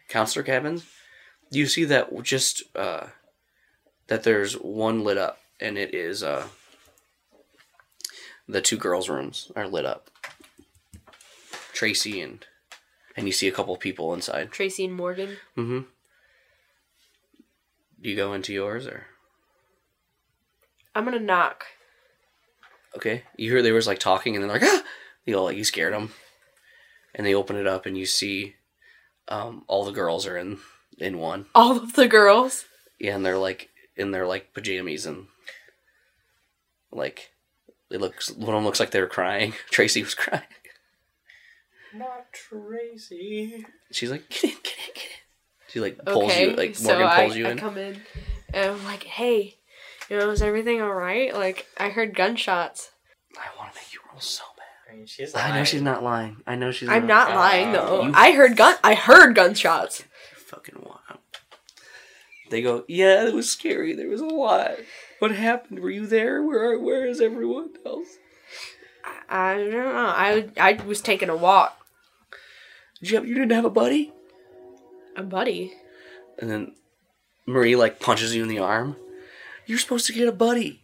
counselor 0.09 0.43
cabins. 0.43 0.85
You 1.51 1.67
see 1.67 1.85
that 1.85 2.09
just 2.23 2.63
uh, 2.75 3.07
that 4.07 4.23
there's 4.23 4.53
one 4.53 5.03
lit 5.03 5.17
up, 5.17 5.39
and 5.59 5.77
it 5.77 5.93
is 5.93 6.23
uh, 6.23 6.47
the 8.47 8.61
two 8.61 8.77
girls' 8.77 9.09
rooms 9.09 9.51
are 9.55 9.67
lit 9.67 9.85
up. 9.85 10.09
Tracy 11.73 12.21
and 12.21 12.45
and 13.17 13.27
you 13.27 13.33
see 13.33 13.47
a 13.47 13.51
couple 13.51 13.75
people 13.77 14.13
inside. 14.13 14.51
Tracy 14.51 14.85
and 14.85 14.93
Morgan. 14.95 15.37
Mm-hmm. 15.57 15.81
Do 18.01 18.09
you 18.09 18.15
go 18.15 18.33
into 18.33 18.53
yours 18.53 18.87
or 18.87 19.07
I'm 20.93 21.05
gonna 21.05 21.19
knock. 21.19 21.65
okay? 22.95 23.23
You 23.37 23.51
hear 23.51 23.61
they 23.61 23.71
was 23.71 23.87
like 23.87 23.99
talking 23.99 24.35
and 24.35 24.43
then 24.43 24.49
they're 24.49 24.59
like 24.59 24.69
ah, 24.69 24.83
you 25.25 25.35
all 25.35 25.45
like 25.45 25.57
you 25.57 25.63
scared 25.63 25.93
them, 25.93 26.11
and 27.13 27.25
they 27.25 27.33
open 27.33 27.55
it 27.55 27.67
up 27.67 27.85
and 27.85 27.97
you 27.97 28.05
see 28.05 28.55
um, 29.27 29.63
all 29.67 29.85
the 29.85 29.91
girls 29.91 30.25
are 30.27 30.37
in 30.37 30.59
in 30.97 31.17
one. 31.17 31.45
All 31.55 31.77
of 31.77 31.93
the 31.93 32.07
girls. 32.07 32.65
Yeah, 32.99 33.15
and 33.15 33.25
they're 33.25 33.37
like 33.37 33.69
in 33.95 34.11
their 34.11 34.27
like 34.27 34.53
pajamas 34.53 35.05
and 35.05 35.27
like 36.91 37.31
it 37.89 38.01
looks 38.01 38.31
one 38.31 38.49
of 38.49 38.55
them 38.55 38.65
looks 38.65 38.79
like 38.79 38.91
they 38.91 39.01
were 39.01 39.07
crying. 39.07 39.53
Tracy 39.69 40.01
was 40.03 40.15
crying. 40.15 40.43
Not 41.93 42.31
Tracy. 42.33 43.65
She's 43.91 44.11
like 44.11 44.29
get 44.29 44.43
in, 44.43 44.49
get 44.49 44.73
in, 44.77 44.93
get 44.93 45.03
in. 45.03 45.11
She 45.69 45.79
like 45.79 46.05
pulls 46.05 46.31
okay, 46.31 46.49
you 46.49 46.55
like 46.55 46.75
so 46.75 46.89
Morgan 46.89 47.07
I, 47.07 47.23
pulls 47.23 47.35
you 47.37 47.47
I 47.47 47.51
in. 47.51 47.57
come 47.57 47.77
in 47.77 48.01
and 48.53 48.71
I'm 48.71 48.83
like, 48.85 49.03
hey, 49.03 49.55
you 50.09 50.17
know, 50.17 50.29
is 50.29 50.41
everything 50.41 50.81
alright? 50.81 51.33
Like, 51.33 51.65
I 51.77 51.89
heard 51.89 52.15
gunshots. 52.15 52.91
I 53.37 53.57
want 53.59 53.73
to 53.73 53.79
make 53.79 53.93
you 53.93 53.99
roll 54.09 54.21
so 54.21 54.43
bad. 54.54 54.54
I 54.54 54.54
mean, 54.95 55.05
she's. 55.05 55.35
I 55.35 55.55
know 55.57 55.63
she's 55.63 55.81
not 55.81 56.03
lying. 56.03 56.37
I 56.47 56.55
know 56.55 56.71
she's 56.71 56.89
I'm 56.89 57.07
not 57.07 57.31
Uh, 57.31 57.35
lying 57.35 57.71
though. 57.71 58.03
you- 58.05 58.11
I 58.15 58.31
heard 58.31 58.55
gun. 58.57 58.75
I 58.83 58.93
heard 58.95 59.35
gunshots. 59.35 60.03
fucking 60.47 60.75
wild. 60.83 61.19
They 62.51 62.61
go, 62.61 62.85
yeah, 62.87 63.25
it 63.27 63.33
was 63.33 63.49
scary. 63.49 63.93
There 63.93 64.07
was 64.07 64.21
a 64.21 64.25
lot. 64.25 64.73
What 65.19 65.31
happened? 65.31 65.79
Were 65.79 65.89
you 65.89 66.05
there? 66.05 66.43
Where 66.43 66.77
Where 66.79 67.05
is 67.05 67.19
everyone 67.19 67.69
else? 67.85 68.17
I 69.29 69.55
don't 69.55 69.71
know. 69.71 69.95
I 69.95 70.49
I 70.59 70.73
was 70.85 71.01
taking 71.01 71.29
a 71.29 71.35
walk. 71.35 71.85
Did 72.99 73.09
you 73.11 73.17
have, 73.17 73.27
you 73.27 73.33
didn't 73.33 73.51
have 73.51 73.65
a 73.65 73.69
buddy? 73.69 74.13
A 75.15 75.23
buddy. 75.23 75.73
And 76.39 76.49
then 76.49 76.75
Marie 77.45 77.75
like 77.75 77.99
punches 77.99 78.35
you 78.35 78.43
in 78.43 78.49
the 78.49 78.59
arm. 78.59 78.95
You're 79.65 79.79
supposed 79.79 80.05
to 80.07 80.13
get 80.13 80.27
a 80.27 80.31
buddy. 80.31 80.83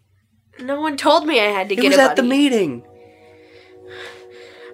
No 0.60 0.82
one 0.82 0.97
told 0.97 1.26
me 1.26 1.39
I 1.39 1.45
had 1.45 1.69
to 1.69 1.76
get. 1.76 1.86
It 1.86 1.89
get 1.89 1.97
was 1.97 2.08
a 2.08 2.10
at 2.12 2.15
the 2.15 2.24
meeting. 2.24 2.84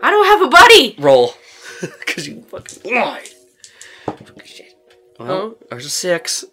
I 0.01 0.11
don't 0.11 0.25
have 0.25 0.41
a 0.41 0.49
buddy. 0.49 0.95
Roll, 0.99 1.33
because 1.81 2.27
you 2.27 2.41
fucking 2.43 2.93
lied. 2.93 3.29
Fucking 4.05 4.45
shit. 4.45 4.73
Well, 5.19 5.31
Oh. 5.31 5.57
there's 5.69 5.85
a 5.85 5.89
six. 5.89 6.45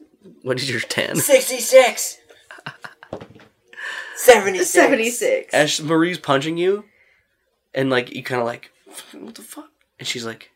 What 0.43 0.59
is 0.59 0.71
your 0.71 0.81
ten? 0.81 1.17
66! 1.17 2.19
76! 4.17 4.71
Seventy 4.71 5.11
six. 5.11 5.53
As 5.53 5.83
Marie's 5.83 6.19
punching 6.19 6.57
you, 6.57 6.85
and 7.75 7.91
like 7.91 8.15
you 8.15 8.23
kind 8.23 8.41
of 8.41 8.47
like, 8.47 8.71
what 9.13 9.35
the 9.35 9.43
fuck? 9.43 9.71
And 9.99 10.09
she's 10.09 10.25
like, 10.25 10.51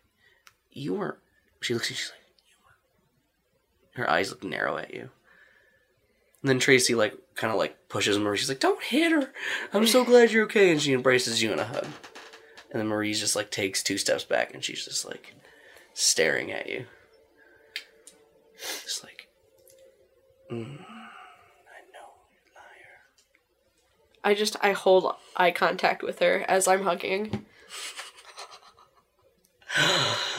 you 0.72 0.94
weren't. 0.94 1.18
She 1.60 1.74
looks 1.74 1.86
at 1.86 1.90
you. 1.90 1.96
She's 1.96 2.10
like, 2.10 2.20
you 2.46 2.54
weren't. 2.64 4.08
Her 4.08 4.10
eyes 4.10 4.30
look 4.30 4.44
narrow 4.44 4.78
at 4.78 4.94
you. 4.94 5.10
And 6.42 6.48
then 6.48 6.58
Tracy 6.60 6.94
like 6.94 7.14
kind 7.34 7.52
of 7.52 7.58
like 7.58 7.88
pushes 7.88 8.18
Marie. 8.18 8.38
She's 8.38 8.48
like, 8.48 8.60
don't 8.60 8.82
hit 8.82 9.12
her. 9.12 9.32
I'm 9.74 9.86
so 9.86 10.04
glad 10.04 10.30
you're 10.30 10.44
okay. 10.44 10.70
And 10.70 10.80
she 10.80 10.92
embraces 10.92 11.42
you 11.42 11.52
in 11.52 11.58
a 11.58 11.64
hug. 11.64 11.86
And 12.70 12.80
then 12.80 12.86
Marie 12.86 13.14
just 13.14 13.36
like 13.36 13.50
takes 13.50 13.82
two 13.82 13.98
steps 13.98 14.24
back, 14.24 14.52
and 14.52 14.62
she's 14.62 14.84
just 14.84 15.06
like 15.06 15.34
staring 15.94 16.52
at 16.52 16.68
you. 16.68 16.84
Just 18.82 19.04
like, 19.04 19.28
mm, 20.50 20.64
I 20.64 21.80
know, 21.92 22.10
you 22.30 22.40
liar. 22.54 23.00
I 24.22 24.34
just 24.34 24.56
I 24.60 24.72
hold 24.72 25.14
eye 25.36 25.50
contact 25.50 26.02
with 26.02 26.18
her 26.18 26.44
as 26.48 26.68
I'm 26.68 26.82
hugging. 26.82 27.46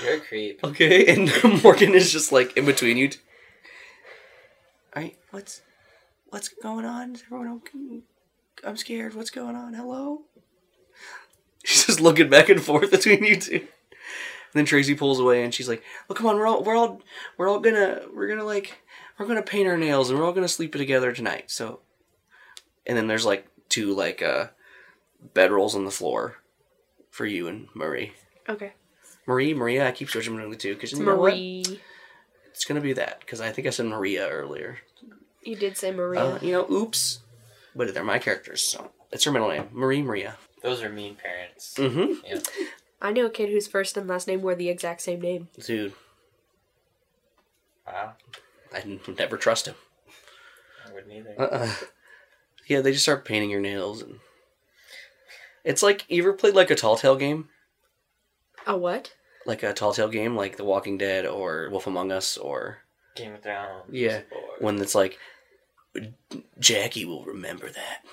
You're 0.04 0.16
a 0.16 0.20
creep. 0.20 0.64
Okay, 0.64 1.08
and 1.14 1.64
Morgan 1.64 1.94
is 1.94 2.12
just 2.12 2.32
like 2.32 2.56
in 2.58 2.66
between 2.66 2.98
you. 2.98 3.10
T- 3.10 3.20
Alright, 4.96 5.18
what's 5.32 5.62
what's 6.30 6.50
going 6.50 6.86
on? 6.86 7.16
Is 7.16 7.24
everyone 7.26 7.50
okay? 7.58 8.02
I'm 8.66 8.78
scared. 8.78 9.14
What's 9.16 9.30
going 9.30 9.56
on? 9.56 9.74
Hello? 9.74 10.22
She's 11.70 11.86
just 11.86 12.02
looking 12.02 12.30
back 12.30 12.50
and 12.50 12.60
forth 12.60 12.90
between 12.90 13.24
you 13.24 13.40
two. 13.40 13.58
And 13.58 13.68
then 14.56 14.66
Tracy 14.66 14.96
pulls 14.96 15.20
away 15.20 15.44
and 15.44 15.54
she's 15.54 15.70
like, 15.70 15.84
"Well, 16.08 16.16
come 16.16 16.26
on, 16.26 16.38
we're 16.38 16.48
all 16.48 16.64
we're 16.64 16.76
all 16.76 17.00
we're 17.38 17.48
all 17.48 17.60
gonna 17.60 18.02
we're 18.12 18.28
gonna 18.28 18.44
like 18.44 18.82
we're 19.20 19.28
gonna 19.28 19.44
paint 19.44 19.68
our 19.68 19.78
nails 19.78 20.10
and 20.10 20.18
we're 20.18 20.26
all 20.26 20.34
gonna 20.34 20.48
sleep 20.48 20.72
together 20.72 21.12
tonight." 21.12 21.52
So, 21.52 21.82
and 22.88 22.98
then 22.98 23.06
there's 23.06 23.28
like 23.28 23.46
two 23.70 23.94
like 23.94 24.24
uh 24.24 24.48
bedrolls 25.36 25.76
on 25.76 25.86
the 25.86 25.92
floor 25.92 26.38
for 27.12 27.28
you 27.28 27.48
and 27.48 27.68
Marie. 27.76 28.14
Okay. 28.48 28.74
Marie, 29.28 29.54
Maria, 29.54 29.88
I 29.88 29.92
keep 29.92 30.10
switching 30.10 30.34
between 30.34 30.50
the 30.50 30.58
two 30.58 30.74
because 30.74 30.92
you 30.92 31.06
know 31.06 31.16
what? 31.16 31.34
Marie. 31.34 31.80
It's 32.50 32.66
gonna 32.66 32.82
be 32.82 32.94
that 32.94 33.20
because 33.20 33.42
I 33.42 33.52
think 33.52 33.68
I 33.68 33.70
said 33.70 33.86
Maria 33.86 34.28
earlier. 34.28 34.80
You 35.44 35.56
did 35.56 35.78
say 35.78 35.92
Maria. 35.92 36.22
Uh, 36.22 36.40
you 36.42 36.52
know, 36.52 36.68
oops, 36.72 37.20
but 37.76 37.94
they're 37.94 38.04
my 38.04 38.18
characters, 38.18 38.64
so 38.64 38.90
it's 39.12 39.24
her 39.26 39.32
middle 39.32 39.50
name, 39.50 39.68
Marie 39.72 40.02
Maria. 40.02 40.36
Those 40.62 40.82
are 40.84 40.90
mean 40.90 41.16
parents. 41.16 41.76
Mm-hmm. 41.78 42.26
Yeah. 42.26 42.40
I 43.02 43.12
knew 43.12 43.26
a 43.26 43.30
kid 43.30 43.50
whose 43.50 43.68
first 43.68 43.96
and 43.98 44.08
last 44.08 44.28
name 44.28 44.42
were 44.42 44.56
the 44.56 44.70
exact 44.70 45.02
same 45.02 45.22
name. 45.22 45.48
Dude, 45.64 45.94
Wow. 47.88 48.14
I 48.74 48.80
n- 48.80 49.00
never 49.18 49.38
trust 49.38 49.68
him. 49.68 49.76
I 50.88 50.92
wouldn't 50.94 51.14
either. 51.14 51.36
Uh-uh. 51.42 51.72
Yeah, 52.68 52.82
they 52.82 52.92
just 52.92 53.04
start 53.04 53.26
painting 53.26 53.50
your 53.50 53.62
nails, 53.62 54.02
and 54.04 54.20
it's 55.64 55.82
like 55.82 56.06
you 56.08 56.22
ever 56.22 56.34
played 56.34 56.54
like 56.54 56.70
a 56.70 56.76
tall 56.76 56.98
tale 56.98 57.16
game, 57.16 57.50
A 58.68 58.78
what? 58.78 59.14
like 59.46 59.64
a 59.64 59.74
tall 59.74 59.92
tale 59.94 60.10
game, 60.10 60.36
like 60.36 60.58
The 60.58 60.64
Walking 60.66 60.98
Dead 60.98 61.26
or 61.26 61.70
Wolf 61.72 61.88
Among 61.88 62.12
Us, 62.12 62.38
or 62.38 62.80
Game 63.16 63.34
of 63.34 63.42
Thrones. 63.42 63.86
yeah, 63.90 64.22
or- 64.32 64.64
when 64.64 64.78
it's 64.80 64.94
like 64.94 65.18
Jackie 66.60 67.06
will 67.06 67.26
remember 67.26 67.70
that. 67.70 68.04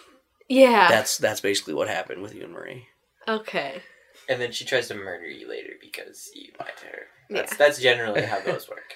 Yeah. 0.49 0.89
That's 0.89 1.19
that's 1.19 1.41
basically 1.41 1.75
what 1.75 1.89
happened 1.89 2.23
with 2.23 2.35
you 2.35 2.45
and 2.45 2.53
Marie. 2.53 2.87
Okay. 3.27 3.83
And 4.29 4.41
then 4.41 4.53
she 4.53 4.65
tries 4.65 4.89
to 4.89 4.95
murder 4.95 5.27
you 5.27 5.49
later 5.49 5.75
because 5.81 6.31
you 6.35 6.53
lied 6.59 6.77
to 6.81 6.87
her. 6.87 7.03
That's 7.31 7.53
yeah. 7.53 7.59
that's 7.59 7.81
generally 7.81 8.23
how 8.23 8.41
those 8.45 8.69
work. 8.69 8.95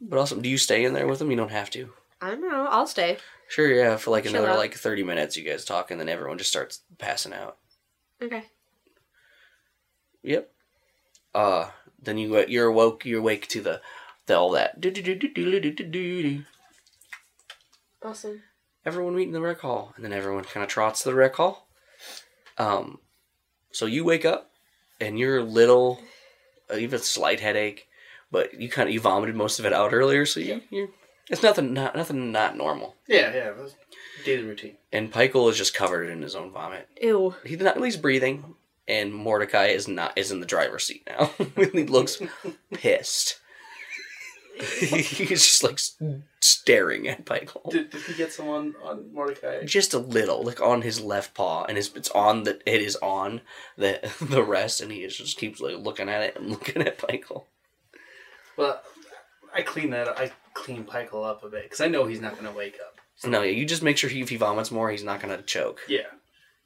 But 0.00 0.18
awesome, 0.18 0.42
do 0.42 0.48
you 0.48 0.58
stay 0.58 0.84
in 0.84 0.94
there 0.94 1.06
with 1.06 1.18
them? 1.18 1.30
You 1.30 1.36
don't 1.36 1.50
have 1.50 1.70
to. 1.70 1.92
I 2.22 2.30
don't 2.30 2.40
know. 2.40 2.66
I'll 2.70 2.86
stay. 2.86 3.18
Sure, 3.48 3.72
yeah. 3.72 3.96
For 3.96 4.10
like 4.10 4.24
Shut 4.24 4.34
another 4.34 4.50
up. 4.50 4.58
like 4.58 4.74
thirty 4.74 5.02
minutes, 5.02 5.36
you 5.36 5.44
guys 5.44 5.64
talk, 5.64 5.90
and 5.90 6.00
then 6.00 6.08
everyone 6.08 6.38
just 6.38 6.50
starts 6.50 6.80
passing 6.98 7.32
out. 7.32 7.58
Okay. 8.22 8.44
Yep. 10.22 10.50
Uh, 11.34 11.68
then 12.02 12.18
you 12.18 12.36
uh, 12.36 12.44
you're 12.48 12.66
awoke. 12.68 13.04
You're 13.04 13.20
awake 13.20 13.48
to 13.48 13.60
the, 13.60 13.80
the 14.26 14.36
all 14.36 14.50
that. 14.52 14.80
Do 14.80 14.90
do 14.90 15.02
do 15.02 15.14
do 15.14 15.28
do 15.28 15.60
do 15.60 15.72
do 15.72 16.22
do. 16.22 16.44
Awesome. 18.02 18.42
Everyone 18.84 19.14
meet 19.14 19.28
in 19.28 19.32
the 19.32 19.40
rec 19.40 19.60
hall, 19.60 19.92
and 19.96 20.04
then 20.04 20.12
everyone 20.12 20.44
kind 20.44 20.64
of 20.64 20.70
trots 20.70 21.02
to 21.02 21.10
the 21.10 21.14
rec 21.14 21.34
hall. 21.34 21.68
Um, 22.56 22.98
so 23.72 23.86
you 23.86 24.04
wake 24.04 24.24
up, 24.24 24.50
and 25.00 25.18
you're 25.18 25.38
a 25.38 25.44
little, 25.44 26.00
uh, 26.70 26.76
you 26.76 26.82
have 26.82 26.92
a 26.92 26.98
slight 26.98 27.40
headache, 27.40 27.88
but 28.30 28.58
you 28.60 28.68
kind 28.68 28.88
of 28.88 28.94
you 28.94 29.00
vomited 29.00 29.34
most 29.34 29.58
of 29.58 29.66
it 29.66 29.72
out 29.72 29.92
earlier, 29.92 30.24
so 30.24 30.40
you 30.40 30.62
you 30.70 30.92
it's 31.28 31.42
nothing 31.42 31.72
not 31.72 31.94
nothing 31.94 32.32
not 32.32 32.56
normal. 32.56 32.96
Yeah, 33.06 33.32
yeah. 33.32 33.48
It 33.50 33.56
was 33.56 33.76
daily 34.24 34.44
routine. 34.44 34.76
And 34.92 35.12
Picheal 35.12 35.48
is 35.50 35.56
just 35.56 35.74
covered 35.74 36.08
in 36.08 36.22
his 36.22 36.34
own 36.34 36.50
vomit. 36.50 36.88
Ew. 37.00 37.34
He's 37.44 37.58
not 37.58 37.76
at 37.76 37.82
least 37.82 38.02
breathing, 38.02 38.54
and 38.88 39.14
Mordecai 39.14 39.66
is 39.66 39.88
not 39.88 40.16
is 40.16 40.32
in 40.32 40.40
the 40.40 40.46
driver's 40.46 40.84
seat 40.86 41.06
now. 41.06 41.30
he 41.56 41.84
looks 41.84 42.20
pissed. 42.74 43.38
He's 44.78 45.46
just 45.46 45.62
like 45.62 45.78
staring 46.40 47.08
at 47.08 47.24
Picheal. 47.24 47.70
Did, 47.70 47.90
did 47.90 48.02
he 48.02 48.14
get 48.14 48.32
someone 48.32 48.74
on 48.82 49.12
Mordecai? 49.12 49.64
Just 49.64 49.94
a 49.94 49.98
little, 49.98 50.42
like 50.42 50.60
on 50.60 50.82
his 50.82 51.00
left 51.00 51.34
paw, 51.34 51.64
and 51.64 51.76
his 51.76 51.90
it's 51.94 52.10
on 52.10 52.44
the 52.44 52.60
it 52.66 52.80
is 52.80 52.96
on 52.96 53.40
the 53.76 54.12
the 54.20 54.42
rest, 54.42 54.80
and 54.80 54.92
he 54.92 55.06
just 55.06 55.38
keeps 55.38 55.60
like 55.60 55.76
looking 55.78 56.08
at 56.08 56.22
it 56.22 56.36
and 56.36 56.50
looking 56.50 56.82
at 56.82 56.98
Picheal. 56.98 57.44
Well, 58.56 58.80
I 59.54 59.62
clean 59.62 59.90
that. 59.90 60.08
I 60.08 60.32
clean 60.54 60.84
Picheal 60.84 61.24
up 61.24 61.44
a 61.44 61.48
bit 61.48 61.64
because 61.64 61.80
I 61.80 61.88
know 61.88 62.06
he's 62.06 62.20
not 62.20 62.32
going 62.32 62.50
to 62.50 62.56
wake 62.56 62.76
up. 62.84 63.00
No, 63.28 63.42
yeah, 63.42 63.50
you 63.50 63.66
just 63.66 63.82
make 63.82 63.98
sure 63.98 64.08
he, 64.08 64.22
if 64.22 64.30
he 64.30 64.36
vomits 64.36 64.70
more, 64.70 64.90
he's 64.90 65.04
not 65.04 65.20
gonna 65.20 65.42
choke. 65.42 65.80
Yeah. 65.86 66.00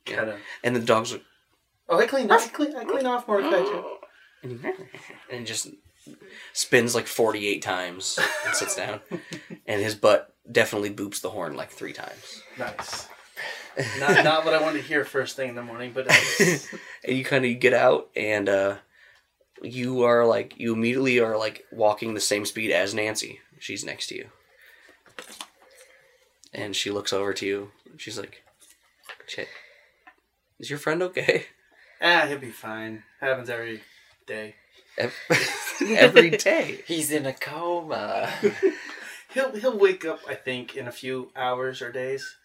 Yeah. 0.06 0.16
Kinda. 0.16 0.38
And 0.62 0.76
the 0.76 0.80
dog's 0.80 1.12
like, 1.12 1.24
Oh, 1.88 1.98
I 1.98 2.06
cleaned. 2.06 2.32
I 2.32 2.46
clean. 2.48 2.74
I 2.76 2.84
clean 2.84 3.06
off 3.06 3.28
Mordecai 3.28 3.62
too. 3.62 3.84
and 5.32 5.46
just 5.46 5.68
spins 6.52 6.94
like 6.94 7.06
48 7.06 7.62
times 7.62 8.18
and 8.46 8.54
sits 8.54 8.76
down. 8.76 9.00
and 9.66 9.82
his 9.82 9.94
butt 9.94 10.34
definitely 10.50 10.90
boops 10.90 11.20
the 11.20 11.30
horn 11.30 11.56
like 11.56 11.70
three 11.70 11.92
times. 11.92 12.42
Nice. 12.58 13.08
Not 13.98 14.22
not 14.24 14.44
what 14.44 14.54
I 14.54 14.62
want 14.62 14.76
to 14.76 14.82
hear 14.82 15.04
first 15.04 15.34
thing 15.34 15.48
in 15.48 15.54
the 15.56 15.62
morning, 15.62 15.92
but 15.92 16.06
it's, 16.08 16.68
And 17.04 17.16
you 17.16 17.24
kind 17.24 17.44
of 17.44 17.58
get 17.58 17.74
out 17.74 18.08
and 18.14 18.48
uh, 18.48 18.76
you 19.62 20.04
are 20.04 20.24
like, 20.24 20.54
you 20.58 20.72
immediately 20.72 21.18
are 21.18 21.36
like 21.36 21.64
walking 21.72 22.14
the 22.14 22.20
same 22.20 22.44
speed 22.44 22.70
as 22.70 22.94
Nancy. 22.94 23.40
She's 23.58 23.84
next 23.84 24.08
to 24.08 24.16
you. 24.16 24.28
And 26.52 26.76
she 26.76 26.90
looks 26.90 27.12
over 27.12 27.32
to 27.34 27.46
you. 27.46 27.70
She's 27.96 28.18
like, 28.18 28.42
shit. 29.26 29.48
Is 30.60 30.70
your 30.70 30.78
friend 30.78 31.02
okay? 31.02 31.46
ah, 32.00 32.26
he'll 32.28 32.38
be 32.38 32.50
fine. 32.50 33.02
Happens 33.20 33.50
every 33.50 33.82
day. 34.26 34.54
Ev- 34.98 35.14
Every 35.88 36.30
day. 36.36 36.80
He's 36.86 37.10
in 37.10 37.26
a 37.26 37.32
coma. 37.32 38.32
He'll 39.32 39.50
he'll 39.56 39.76
wake 39.76 40.04
up. 40.04 40.20
I 40.28 40.34
think 40.36 40.76
in 40.76 40.86
a 40.86 40.92
few 40.92 41.32
hours 41.34 41.82
or 41.82 41.90
days. 41.90 42.36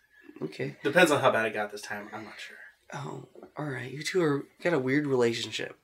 Okay. 0.41 0.75
Depends 0.83 1.11
on 1.11 1.21
how 1.21 1.31
bad 1.31 1.45
it 1.45 1.53
got 1.53 1.71
this 1.71 1.81
time. 1.83 2.09
I'm 2.11 2.23
not 2.23 2.33
sure. 2.39 2.57
Oh, 2.91 3.25
all 3.55 3.65
right. 3.65 3.91
You 3.91 4.01
two 4.01 4.23
are 4.23 4.45
got 4.63 4.73
a 4.73 4.79
weird 4.79 5.05
relationship, 5.05 5.77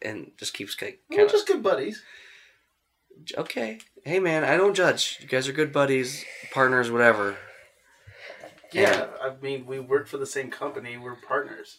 and 0.00 0.30
just 0.36 0.54
keeps 0.54 0.76
kind 0.76 0.94
We're 1.10 1.24
of 1.24 1.32
just 1.32 1.48
good 1.48 1.64
buddies. 1.64 2.04
okay. 3.36 3.80
Hey, 4.04 4.20
man, 4.20 4.44
I 4.44 4.56
don't 4.56 4.74
judge. 4.74 5.18
You 5.20 5.26
guys 5.26 5.48
are 5.48 5.52
good 5.52 5.72
buddies, 5.72 6.24
partners, 6.52 6.90
whatever. 6.92 7.36
Yeah, 8.72 9.08
I 9.20 9.32
mean, 9.42 9.66
we 9.66 9.80
work 9.80 10.06
for 10.06 10.16
the 10.16 10.26
same 10.26 10.50
company. 10.50 10.96
We're 10.96 11.16
partners. 11.16 11.76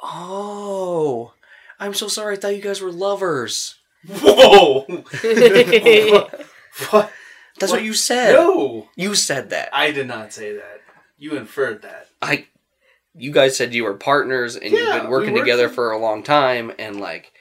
Oh, 0.00 1.32
I'm 1.80 1.94
so 1.94 2.08
sorry. 2.08 2.36
I 2.36 2.40
thought 2.40 2.56
you 2.56 2.62
guys 2.62 2.80
were 2.80 2.92
lovers. 2.92 3.76
Whoa! 4.08 4.80
what? 6.90 7.10
That's 7.58 7.72
what, 7.72 7.78
What? 7.80 7.82
you 7.82 7.92
said. 7.94 8.32
No, 8.34 8.88
You 8.96 9.14
said 9.14 9.50
that. 9.50 9.68
I 9.72 9.90
did 9.90 10.06
not 10.06 10.32
say 10.32 10.54
that. 10.56 10.80
You 11.18 11.36
inferred 11.36 11.82
that. 11.82 12.08
I. 12.22 12.46
You 13.14 13.32
guys 13.32 13.56
said 13.56 13.74
you 13.74 13.82
were 13.84 13.94
partners, 13.94 14.54
and 14.54 14.70
you've 14.70 14.92
been 15.02 15.10
working 15.10 15.32
work 15.34 15.42
together 15.42 15.68
for- 15.68 15.74
for 15.74 15.90
a 15.90 15.98
long 15.98 16.22
time, 16.22 16.70
and 16.78 17.00
like, 17.00 17.32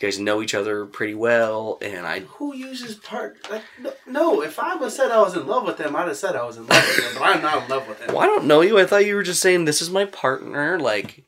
you 0.00 0.08
guys 0.08 0.18
know 0.18 0.42
each 0.42 0.54
other 0.54 0.84
pretty 0.84 1.14
well. 1.14 1.78
And 1.80 2.04
I 2.04 2.20
Who 2.20 2.56
uses 2.56 2.96
part? 2.96 3.36
Like, 3.48 3.62
no, 3.80 3.92
no, 4.08 4.42
if 4.42 4.58
I 4.58 4.74
was 4.74 4.96
said 4.96 5.12
I 5.12 5.20
was 5.20 5.36
in 5.36 5.46
love 5.46 5.64
with 5.64 5.78
him, 5.78 5.94
I'd 5.94 6.08
have 6.08 6.16
said 6.16 6.34
I 6.34 6.44
was 6.44 6.56
in 6.56 6.66
love 6.66 6.84
with 6.84 6.98
him. 7.06 7.12
But 7.20 7.22
I'm 7.36 7.42
not 7.42 7.62
in 7.62 7.68
love 7.68 7.86
with 7.86 8.00
him. 8.00 8.08
Well, 8.12 8.22
I 8.22 8.26
don't 8.26 8.46
know 8.46 8.62
you. 8.62 8.80
I 8.80 8.84
thought 8.86 9.06
you 9.06 9.14
were 9.14 9.22
just 9.22 9.40
saying 9.42 9.64
this 9.64 9.80
is 9.80 9.90
my 9.90 10.06
partner, 10.06 10.80
like 10.80 11.22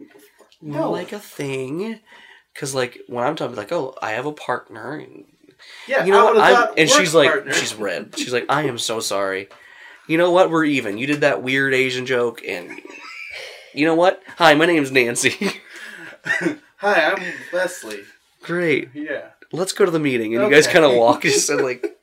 No. 0.60 0.90
like 0.90 1.12
a 1.12 1.20
thing. 1.20 2.00
Because 2.54 2.74
like 2.74 3.00
when 3.08 3.24
I'm 3.24 3.36
talking, 3.36 3.56
like 3.56 3.72
oh, 3.72 3.94
I 4.00 4.12
have 4.12 4.26
a 4.26 4.32
partner. 4.32 4.96
And, 4.96 5.24
Yeah, 5.88 6.04
you 6.04 6.12
know 6.12 6.24
what? 6.26 6.38
I'm, 6.38 6.74
and 6.76 6.88
she's 6.88 7.14
like, 7.14 7.30
partner. 7.30 7.52
she's 7.52 7.74
red. 7.74 8.14
She's 8.16 8.32
like, 8.32 8.46
I 8.48 8.62
am 8.62 8.78
so 8.78 9.00
sorry. 9.00 9.48
You 10.06 10.18
know 10.18 10.30
what? 10.30 10.50
We're 10.50 10.64
even. 10.64 10.98
You 10.98 11.06
did 11.06 11.22
that 11.22 11.42
weird 11.42 11.74
Asian 11.74 12.06
joke, 12.06 12.42
and 12.46 12.80
you 13.74 13.86
know 13.86 13.94
what? 13.94 14.22
Hi, 14.38 14.54
my 14.54 14.66
name's 14.66 14.92
Nancy. 14.92 15.30
Hi, 16.24 17.12
I'm 17.12 17.22
Leslie. 17.52 18.02
Great. 18.42 18.90
Yeah. 18.94 19.28
Let's 19.52 19.72
go 19.72 19.84
to 19.84 19.90
the 19.90 19.98
meeting. 19.98 20.34
And 20.34 20.44
you 20.44 20.50
guys 20.50 20.66
kind 20.66 20.84
of 20.84 20.94
walk 20.94 21.22
just 21.22 21.48
in 21.48 21.62
like 21.62 21.98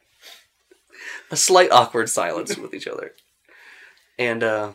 a 1.30 1.36
slight 1.36 1.72
awkward 1.72 2.10
silence 2.10 2.58
with 2.58 2.74
each 2.74 2.88
other. 2.88 3.14
And 4.18 4.43
uh, 4.43 4.72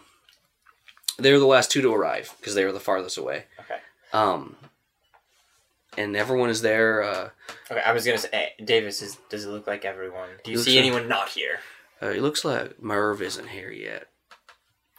they're 1.19 1.39
the 1.39 1.47
last 1.47 1.71
two 1.71 1.83
to 1.83 1.93
arrive 1.93 2.35
because 2.39 2.55
they 2.55 2.65
were 2.65 2.73
the 2.73 2.81
farthest 2.81 3.19
away. 3.19 3.45
Okay. 3.61 3.79
Um, 4.13 4.57
and 5.97 6.17
everyone 6.17 6.51
is 6.51 6.63
there. 6.63 7.03
Uh, 7.03 7.31
Okay, 7.71 7.81
I 7.81 7.93
was 7.93 8.05
gonna 8.05 8.19
say, 8.19 8.29
eh, 8.33 8.65
Davis, 8.65 9.03
is, 9.03 9.17
does 9.29 9.45
it 9.45 9.49
look 9.49 9.67
like 9.67 9.85
everyone? 9.85 10.29
Do 10.45 10.51
you 10.53 10.59
see 10.59 10.77
like- 10.77 10.79
anyone 10.85 11.09
not 11.09 11.31
here? 11.31 11.61
uh, 12.03 12.07
it 12.07 12.21
looks 12.23 12.45
like 12.45 12.81
Merv 12.83 13.21
isn't 13.23 13.49
here 13.49 13.71
yet. 13.71 14.09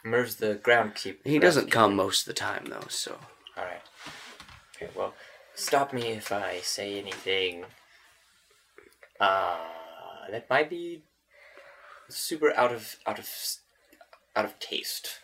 Merv's 0.04 0.36
the 0.36 0.56
groundkeeper. 0.62 1.18
He 1.24 1.38
doesn't 1.38 1.70
come 1.70 1.94
most 1.96 2.22
of 2.22 2.26
the 2.26 2.34
time 2.38 2.66
though. 2.66 2.86
So 2.88 3.18
Alright. 3.56 3.82
Okay, 4.76 4.90
well, 4.94 5.14
stop 5.54 5.92
me 5.92 6.08
if 6.08 6.30
I 6.32 6.60
say 6.60 6.98
anything. 6.98 7.64
Uh, 9.20 9.56
that 10.30 10.48
might 10.48 10.70
be 10.70 11.02
super 12.08 12.54
out 12.54 12.72
of 12.72 12.96
out 13.06 13.18
of 13.18 13.28
out 14.36 14.44
of 14.44 14.58
taste. 14.60 15.18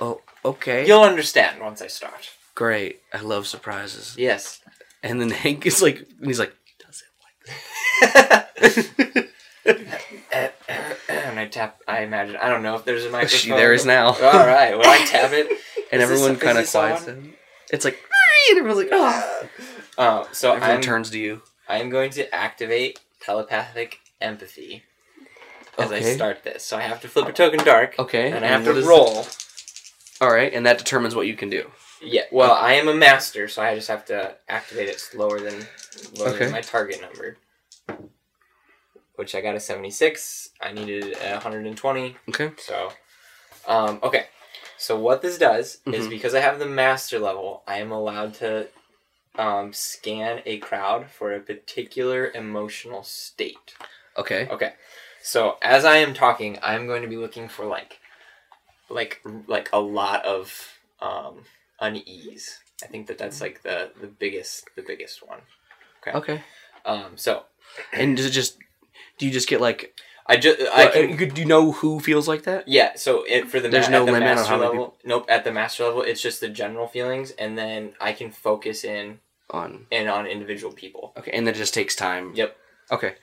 oh, 0.00 0.22
okay, 0.44 0.86
You'll 0.86 1.02
understand 1.02 1.60
once 1.60 1.82
I 1.82 1.86
start. 1.88 2.30
great. 2.54 3.02
I 3.12 3.20
love 3.20 3.46
surprises. 3.46 4.14
Yes. 4.16 4.60
And 5.04 5.20
then 5.20 5.30
Hank 5.30 5.66
is 5.66 5.82
like, 5.82 6.06
he's 6.22 6.38
like, 6.38 6.54
does 6.78 7.02
it 8.02 8.08
like 8.08 9.28
and 11.08 11.38
I 11.38 11.46
tap. 11.46 11.80
I 11.86 12.00
imagine. 12.00 12.36
I 12.36 12.48
don't 12.48 12.62
know 12.62 12.74
if 12.74 12.84
there's 12.84 13.04
a 13.04 13.10
microphone. 13.10 13.38
She 13.38 13.50
there 13.50 13.74
is 13.74 13.84
now. 13.84 14.06
All 14.08 14.46
right. 14.46 14.76
Well, 14.76 14.88
I 14.88 15.04
tap 15.04 15.32
it. 15.32 15.46
and 15.92 16.02
Is 16.02 16.10
everyone 16.10 16.36
kind 16.36 16.58
of 16.58 16.68
quiets 16.68 17.04
down. 17.04 17.34
It's 17.70 17.84
like 17.84 17.98
and 18.50 18.58
everyone's 18.58 18.78
like, 18.78 18.88
oh. 18.92 19.48
Uh, 19.96 20.24
so 20.32 20.52
Everyone 20.52 20.76
I'm 20.76 20.82
turns 20.82 21.10
to 21.10 21.18
you. 21.18 21.42
I'm 21.68 21.90
going 21.90 22.10
to 22.12 22.34
activate 22.34 23.00
telepathic 23.20 24.00
empathy 24.20 24.84
as 25.78 25.92
I 25.92 26.00
start 26.00 26.44
this. 26.44 26.64
So 26.64 26.76
I 26.76 26.82
have 26.82 27.00
to 27.02 27.08
flip 27.08 27.28
a 27.28 27.32
token 27.32 27.64
dark. 27.64 27.98
Okay, 27.98 28.30
And 28.32 28.44
I 28.44 28.48
have 28.48 28.66
what 28.66 28.74
to 28.74 28.82
roll. 28.82 29.26
All 30.20 30.32
right, 30.32 30.52
and 30.52 30.66
that 30.66 30.78
determines 30.78 31.14
what 31.14 31.26
you 31.26 31.34
can 31.34 31.50
do. 31.50 31.70
Yeah. 32.04 32.22
Well, 32.30 32.52
I 32.52 32.74
am 32.74 32.88
a 32.88 32.94
master, 32.94 33.48
so 33.48 33.62
I 33.62 33.74
just 33.74 33.88
have 33.88 34.04
to 34.06 34.36
activate 34.48 34.88
it 34.88 35.00
slower 35.00 35.40
than 35.40 35.66
lower 36.14 36.28
Okay. 36.28 36.38
than 36.44 36.52
my 36.52 36.60
target 36.60 37.00
number. 37.00 37.36
Which 39.16 39.34
I 39.34 39.40
got 39.40 39.54
a 39.54 39.60
76. 39.60 40.50
I 40.60 40.72
needed 40.72 41.16
a 41.22 41.34
120. 41.34 42.16
Okay. 42.28 42.50
So, 42.58 42.92
um, 43.66 44.00
okay. 44.02 44.26
So 44.76 44.98
what 44.98 45.22
this 45.22 45.38
does 45.38 45.78
is 45.86 46.06
Mhm. 46.06 46.10
because 46.10 46.34
I 46.34 46.40
have 46.40 46.58
the 46.58 46.66
master 46.66 47.18
level, 47.18 47.62
I 47.66 47.78
am 47.78 47.92
allowed 47.92 48.34
to 48.34 48.68
um, 49.36 49.72
scan 49.72 50.42
a 50.46 50.58
crowd 50.58 51.10
for 51.10 51.32
a 51.32 51.40
particular 51.40 52.30
emotional 52.30 53.02
state. 53.02 53.74
Okay. 54.16 54.46
Okay. 54.48 54.74
So 55.22 55.58
as 55.62 55.84
I 55.84 55.96
am 55.96 56.14
talking, 56.14 56.58
I'm 56.62 56.86
going 56.86 57.02
to 57.02 57.08
be 57.08 57.16
looking 57.16 57.48
for 57.48 57.64
like, 57.66 57.98
like, 58.88 59.20
like 59.48 59.70
a 59.72 59.80
lot 59.80 60.24
of 60.24 60.78
um, 61.00 61.44
unease. 61.86 62.58
I 62.82 62.86
think 62.86 63.06
that 63.06 63.18
that's 63.18 63.40
like 63.40 63.62
the 63.62 63.90
the 64.00 64.06
biggest 64.08 64.68
the 64.76 64.82
biggest 64.82 65.26
one. 65.26 65.40
Okay. 66.00 66.16
Okay. 66.18 66.42
Um, 66.84 67.16
so 67.16 67.44
And 67.92 68.16
does 68.16 68.26
it 68.26 68.30
just? 68.30 68.58
Do 69.18 69.26
you 69.26 69.32
just 69.32 69.48
get 69.48 69.60
like? 69.60 69.94
I 70.26 70.36
just 70.38 70.58
I 70.74 70.86
can 70.88 71.28
do 71.34 71.40
you 71.40 71.46
know 71.46 71.72
who 71.72 72.00
feels 72.00 72.26
like 72.26 72.44
that? 72.44 72.66
Yeah, 72.66 72.92
so 72.96 73.24
it 73.28 73.50
for 73.50 73.60
the 73.60 73.68
There's 73.68 73.88
ma- 73.90 73.98
no 73.98 74.06
the 74.06 74.12
limit 74.12 74.28
on 74.28 74.36
master 74.36 74.48
how 74.54 74.60
level. 74.60 74.96
Nope, 75.04 75.26
at 75.28 75.44
the 75.44 75.52
master 75.52 75.84
level, 75.84 76.00
it's 76.00 76.22
just 76.22 76.40
the 76.40 76.48
general 76.48 76.88
feelings, 76.88 77.32
and 77.32 77.58
then 77.58 77.92
I 78.00 78.14
can 78.14 78.30
focus 78.30 78.84
in 78.84 79.20
On. 79.50 79.86
and 79.92 80.08
on 80.08 80.26
individual 80.26 80.72
people. 80.72 81.12
Okay, 81.18 81.30
and 81.30 81.46
that 81.46 81.56
just 81.56 81.74
takes 81.74 81.94
time. 81.94 82.32
Yep. 82.34 82.56
Okay. 82.90 83.14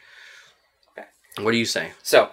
Okay. 0.96 1.08
What 1.40 1.52
do 1.54 1.58
you 1.58 1.66
say? 1.66 1.92
So, 2.04 2.30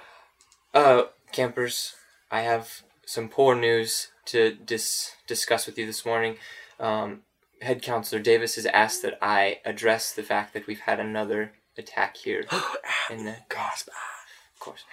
uh, 0.74 1.04
campers, 1.32 1.94
I 2.30 2.42
have 2.42 2.82
some 3.08 3.26
poor 3.26 3.54
news 3.54 4.08
to 4.26 4.54
dis- 4.54 5.12
discuss 5.26 5.66
with 5.66 5.78
you 5.78 5.86
this 5.86 6.04
morning. 6.04 6.36
Um, 6.78 7.22
Head 7.62 7.80
Counselor 7.80 8.20
Davis 8.20 8.56
has 8.56 8.66
asked 8.66 9.00
that 9.00 9.16
I 9.22 9.60
address 9.64 10.12
the 10.12 10.22
fact 10.22 10.52
that 10.52 10.66
we've 10.66 10.80
had 10.80 11.00
another 11.00 11.52
attack 11.78 12.18
here 12.18 12.44
in 13.10 13.24
the 13.24 13.36
Gasp. 13.48 13.88
of 13.88 14.60
course. 14.60 14.84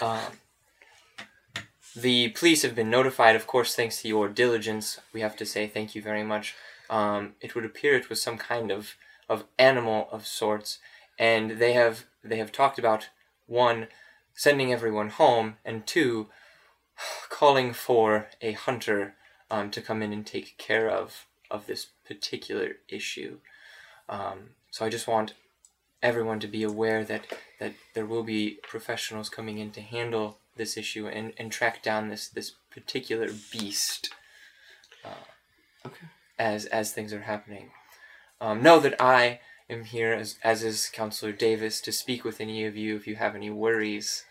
Um, 0.00 0.38
the 1.96 2.28
police 2.28 2.62
have 2.62 2.76
been 2.76 2.90
notified, 2.90 3.34
of 3.34 3.48
course, 3.48 3.74
thanks 3.74 4.02
to 4.02 4.08
your 4.08 4.28
diligence. 4.28 5.00
We 5.12 5.20
have 5.20 5.36
to 5.38 5.44
say 5.44 5.66
thank 5.66 5.96
you 5.96 6.00
very 6.00 6.22
much. 6.22 6.54
Um, 6.88 7.34
it 7.40 7.56
would 7.56 7.64
appear 7.64 7.96
it 7.96 8.08
was 8.08 8.22
some 8.22 8.38
kind 8.38 8.70
of, 8.70 8.94
of 9.28 9.44
animal 9.58 10.08
of 10.12 10.28
sorts, 10.28 10.78
and 11.18 11.58
they 11.58 11.72
have 11.72 12.04
they 12.22 12.38
have 12.38 12.52
talked 12.52 12.78
about 12.78 13.08
one 13.46 13.88
sending 14.32 14.72
everyone 14.72 15.08
home, 15.08 15.56
and 15.64 15.84
two 15.84 16.28
calling 17.28 17.72
for 17.72 18.28
a 18.40 18.52
hunter 18.52 19.14
um, 19.50 19.70
to 19.70 19.80
come 19.80 20.02
in 20.02 20.12
and 20.12 20.26
take 20.26 20.58
care 20.58 20.88
of 20.88 21.26
of 21.50 21.66
this 21.66 21.86
particular 22.06 22.76
issue. 22.88 23.38
Um, 24.08 24.50
so 24.70 24.84
I 24.84 24.90
just 24.90 25.08
want 25.08 25.34
everyone 26.02 26.40
to 26.40 26.46
be 26.46 26.62
aware 26.62 27.04
that 27.04 27.26
that 27.60 27.74
there 27.94 28.06
will 28.06 28.22
be 28.22 28.58
professionals 28.62 29.28
coming 29.28 29.58
in 29.58 29.70
to 29.72 29.80
handle 29.80 30.38
this 30.56 30.76
issue 30.76 31.06
and, 31.06 31.32
and 31.38 31.50
track 31.50 31.82
down 31.82 32.08
this 32.08 32.28
this 32.28 32.52
particular 32.70 33.28
beast. 33.50 34.10
Uh, 35.04 35.24
Okay. 35.86 36.06
As 36.38 36.66
as 36.66 36.92
things 36.92 37.12
are 37.12 37.22
happening, 37.22 37.70
um, 38.40 38.62
know 38.62 38.78
that 38.80 39.00
I 39.00 39.40
am 39.68 39.84
here 39.84 40.12
as 40.12 40.38
as 40.42 40.62
is 40.62 40.90
Counselor 40.92 41.32
Davis 41.32 41.80
to 41.82 41.92
speak 41.92 42.24
with 42.24 42.40
any 42.40 42.64
of 42.64 42.76
you 42.76 42.96
if 42.96 43.06
you 43.06 43.16
have 43.16 43.34
any 43.34 43.50
worries. 43.50 44.24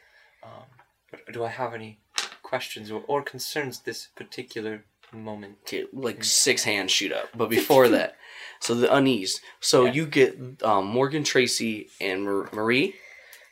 Um, 0.43 0.65
but 1.11 1.33
do 1.33 1.43
I 1.43 1.49
have 1.49 1.73
any 1.73 1.99
questions 2.47 2.89
or, 2.91 3.03
or 3.07 3.21
concerns 3.21 3.79
this 3.79 4.07
particular 4.15 4.83
moment? 5.11 5.57
Okay, 5.63 5.85
like 5.93 6.23
six 6.23 6.63
hands 6.63 6.91
shoot 6.91 7.11
up. 7.11 7.29
But 7.35 7.49
before 7.49 7.87
that, 7.89 8.15
so 8.59 8.73
the 8.73 8.93
unease. 8.93 9.41
So 9.59 9.85
Yeah. 9.85 9.93
you 9.93 10.05
get 10.05 10.63
um, 10.63 10.85
Morgan, 10.87 11.23
Tracy, 11.23 11.89
and 11.99 12.23
Mar- 12.23 12.49
Marie. 12.53 12.95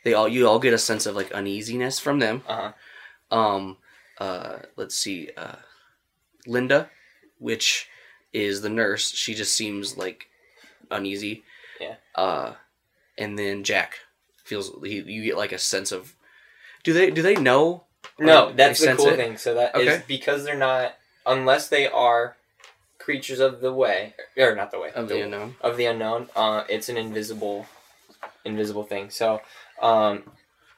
They 0.04 0.14
all 0.14 0.28
you 0.28 0.48
all 0.48 0.60
get 0.60 0.74
a 0.74 0.78
sense 0.90 1.06
of 1.06 1.16
like 1.16 1.32
uneasiness 1.32 2.00
from 2.00 2.20
them. 2.20 2.42
Uh 2.48 2.72
huh. 3.32 3.38
Um, 3.38 3.78
uh, 4.20 4.58
let's 4.78 4.96
see, 4.96 5.30
uh, 5.36 5.58
Linda, 6.48 6.90
which 7.40 7.90
is 8.32 8.62
the 8.62 8.70
nurse. 8.70 9.12
She 9.12 9.34
just 9.34 9.54
seems 9.58 9.98
like 9.98 10.28
uneasy. 10.92 11.44
Yeah. 11.82 11.96
Uh, 12.14 12.54
and 13.18 13.38
then 13.38 13.64
Jack 13.64 13.96
feels 14.44 14.72
he, 14.84 15.02
you 15.02 15.24
get 15.24 15.38
like 15.38 15.52
a 15.52 15.58
sense 15.58 15.92
of. 15.92 16.16
Do 16.84 16.94
they 16.94 17.10
do 17.12 17.22
they 17.24 17.36
know? 17.36 17.84
No, 18.20 18.52
that's 18.52 18.80
the 18.80 18.96
cool 18.96 19.10
it? 19.10 19.16
thing. 19.18 19.38
So 19.38 19.54
that 19.56 19.76
is 19.78 19.88
Okay. 19.90 20.04
because 20.08 20.44
they're 20.44 20.58
not, 20.58 20.96
unless 21.26 21.68
they 21.68 21.88
are 21.88 22.38
creatures 22.98 23.40
of 23.40 23.62
the 23.62 23.74
way, 23.74 24.16
or 24.38 24.56
not 24.56 24.72
the 24.72 24.80
way 24.80 24.92
Of 24.94 25.10
the 25.10 25.22
unknown. 25.22 25.56
Of 25.62 25.78
the 25.78 25.86
unknown. 25.86 26.30
Uh, 26.36 26.64
it's 26.70 26.90
an 26.90 26.98
invisible, 26.98 27.68
invisible 28.44 28.84
thing. 28.84 29.10
So, 29.10 29.42
um, 29.82 30.24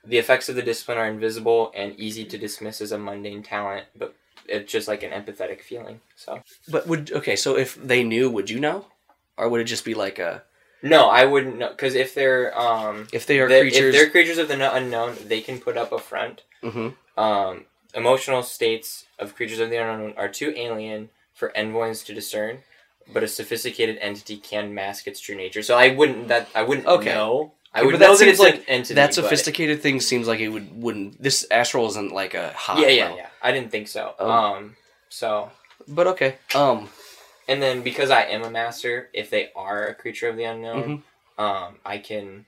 the 0.04 0.18
effects 0.18 0.50
of 0.50 0.56
the 0.56 0.62
discipline 0.62 0.98
are 0.98 1.08
invisible 1.08 1.72
and 1.76 1.98
easy 2.00 2.26
to 2.26 2.38
dismiss 2.38 2.82
as 2.82 2.92
a 2.92 2.98
mundane 2.98 3.44
talent, 3.44 3.86
but 3.96 4.16
it's 4.48 4.72
just 4.72 4.88
like 4.88 5.04
an 5.04 5.12
empathetic 5.12 5.62
feeling. 5.62 6.00
So, 6.16 6.42
But 6.70 6.88
would 6.88 7.12
okay. 7.12 7.36
So 7.36 7.58
if 7.58 7.76
they 7.76 8.04
knew, 8.04 8.30
would 8.30 8.50
you 8.50 8.60
know, 8.60 8.86
or 9.38 9.50
would 9.50 9.62
it 9.62 9.66
just 9.66 9.86
be 9.86 9.94
like 9.94 10.18
a 10.20 10.44
no, 10.82 11.10
I 11.10 11.26
wouldn't 11.26 11.58
know 11.58 11.70
because 11.70 11.96
if 11.96 12.14
they're 12.14 12.58
um, 12.58 13.08
if 13.12 13.26
they 13.26 13.40
are 13.40 13.48
creatures? 13.48 13.94
if 13.96 14.02
they're 14.02 14.10
creatures 14.10 14.38
of 14.38 14.48
the 14.48 14.74
unknown, 14.74 15.16
they 15.26 15.42
can 15.42 15.60
put 15.60 15.78
up 15.78 15.92
a 15.92 16.00
front. 16.00 16.44
hmm 16.62 16.90
um, 17.18 17.66
emotional 17.94 18.44
states 18.44 19.06
of 19.20 19.36
creatures 19.36 19.60
of 19.60 19.70
the 19.70 19.78
unknown 19.78 20.14
are 20.18 20.30
too 20.30 20.54
alien 20.56 21.10
for 21.34 21.56
envoys 21.58 22.04
to 22.04 22.14
discern, 22.14 22.60
but 23.12 23.24
a 23.24 23.28
sophisticated 23.28 23.98
entity 24.02 24.38
can 24.38 24.74
mask 24.74 25.08
its 25.08 25.20
true 25.20 25.36
nature. 25.36 25.62
So 25.64 25.78
I 25.78 25.90
wouldn't 25.96 26.28
that 26.30 26.48
I 26.56 26.64
wouldn't 26.64 26.88
Okay. 26.88 27.14
know. 27.14 27.54
I 27.74 27.84
would 27.84 27.92
but 27.92 28.00
that 28.00 28.08
know 28.08 28.18
that 28.18 28.28
it's 28.28 28.40
like 28.40 28.56
an 28.56 28.64
entity. 28.68 28.94
that 28.96 29.14
sophisticated 29.14 29.82
thing 29.82 30.00
seems 30.00 30.28
like 30.28 30.40
it 30.40 30.50
would 30.50 30.82
wouldn't. 30.82 31.22
This 31.22 31.46
astral 31.52 31.88
isn't 31.88 32.12
like 32.14 32.34
a 32.34 32.54
hot. 32.54 32.80
Yeah, 32.80 32.88
yeah, 32.88 33.04
level. 33.04 33.18
yeah. 33.18 33.30
I 33.42 33.52
didn't 33.52 33.72
think 33.72 33.88
so. 33.88 34.16
Oh. 34.20 34.30
Um, 34.32 34.76
so 35.10 35.52
But 35.88 36.08
okay. 36.08 36.38
Um. 36.56 36.90
and 37.48 37.62
then 37.62 37.82
because 37.84 38.10
I 38.10 38.24
am 38.24 38.44
a 38.44 38.50
master, 38.50 39.10
if 39.14 39.30
they 39.30 39.52
are 39.56 39.86
a 39.86 39.94
creature 39.96 40.28
of 40.30 40.38
the 40.38 40.44
unknown, 40.46 40.84
Mm-hmm. 41.38 41.42
um, 41.44 41.76
I 41.86 41.98
can 42.00 42.46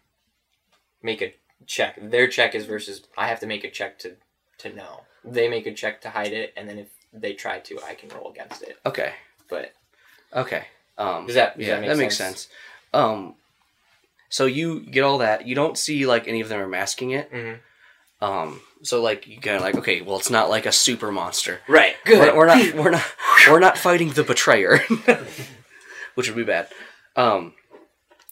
make 1.04 1.22
a 1.22 1.34
check. 1.68 1.98
Their 2.02 2.28
check 2.28 2.56
is 2.56 2.66
versus 2.66 3.04
I 3.18 3.28
have 3.28 3.40
to 3.42 3.48
make 3.48 3.64
a 3.64 3.70
check 3.72 4.00
to 4.00 4.16
to 4.60 4.74
know. 4.74 5.02
They 5.26 5.48
make 5.50 5.66
a 5.68 5.74
check 5.74 6.02
to 6.02 6.10
hide 6.10 6.32
it, 6.34 6.54
and 6.56 6.70
then 6.70 6.78
if 6.80 6.88
they 7.14 7.34
try 7.34 7.60
to, 7.60 7.80
I 7.86 7.94
can 7.96 8.10
roll 8.10 8.30
against 8.32 8.62
it. 8.64 8.78
Okay. 8.86 9.14
But 9.50 9.74
Okay. 10.34 10.64
Um, 10.98 11.26
Does 11.26 11.36
that- 11.36 11.58
does 11.58 11.68
yeah, 11.68 11.80
that 11.80 11.88
make 11.88 11.98
makes 11.98 12.18
sense? 12.18 12.42
sense. 12.44 12.50
Um, 12.94 13.36
so 14.30 14.46
you 14.46 14.82
get 14.82 15.04
all 15.04 15.18
that. 15.20 15.48
You 15.48 15.56
don't 15.56 15.78
see 15.78 16.06
like 16.06 16.28
any 16.28 16.42
of 16.42 16.50
them 16.50 16.60
are 16.60 16.68
masking 16.68 17.12
it. 17.12 17.32
Mhm. 17.32 17.60
Um, 18.22 18.62
so 18.84 19.02
like 19.02 19.26
you 19.28 19.40
kind 19.40 19.56
of 19.56 19.62
like 19.62 19.76
okay, 19.76 20.02
well 20.02 20.18
it's 20.18 20.30
not 20.30 20.50
like 20.50 20.66
a 20.66 20.72
super 20.74 21.12
monster. 21.12 21.62
right, 21.68 21.96
We're, 22.06 22.36
we're 22.36 22.46
not 22.46 22.74
we're 22.76 22.92
not 22.92 23.06
we're 23.50 23.60
not 23.60 23.78
fighting 23.78 24.10
the 24.12 24.24
betrayer, 24.24 24.80
which 26.16 26.28
would 26.28 26.36
be 26.36 26.44
bad. 26.44 26.68
Um, 27.16 27.54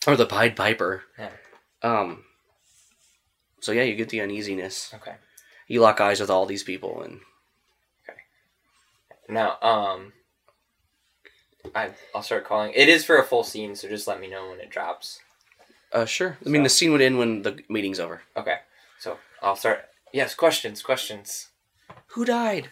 or 0.06 0.16
the 0.18 0.26
Pied 0.26 0.56
Piper. 0.56 1.04
Yeah. 1.18 1.30
Um. 1.82 2.24
So 3.62 3.72
yeah, 3.72 3.84
you 3.84 3.96
get 3.96 4.10
the 4.10 4.22
uneasiness. 4.22 4.94
Okay. 4.94 5.16
You 5.68 5.82
lock 5.82 6.00
eyes 6.00 6.20
with 6.20 6.30
all 6.30 6.46
these 6.46 6.64
people, 6.64 7.02
and 7.02 7.20
okay. 8.08 8.20
Now, 9.28 9.58
um, 9.62 10.14
I 11.76 11.92
I'll 12.16 12.24
start 12.24 12.46
calling. 12.46 12.72
It 12.74 12.88
is 12.90 13.04
for 13.06 13.18
a 13.18 13.24
full 13.24 13.44
scene, 13.44 13.76
so 13.76 13.88
just 13.88 14.08
let 14.08 14.20
me 14.20 14.30
know 14.30 14.50
when 14.50 14.60
it 14.60 14.70
drops. 14.70 15.20
uh, 15.92 16.06
sure. 16.06 16.38
I 16.46 16.50
mean, 16.50 16.64
the 16.64 16.70
scene 16.70 16.92
would 16.92 17.02
end 17.02 17.18
when 17.18 17.42
the 17.42 17.60
meeting's 17.70 18.00
over. 18.00 18.22
Okay. 18.36 18.58
So 19.00 19.18
I'll 19.42 19.56
start. 19.56 19.86
Yes, 20.14 20.34
questions, 20.36 20.82
questions. 20.82 21.50
Who 22.14 22.24
died? 22.26 22.72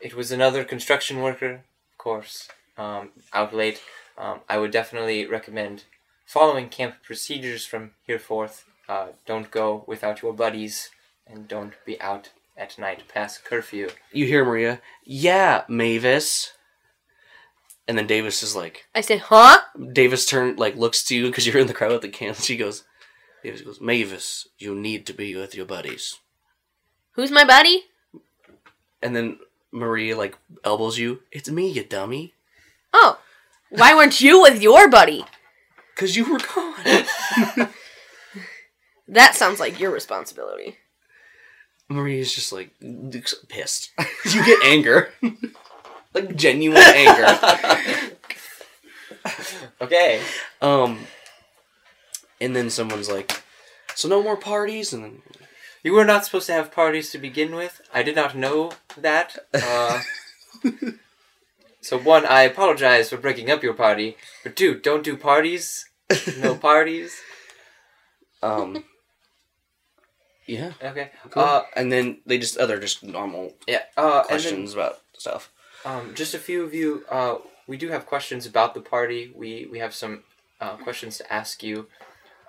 It 0.00 0.14
was 0.14 0.32
another 0.32 0.64
construction 0.64 1.22
worker, 1.22 1.52
of 1.92 1.98
course. 1.98 2.48
Um, 2.76 3.10
out 3.32 3.54
late. 3.54 3.80
Um, 4.18 4.40
I 4.48 4.58
would 4.58 4.70
definitely 4.72 5.26
recommend 5.26 5.84
following 6.26 6.68
camp 6.68 6.96
procedures 7.02 7.64
from 7.64 7.92
here 8.06 8.18
forth. 8.18 8.64
Uh, 8.88 9.08
don't 9.26 9.50
go 9.50 9.84
without 9.86 10.22
your 10.22 10.32
buddies, 10.32 10.90
and 11.26 11.48
don't 11.48 11.74
be 11.84 12.00
out 12.00 12.30
at 12.56 12.78
night 12.78 13.04
past 13.08 13.44
curfew. 13.44 13.88
You 14.12 14.26
hear 14.26 14.44
Maria? 14.44 14.80
Yeah, 15.04 15.64
Mavis. 15.68 16.52
And 17.88 17.96
then 17.96 18.06
Davis 18.06 18.42
is 18.42 18.56
like, 18.56 18.86
I 18.94 19.00
say, 19.00 19.18
huh? 19.18 19.58
Davis 19.92 20.26
turn 20.26 20.56
like 20.56 20.76
looks 20.76 21.04
to 21.04 21.16
you 21.16 21.26
because 21.28 21.46
you're 21.46 21.58
in 21.58 21.66
the 21.66 21.74
crowd 21.74 21.92
with 21.92 22.02
the 22.02 22.08
cans. 22.08 22.44
She 22.44 22.56
goes, 22.56 22.84
Davis 23.42 23.60
goes, 23.62 23.80
Mavis, 23.80 24.48
you 24.58 24.74
need 24.74 25.06
to 25.06 25.12
be 25.12 25.36
with 25.36 25.54
your 25.54 25.66
buddies. 25.66 26.18
Who's 27.12 27.30
my 27.30 27.44
buddy? 27.44 27.84
And 29.02 29.14
then 29.14 29.38
Maria 29.70 30.16
like 30.16 30.36
elbows 30.64 30.98
you. 30.98 31.20
It's 31.30 31.50
me, 31.50 31.70
you 31.70 31.84
dummy. 31.84 32.34
Oh, 32.92 33.18
Why 33.70 33.94
weren't 33.94 34.20
you 34.20 34.40
with 34.42 34.60
your 34.62 34.88
buddy? 34.88 35.24
Because 35.94 36.16
you 36.16 36.30
were 36.32 36.40
gone. 36.54 37.68
That 39.08 39.34
sounds 39.34 39.60
like 39.60 39.78
your 39.78 39.92
responsibility. 39.92 40.78
Maria's 41.88 42.34
just 42.34 42.52
like 42.52 42.70
pissed. 43.48 43.90
you 44.24 44.44
get 44.44 44.64
anger. 44.64 45.10
like 46.14 46.34
genuine 46.36 46.78
anger. 46.82 48.12
Okay. 49.80 50.20
Um, 50.60 51.00
and 52.40 52.54
then 52.54 52.70
someone's 52.70 53.08
like, 53.10 53.42
"So 53.94 54.08
no 54.08 54.22
more 54.22 54.36
parties?" 54.36 54.92
And 54.92 55.04
then 55.04 55.22
You 55.82 55.92
were 55.92 56.04
not 56.04 56.24
supposed 56.24 56.46
to 56.48 56.52
have 56.52 56.72
parties 56.72 57.10
to 57.10 57.18
begin 57.18 57.54
with. 57.54 57.80
I 57.94 58.02
did 58.02 58.16
not 58.16 58.34
know 58.36 58.72
that. 58.96 59.36
Uh, 59.54 60.00
so 61.80 61.98
one, 61.98 62.26
I 62.26 62.42
apologize 62.42 63.10
for 63.10 63.16
breaking 63.16 63.50
up 63.50 63.62
your 63.62 63.74
party. 63.74 64.16
But 64.42 64.56
two, 64.56 64.74
don't 64.78 65.04
do 65.04 65.16
parties. 65.16 65.86
No 66.38 66.54
parties. 66.56 67.16
um, 68.42 68.84
yeah. 70.46 70.72
Okay. 70.82 71.10
Cool. 71.30 71.42
Uh, 71.42 71.62
and 71.74 71.92
then 71.92 72.18
they 72.26 72.38
just 72.38 72.56
other 72.56 72.78
just 72.78 73.02
normal 73.02 73.54
yeah. 73.66 73.82
Uh, 73.96 74.22
questions 74.22 74.74
about 74.74 75.00
stuff. 75.16 75.50
Um, 75.84 76.14
just 76.14 76.34
a 76.34 76.38
few 76.38 76.64
of 76.64 76.74
you. 76.74 77.04
Uh, 77.10 77.36
we 77.66 77.76
do 77.76 77.88
have 77.88 78.06
questions 78.06 78.46
about 78.46 78.74
the 78.74 78.80
party. 78.80 79.32
We 79.34 79.66
we 79.70 79.78
have 79.78 79.94
some 79.94 80.22
uh, 80.60 80.76
questions 80.76 81.18
to 81.18 81.32
ask 81.32 81.62
you, 81.62 81.86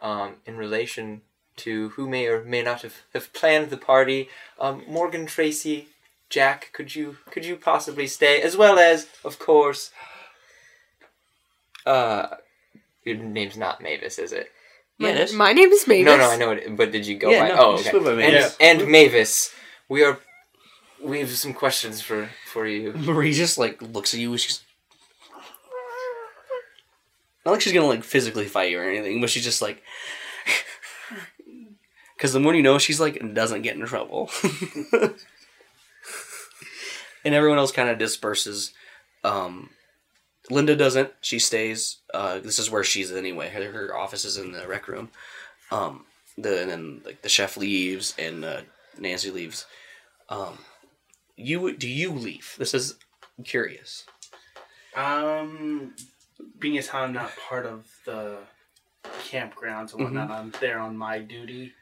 um, 0.02 0.36
in 0.46 0.58
relation 0.58 1.22
to 1.58 1.90
who 1.90 2.08
may 2.08 2.28
or 2.28 2.44
may 2.44 2.62
not 2.62 2.84
have, 2.84 3.02
have 3.14 3.34
planned 3.34 3.70
the 3.70 3.78
party. 3.78 4.30
Um, 4.60 4.84
Morgan 4.88 5.26
Tracy, 5.26 5.88
Jack, 6.30 6.70
could 6.72 6.96
you 6.96 7.18
could 7.32 7.46
you 7.46 7.56
possibly 7.56 8.08
stay 8.08 8.42
as 8.42 8.56
well 8.56 8.80
as, 8.80 9.08
of 9.26 9.40
course. 9.40 9.92
Uh, 11.86 12.36
your 13.04 13.16
name's 13.18 13.58
not 13.58 13.82
Mavis, 13.82 14.20
is 14.20 14.34
it? 14.34 14.52
Yeah, 15.00 15.10
it 15.10 15.18
is. 15.20 15.34
My 15.34 15.54
name 15.54 15.70
is 15.70 15.88
Mavis. 15.88 16.06
No, 16.06 16.18
no, 16.18 16.30
I 16.32 16.38
know 16.38 16.52
it. 16.52 16.76
But 16.76 16.92
did 16.92 17.06
you 17.06 17.18
go 17.18 17.30
Yeah, 17.30 17.50
by? 17.50 17.56
no, 17.56 17.56
oh, 17.60 17.74
okay. 17.74 17.84
just 17.84 18.04
by 18.04 18.10
and, 18.10 18.18
Mavis. 18.18 18.58
and 18.60 18.88
Mavis, 18.88 19.54
we 19.90 20.04
are. 20.04 20.20
We 21.04 21.20
have 21.20 21.30
some 21.30 21.54
questions 21.54 22.02
for 22.02 22.30
for 22.52 22.66
you. 22.66 22.94
Marie 22.94 23.34
just 23.34 23.58
like 23.60 23.80
looks 23.82 24.14
at 24.16 24.20
you 24.20 24.32
and 24.32 24.40
she's 24.40 24.62
not 27.46 27.52
like 27.52 27.62
she's 27.62 27.74
gonna 27.74 27.86
like 27.88 28.04
physically 28.04 28.46
fight 28.46 28.72
you 28.72 28.80
or 28.80 28.84
anything, 28.84 29.22
but 29.22 29.30
she's 29.30 29.44
just 29.44 29.62
like 29.62 29.84
because 32.16 32.34
the 32.34 32.40
more 32.40 32.56
you 32.56 32.64
know, 32.64 32.80
she's 32.80 33.00
like 33.00 33.22
doesn't 33.36 33.62
get 33.62 33.78
in 33.78 33.86
trouble, 33.86 34.32
and 37.24 37.36
everyone 37.36 37.60
else 37.60 37.72
kind 37.72 37.90
of 37.90 38.00
disperses. 38.00 38.74
Um, 39.24 39.70
Linda 40.50 40.76
doesn't; 40.76 41.12
she 41.22 41.40
stays. 41.40 41.98
Uh, 42.14 42.40
this 42.40 42.60
is 42.60 42.70
where 42.70 42.84
she's 42.84 43.12
anyway. 43.12 43.50
Her, 43.50 43.72
her 43.72 43.96
office 43.96 44.26
is 44.26 44.38
in 44.38 44.52
the 44.52 44.68
rec 44.68 44.88
room. 44.88 45.10
Um, 45.72 46.06
the 46.38 46.62
and 46.62 46.72
then 46.72 47.02
like 47.06 47.22
the 47.22 47.30
chef 47.30 47.58
leaves 47.58 48.16
and 48.18 48.46
uh, 48.46 48.62
Nancy 48.98 49.32
leaves. 49.32 49.66
Um, 50.30 50.60
you 51.36 51.76
do 51.76 51.88
you 51.88 52.12
leave? 52.12 52.56
This 52.58 52.74
is 52.74 52.96
I'm 53.38 53.44
curious. 53.44 54.06
Um, 54.96 55.94
being 56.60 56.78
as 56.78 56.88
how 56.88 57.04
I'm 57.04 57.14
not 57.14 57.32
part 57.48 57.66
of 57.66 57.86
the 58.06 58.38
campgrounds 59.30 59.94
and 59.94 60.04
whatnot, 60.04 60.32
I'm 60.32 60.52
there 60.60 60.80
on 60.80 60.98
my 60.98 61.20
duty. 61.20 61.74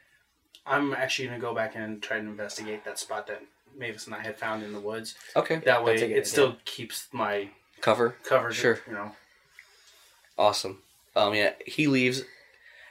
I'm 0.66 0.92
actually 0.92 1.28
gonna 1.28 1.40
go 1.40 1.54
back 1.54 1.76
and 1.76 2.02
try 2.02 2.18
to 2.18 2.26
investigate 2.26 2.84
that 2.84 2.98
spot 2.98 3.26
that 3.28 3.42
Mavis 3.76 4.06
and 4.06 4.14
I 4.14 4.22
had 4.22 4.36
found 4.36 4.62
in 4.62 4.72
the 4.72 4.80
woods. 4.80 5.14
Okay. 5.34 5.56
That 5.64 5.84
way, 5.84 5.94
it 5.96 6.26
still 6.26 6.56
keeps 6.64 7.08
my 7.12 7.50
Cover. 7.80 8.16
Cover, 8.24 8.52
Sure. 8.52 8.80
You 8.86 8.92
know. 8.94 9.12
Awesome. 10.38 10.78
Um. 11.14 11.34
Yeah. 11.34 11.52
He 11.64 11.86
leaves, 11.86 12.22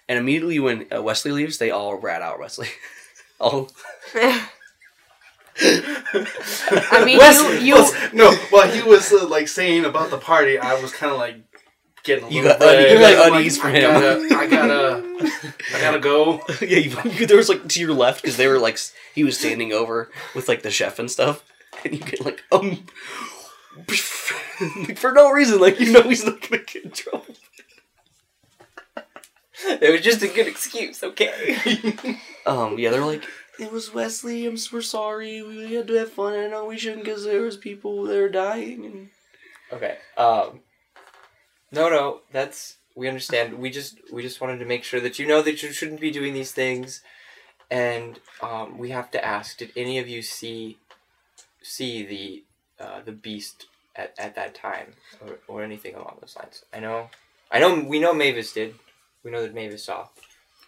and 0.09 0.17
immediately 0.17 0.59
when 0.59 0.87
uh, 0.95 1.01
Wesley 1.01 1.31
leaves, 1.31 1.57
they 1.57 1.69
all 1.71 1.95
rat 1.95 2.21
out 2.21 2.39
Wesley. 2.39 2.69
all. 3.39 3.69
I 5.61 7.03
mean, 7.05 7.17
Wesley 7.17 7.59
you, 7.59 7.63
you 7.63 7.75
was- 7.75 7.93
no, 8.13 8.31
while 8.49 8.69
he 8.69 8.81
was 8.81 9.11
uh, 9.13 9.27
like 9.27 9.47
saying 9.47 9.85
about 9.85 10.09
the 10.09 10.17
party, 10.17 10.57
I 10.57 10.79
was 10.81 10.91
kind 10.91 11.11
of 11.13 11.17
like 11.17 11.37
getting 12.03 12.25
a 12.25 12.29
You 12.29 12.41
little 12.43 12.59
got 12.59 12.67
un- 12.67 12.91
you 12.91 12.99
got 12.99 13.27
I'm 13.27 13.33
unease 13.39 13.57
for 13.57 13.67
I 13.67 13.71
him. 13.71 13.91
Gotta, 13.91 14.35
I 14.35 14.47
gotta, 14.47 15.31
I 15.73 15.79
gotta 15.81 15.99
go. 15.99 16.41
yeah. 16.61 16.79
You, 16.79 16.97
you, 17.11 17.25
there 17.25 17.37
was 17.37 17.47
like 17.49 17.67
to 17.69 17.79
your 17.79 17.93
left 17.93 18.21
because 18.21 18.35
they 18.37 18.47
were 18.47 18.59
like 18.59 18.77
he 19.13 19.23
was 19.23 19.37
standing 19.39 19.71
over 19.71 20.11
with 20.33 20.49
like 20.49 20.61
the 20.61 20.71
chef 20.71 20.99
and 20.99 21.09
stuff, 21.09 21.43
and 21.83 21.93
you 21.93 21.99
get 21.99 22.25
like 22.25 22.43
um. 22.51 22.85
Like, 23.77 23.89
for 24.97 25.11
no 25.11 25.31
reason, 25.31 25.59
like 25.59 25.79
you 25.79 25.91
know 25.91 26.01
he's 26.01 26.25
not 26.25 26.41
gonna 26.41 26.63
get 26.63 26.85
in 26.85 26.91
trouble. 26.91 27.25
It 29.67 29.91
was 29.91 30.01
just 30.01 30.21
a 30.21 30.27
good 30.27 30.47
excuse, 30.47 31.03
okay? 31.03 32.19
Um, 32.45 32.77
yeah, 32.77 32.91
they're 32.91 33.03
like, 33.03 33.23
it 33.59 33.71
was 33.71 33.91
Wesley. 33.91 34.45
I'm 34.45 34.55
we're 34.71 34.83
sorry. 34.83 35.41
We 35.41 35.73
had 35.73 35.87
to 35.87 35.95
have 35.95 36.11
fun. 36.11 36.33
I 36.33 36.45
know 36.45 36.65
we 36.65 36.77
shouldn't 36.77 37.03
because 37.03 37.23
there 37.23 37.41
was 37.41 37.57
people 37.57 38.03
that 38.03 38.17
are 38.17 38.29
dying. 38.29 38.85
And 38.85 39.09
Okay. 39.73 39.97
Um. 40.15 40.59
No, 41.71 41.89
no, 41.89 42.21
that's 42.31 42.77
we 42.95 43.07
understand. 43.07 43.57
We 43.57 43.71
just 43.71 43.99
we 44.13 44.21
just 44.21 44.39
wanted 44.39 44.59
to 44.59 44.65
make 44.65 44.83
sure 44.83 44.99
that 45.01 45.17
you 45.17 45.25
know 45.25 45.41
that 45.41 45.63
you 45.63 45.71
shouldn't 45.71 46.01
be 46.01 46.11
doing 46.11 46.33
these 46.33 46.51
things, 46.51 47.01
and 47.71 48.19
um, 48.41 48.77
we 48.77 48.91
have 48.91 49.09
to 49.11 49.25
ask: 49.25 49.57
Did 49.57 49.71
any 49.75 49.97
of 49.97 50.07
you 50.07 50.21
see 50.21 50.77
see 51.63 52.05
the 52.05 52.43
uh, 52.79 53.01
the 53.05 53.11
beast 53.11 53.67
at, 53.95 54.13
at 54.17 54.35
that 54.35 54.55
time, 54.55 54.93
or, 55.21 55.37
or 55.47 55.63
anything 55.63 55.95
along 55.95 56.17
those 56.21 56.35
lines? 56.35 56.63
I 56.73 56.79
know, 56.79 57.09
I 57.51 57.59
know, 57.59 57.79
we 57.79 57.99
know 57.99 58.13
Mavis 58.13 58.53
did. 58.53 58.75
We 59.23 59.31
know 59.31 59.41
that 59.41 59.53
Mavis 59.55 59.83
saw, 59.85 60.07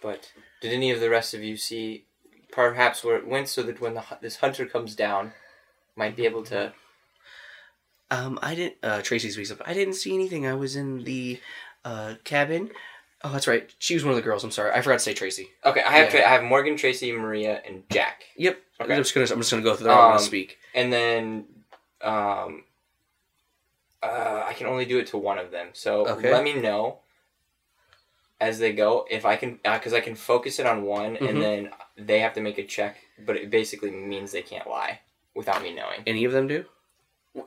but 0.02 0.32
did 0.60 0.72
any 0.72 0.90
of 0.90 1.00
the 1.00 1.10
rest 1.10 1.34
of 1.34 1.42
you 1.42 1.56
see 1.56 2.04
perhaps 2.50 3.04
where 3.04 3.16
it 3.16 3.26
went 3.26 3.48
so 3.48 3.62
that 3.62 3.80
when 3.80 3.94
the 3.94 4.02
this 4.20 4.36
hunter 4.36 4.66
comes 4.66 4.94
down, 4.96 5.32
might 5.96 6.16
be 6.16 6.24
able 6.24 6.42
to 6.44 6.72
um, 8.10 8.38
I 8.42 8.54
didn't. 8.54 8.76
Uh, 8.82 9.02
Tracy 9.02 9.30
speaks 9.30 9.50
up. 9.50 9.60
I 9.66 9.74
didn't 9.74 9.94
see 9.94 10.14
anything. 10.14 10.46
I 10.46 10.54
was 10.54 10.76
in 10.76 11.04
the 11.04 11.40
uh 11.84 12.14
cabin. 12.24 12.70
Oh, 13.22 13.32
that's 13.32 13.46
right. 13.46 13.68
She 13.78 13.94
was 13.94 14.04
one 14.04 14.12
of 14.12 14.16
the 14.16 14.22
girls. 14.22 14.44
I'm 14.44 14.50
sorry. 14.50 14.70
I 14.72 14.80
forgot 14.80 14.94
to 14.94 15.04
say 15.04 15.12
Tracy. 15.12 15.50
Okay, 15.64 15.82
I 15.82 15.90
have 15.92 16.04
Yeah. 16.06 16.20
Tra- 16.20 16.28
I 16.28 16.32
have 16.34 16.42
Morgan, 16.44 16.76
Tracy, 16.76 17.12
Maria, 17.12 17.60
and 17.66 17.82
Jack, 17.90 18.22
Yep. 18.36 18.58
Okay. 18.80 18.94
I'm 18.94 19.02
just 19.02 19.12
gonna. 19.14 19.26
I'm 19.30 19.38
just 19.40 19.50
gonna 19.50 19.62
go 19.62 19.74
through. 19.74 19.88
them. 19.88 19.98
I'm 19.98 20.04
Um, 20.04 20.10
gonna 20.12 20.20
speak. 20.20 20.58
and 20.74 20.90
then 20.92 21.44
um, 22.02 22.64
uh, 24.02 24.44
I 24.46 24.52
can 24.54 24.66
only 24.66 24.84
do 24.84 24.98
it 24.98 25.08
to 25.08 25.18
one 25.18 25.38
of 25.38 25.50
them. 25.50 25.68
So 25.72 26.06
Okay. 26.06 26.30
let 26.30 26.44
me 26.44 26.54
know 26.54 26.98
as 28.40 28.58
they 28.58 28.72
go 28.72 29.06
if 29.10 29.24
I 29.24 29.36
can 29.36 29.58
because 29.64 29.92
I 29.92 30.00
can 30.00 30.14
focus 30.14 30.58
it 30.58 30.66
on 30.66 30.82
one, 30.82 31.16
Mhm. 31.16 31.28
and 31.28 31.42
then 31.42 31.70
they 31.96 32.20
have 32.20 32.34
to 32.34 32.40
make 32.40 32.58
a 32.58 32.64
check. 32.64 32.98
But 33.18 33.36
it 33.36 33.50
basically 33.50 33.90
means 33.90 34.30
they 34.32 34.42
can't 34.42 34.68
lie 34.68 35.00
without 35.34 35.62
me 35.62 35.74
knowing. 35.74 36.02
Any 36.06 36.24
of 36.24 36.32
them 36.32 36.46
do? 36.46 36.64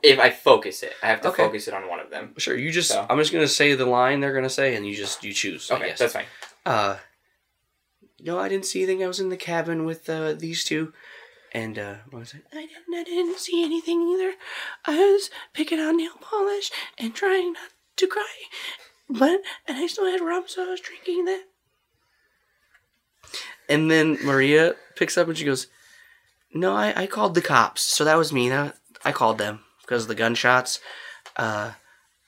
If 0.02 0.18
I 0.18 0.30
focus 0.30 0.82
it, 0.82 0.94
I 1.02 1.06
have 1.08 1.20
to 1.22 1.28
Okay. 1.28 1.42
focus 1.44 1.68
it 1.68 1.74
on 1.74 1.88
one 1.88 1.98
of 2.00 2.10
them. 2.10 2.34
Sure. 2.38 2.56
You 2.56 2.70
just. 2.70 2.90
So. 2.90 3.06
I'm 3.08 3.18
just 3.18 3.32
gonna 3.32 3.48
say 3.48 3.74
the 3.74 3.86
line 3.86 4.20
they're 4.20 4.32
gonna 4.34 4.48
say, 4.50 4.74
and 4.74 4.86
you 4.86 4.94
just 4.94 5.24
you 5.24 5.32
choose. 5.32 5.70
Okay, 5.70 5.94
that's 5.98 6.12
fine. 6.12 6.26
Uh, 6.64 6.98
no, 8.20 8.38
I 8.38 8.48
didn't 8.48 8.66
see 8.66 8.82
anything. 8.82 9.02
I 9.02 9.08
was 9.08 9.18
in 9.20 9.28
the 9.30 9.36
cabin 9.36 9.84
with 9.84 10.08
uh, 10.08 10.34
these 10.34 10.64
two, 10.64 10.92
and 11.52 11.78
uh, 11.78 11.94
what 12.10 12.20
was 12.20 12.34
it? 12.34 12.44
I 12.52 12.66
didn't. 12.66 12.94
I 12.94 13.04
didn't 13.04 13.38
see 13.38 13.62
anything 13.62 14.02
either. 14.08 14.34
I 14.86 14.98
was 15.12 15.30
picking 15.52 15.78
on 15.78 15.98
nail 15.98 16.12
polish 16.20 16.70
and 16.98 17.14
trying 17.14 17.52
not 17.52 17.70
to 17.96 18.06
cry, 18.06 18.24
but 19.08 19.40
and 19.68 19.76
I 19.78 19.86
still 19.86 20.10
had 20.10 20.20
rum, 20.20 20.44
so 20.46 20.64
I 20.64 20.70
was 20.70 20.80
drinking 20.80 21.26
that. 21.26 21.44
And 23.68 23.90
then 23.90 24.18
Maria 24.24 24.74
picks 24.96 25.18
up 25.18 25.28
and 25.28 25.36
she 25.36 25.44
goes, 25.44 25.66
"No, 26.54 26.74
I, 26.74 27.02
I 27.02 27.06
called 27.06 27.34
the 27.34 27.42
cops. 27.42 27.82
So 27.82 28.04
that 28.04 28.16
was 28.16 28.32
me. 28.32 28.48
That, 28.48 28.76
I 29.04 29.12
called 29.12 29.38
them 29.38 29.60
because 29.82 30.02
of 30.02 30.08
the 30.08 30.14
gunshots." 30.14 30.80
Uh, 31.36 31.72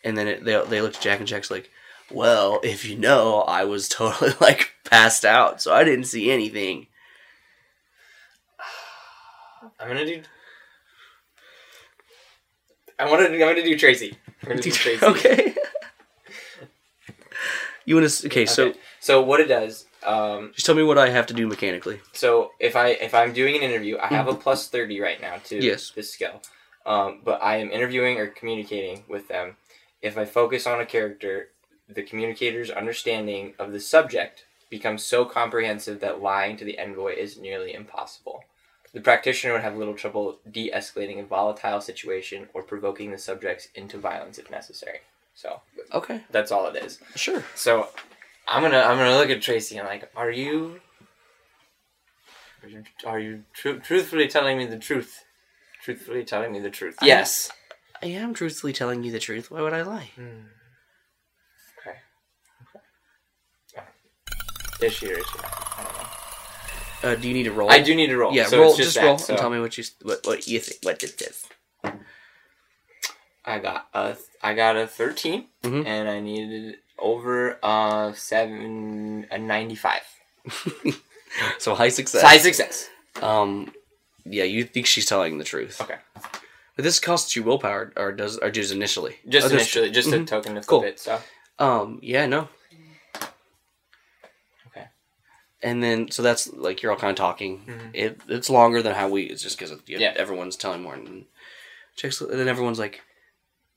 and 0.05 0.19
then 0.19 0.29
it, 0.29 0.45
they 0.45 0.63
they 0.69 0.81
looked 0.83 0.97
at 0.97 1.03
Jack 1.03 1.19
and 1.19 1.29
Jack's 1.29 1.51
like, 1.51 1.71
"Well, 2.11 2.61
if 2.63 2.85
you 2.85 2.99
know, 2.99 3.41
I 3.41 3.65
was 3.65 3.89
totally 3.89 4.35
like 4.41 4.75
passed 4.85 5.25
out, 5.25 5.63
so 5.63 5.73
I 5.75 5.83
didn't 5.83 6.05
see 6.05 6.31
anything." 6.31 6.89
I'm 9.81 9.89
gonna 9.89 10.07
do. 10.07 10.23
I 12.99 13.11
want 13.11 13.27
to. 13.27 13.33
I'm 13.33 13.39
gonna 13.39 13.63
do 13.63 13.77
Tracy. 13.79 14.17
I'm 14.43 14.49
gonna 14.51 14.63
do 14.63 14.71
Tracy. 14.83 15.05
okay. 15.05 15.55
you 17.85 17.97
want 17.97 18.09
to? 18.09 18.27
Okay, 18.27 18.47
so 18.47 18.69
Okay. 18.69 18.79
So 19.01 19.23
what 19.23 19.41
it 19.41 19.47
does, 19.49 19.87
um, 20.07 20.53
just 20.55 20.67
tell 20.67 20.75
me 20.75 20.83
what 20.83 20.99
I 20.99 21.11
have 21.11 21.27
to 21.27 21.35
do 21.35 21.47
mechanically. 21.47 22.01
so 22.13 22.53
if 22.61 22.77
I 22.77 22.89
if 22.91 23.15
I'm 23.15 23.33
doing 23.33 23.57
an 23.57 23.63
interview, 23.63 23.99
I 23.99 24.07
have 24.09 24.29
a 24.29 24.35
plus 24.35 24.69
thirty 24.69 25.01
right 25.01 25.21
now 25.21 25.37
to 25.45 25.63
Yes. 25.63 25.91
this 25.95 26.11
skill, 26.13 26.41
um, 26.87 27.21
but 27.25 27.43
I 27.43 27.57
am 27.57 27.71
interviewing 27.71 28.19
or 28.19 28.29
communicating 28.29 29.05
with 29.09 29.29
them. 29.29 29.57
If 30.03 30.19
I 30.19 30.25
focus 30.25 30.67
on 30.67 30.81
a 30.81 30.87
character, 30.87 31.49
the 31.89 32.03
communicator's 32.03 32.71
understanding 32.71 33.55
of 33.59 33.73
the 33.73 33.81
subject 33.81 34.45
becomes 34.71 35.05
so 35.05 35.25
comprehensive 35.25 36.01
that 36.01 36.21
lying 36.23 36.57
to 36.59 36.65
the 36.65 36.79
envoy 36.79 37.15
is 37.15 37.39
nearly 37.39 37.75
impossible. 37.75 38.45
The 38.95 39.01
practitioner 39.01 39.53
would 39.53 39.63
have 39.63 39.77
little 39.77 39.95
trouble 39.95 40.39
de-escalating 40.51 41.21
a 41.21 41.25
volatile 41.25 41.81
situation 41.81 42.49
or 42.55 42.63
provoking 42.63 43.11
the 43.11 43.19
subjects 43.19 43.69
into 43.75 43.99
violence 43.99 44.39
if 44.39 44.51
necessary. 44.51 45.01
So 45.35 45.61
Okay, 45.93 46.23
That's 46.31 46.53
all 46.53 46.67
it 46.69 46.77
is. 46.83 47.01
sure. 47.17 47.43
So 47.57 47.89
I'm 48.47 48.63
gonna 48.63 48.79
I'm 48.79 48.97
gonna 48.97 49.17
look 49.19 49.31
at 49.31 49.43
Tracy 49.43 49.77
and 49.79 49.89
like, 49.89 50.09
are 50.15 50.31
you 50.31 50.81
are 52.63 52.69
you, 52.69 52.85
are 53.05 53.19
you 53.19 53.43
tru- 53.53 53.81
truthfully 53.81 54.29
telling 54.29 54.57
me 54.59 54.67
the 54.67 54.79
truth? 54.79 55.25
Truthfully 55.83 56.25
telling 56.25 56.53
me 56.53 56.61
the 56.61 56.71
truth. 56.71 56.97
I- 57.01 57.07
yes. 57.07 57.51
I 58.03 58.07
am 58.07 58.33
truthfully 58.33 58.73
telling 58.73 59.03
you 59.03 59.11
the 59.13 59.19
truth. 59.19 59.51
Why 59.51 59.61
would 59.61 59.73
I 59.73 59.83
lie? 59.83 60.11
Hmm. 60.15 60.47
Okay. 61.81 61.99
Okay. 63.77 63.87
Is 64.87 64.93
she 64.93 65.11
or 65.13 65.19
is 65.19 65.27
she 65.27 65.39
not? 65.39 65.75
I 65.79 65.83
don't 65.85 65.97
know. 65.97 66.09
Uh, 67.05 67.15
do 67.15 67.29
you 67.29 67.35
need 67.35 67.43
to 67.45 67.53
roll? 67.53 67.71
I 67.71 67.81
do 67.81 67.95
need 67.95 68.07
to 68.07 68.17
roll. 68.17 68.33
Yeah, 68.33 68.47
so 68.47 68.59
roll. 68.61 68.69
it's 68.71 68.79
Just, 68.79 68.95
just, 68.95 69.05
roll 69.05 69.19
so 69.19 69.35
and 69.35 69.41
tell 69.41 69.51
me 69.51 69.61
what 69.61 69.77
you 69.77 69.85
what, 70.03 70.21
what 70.27 70.47
you 70.49 70.59
think. 70.59 70.79
What 70.83 71.03
it 71.03 71.21
is. 71.21 71.47
I 73.45 73.59
got 73.59 73.89
a 73.93 74.17
I 74.43 74.55
got 74.55 74.77
a 74.77 74.87
13 74.87 75.47
Mhm. 75.63 75.87
and 75.87 76.09
I 76.09 76.21
needed 76.21 76.77
over 76.99 77.59
uh 77.63 78.13
seven 78.15 79.27
a 79.31 79.39
ninety 79.39 79.75
five. 79.77 80.03
So 81.59 81.75
high 81.75 81.89
success. 81.89 82.23
High 82.23 82.39
success. 82.39 82.89
Um, 83.21 83.73
yeah, 84.25 84.45
you 84.45 84.63
think 84.63 84.87
she's 84.87 85.05
telling 85.05 85.37
the 85.39 85.43
truth. 85.43 85.81
Okay. 85.81 85.97
But 86.77 86.85
this 86.85 87.01
costs 87.01 87.35
you 87.35 87.43
willpower, 87.43 87.93
or 87.97 88.13
does, 88.13 88.39
or 88.39 88.53
just 88.53 88.73
initially? 88.73 89.17
Just 89.29 89.49
Oh, 89.49 89.51
initially, 89.57 89.91
just 89.91 90.09
Mhm. 90.11 90.23
a 90.23 90.27
token 90.27 90.57
of 90.57 90.65
Cool. 90.69 90.83
the 90.83 90.87
bit 90.87 91.01
stuff. 91.01 91.27
Um, 91.59 91.99
yeah, 92.03 92.27
no. 92.27 92.49
Okay. 94.69 94.87
And 95.65 95.83
then, 95.83 96.11
so 96.11 96.23
that's 96.23 96.53
like 96.53 96.83
you're 96.83 96.93
all 96.93 96.99
kind 96.99 97.11
of 97.11 97.17
talking. 97.17 97.65
Mhm. 97.67 97.91
It 97.95 98.21
it's 98.29 98.51
longer 98.51 98.83
than 98.83 98.95
how 98.95 99.09
we. 99.09 99.23
It's 99.25 99.43
just 99.43 99.59
because 99.59 99.75
Yeah. 99.87 100.13
everyone's 100.17 100.57
telling 100.57 100.83
more. 100.83 100.95
And 100.95 101.25
checks, 101.97 102.21
and 102.21 102.39
then 102.39 102.49
everyone's 102.49 102.79
like, 102.79 103.01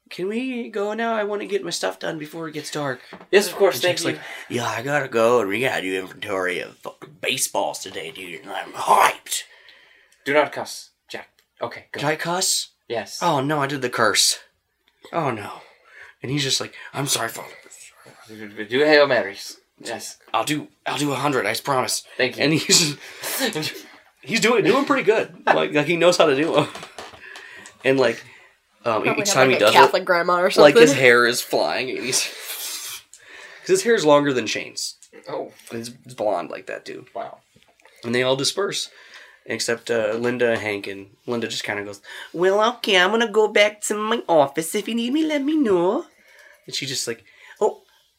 "Can 0.09 0.27
we 0.27 0.69
go 0.69 0.93
now? 0.93 1.15
I 1.15 1.23
want 1.23 1.41
to 1.41 1.47
get 1.47 1.63
my 1.63 1.69
stuff 1.69 1.97
done 1.99 2.17
before 2.19 2.47
it 2.49 2.51
gets 2.53 2.71
dark." 2.71 2.99
Yes, 3.31 3.47
of 3.47 3.55
course. 3.55 3.75
And 3.75 3.83
Thank 3.83 3.99
you. 4.01 4.05
like, 4.05 4.19
"Yeah, 4.49 4.67
I 4.67 4.81
gotta 4.81 5.07
go, 5.07 5.39
and 5.39 5.47
we 5.49 5.61
gotta 5.61 5.81
do 5.81 5.97
inventory 5.99 6.59
of 6.59 6.77
fucking 6.79 7.17
baseballs 7.21 7.79
today, 7.79 8.11
dude. 8.11 8.41
And 8.41 8.51
I'm 8.51 8.73
hyped." 8.73 9.43
Do 10.25 10.33
not 10.33 10.51
cuss, 10.51 10.89
Jack. 11.07 11.29
Okay, 11.61 11.85
go. 11.93 12.01
Did 12.01 12.07
I 12.09 12.15
cuss? 12.17 12.69
Yes. 12.89 13.19
Oh 13.21 13.39
no, 13.41 13.61
I 13.61 13.67
did 13.67 13.81
the 13.81 13.89
curse. 13.89 14.39
Oh 15.13 15.31
no. 15.31 15.61
And 16.21 16.31
he's 16.31 16.43
just 16.43 16.59
like, 16.59 16.73
"I'm 16.93 17.07
sorry, 17.07 17.29
father. 17.29 17.55
Do 18.27 18.79
Hail 18.83 19.07
Marys. 19.07 19.57
Yes. 19.79 20.17
I'll 20.33 20.43
do. 20.43 20.67
I'll 20.85 20.97
do 20.97 21.11
a 21.11 21.15
hundred. 21.15 21.45
I 21.45 21.53
promise." 21.55 22.03
Thank 22.17 22.37
you. 22.37 22.43
And 22.43 22.53
he's 22.53 22.97
he's 24.21 24.39
doing 24.39 24.63
doing 24.63 24.85
pretty 24.85 25.03
good. 25.03 25.33
Like 25.45 25.73
like 25.73 25.85
he 25.87 25.95
knows 25.97 26.17
how 26.17 26.25
to 26.27 26.35
do 26.35 26.53
them. 26.53 26.67
And 27.85 27.99
like 27.99 28.21
um, 28.85 29.03
each 29.05 29.17
have, 29.17 29.25
time 29.27 29.47
like, 29.49 29.57
he 29.59 29.63
a 29.63 29.67
does 29.67 29.73
Catholic 29.73 30.01
it, 30.01 30.05
grandma 30.05 30.39
or 30.41 30.49
something. 30.49 30.73
like 30.75 30.81
his 30.81 30.93
hair 30.93 31.25
is 31.27 31.41
flying, 31.41 31.89
and 31.91 31.99
he's 32.03 32.23
because 33.61 33.69
his 33.69 33.83
hair 33.83 33.93
is 33.93 34.03
longer 34.03 34.33
than 34.33 34.47
Shane's. 34.47 34.95
oh, 35.29 35.51
It's 35.71 35.91
it's 36.03 36.15
blonde 36.15 36.49
like 36.49 36.65
that 36.65 36.83
dude. 36.85 37.05
wow. 37.13 37.37
And 38.03 38.13
they 38.15 38.23
all 38.23 38.35
disperse, 38.35 38.89
except 39.45 39.89
uh, 39.91 40.13
Linda 40.15 40.57
Hank. 40.57 40.87
And 40.87 41.11
Linda 41.27 41.47
just 41.47 41.63
kind 41.63 41.79
of 41.79 41.85
goes, 41.85 42.01
"Well, 42.33 42.67
okay, 42.77 42.97
I'm 42.97 43.11
gonna 43.11 43.31
go 43.31 43.47
back 43.47 43.81
to 43.81 43.95
my 43.95 44.23
office. 44.27 44.73
If 44.75 44.87
you 44.87 44.95
need 44.95 45.13
me, 45.13 45.23
let 45.23 45.43
me 45.43 45.55
know." 45.55 46.05
And 46.65 46.75
she 46.75 46.85
just 46.87 47.07
like, 47.07 47.23
"Oh, 47.23 47.36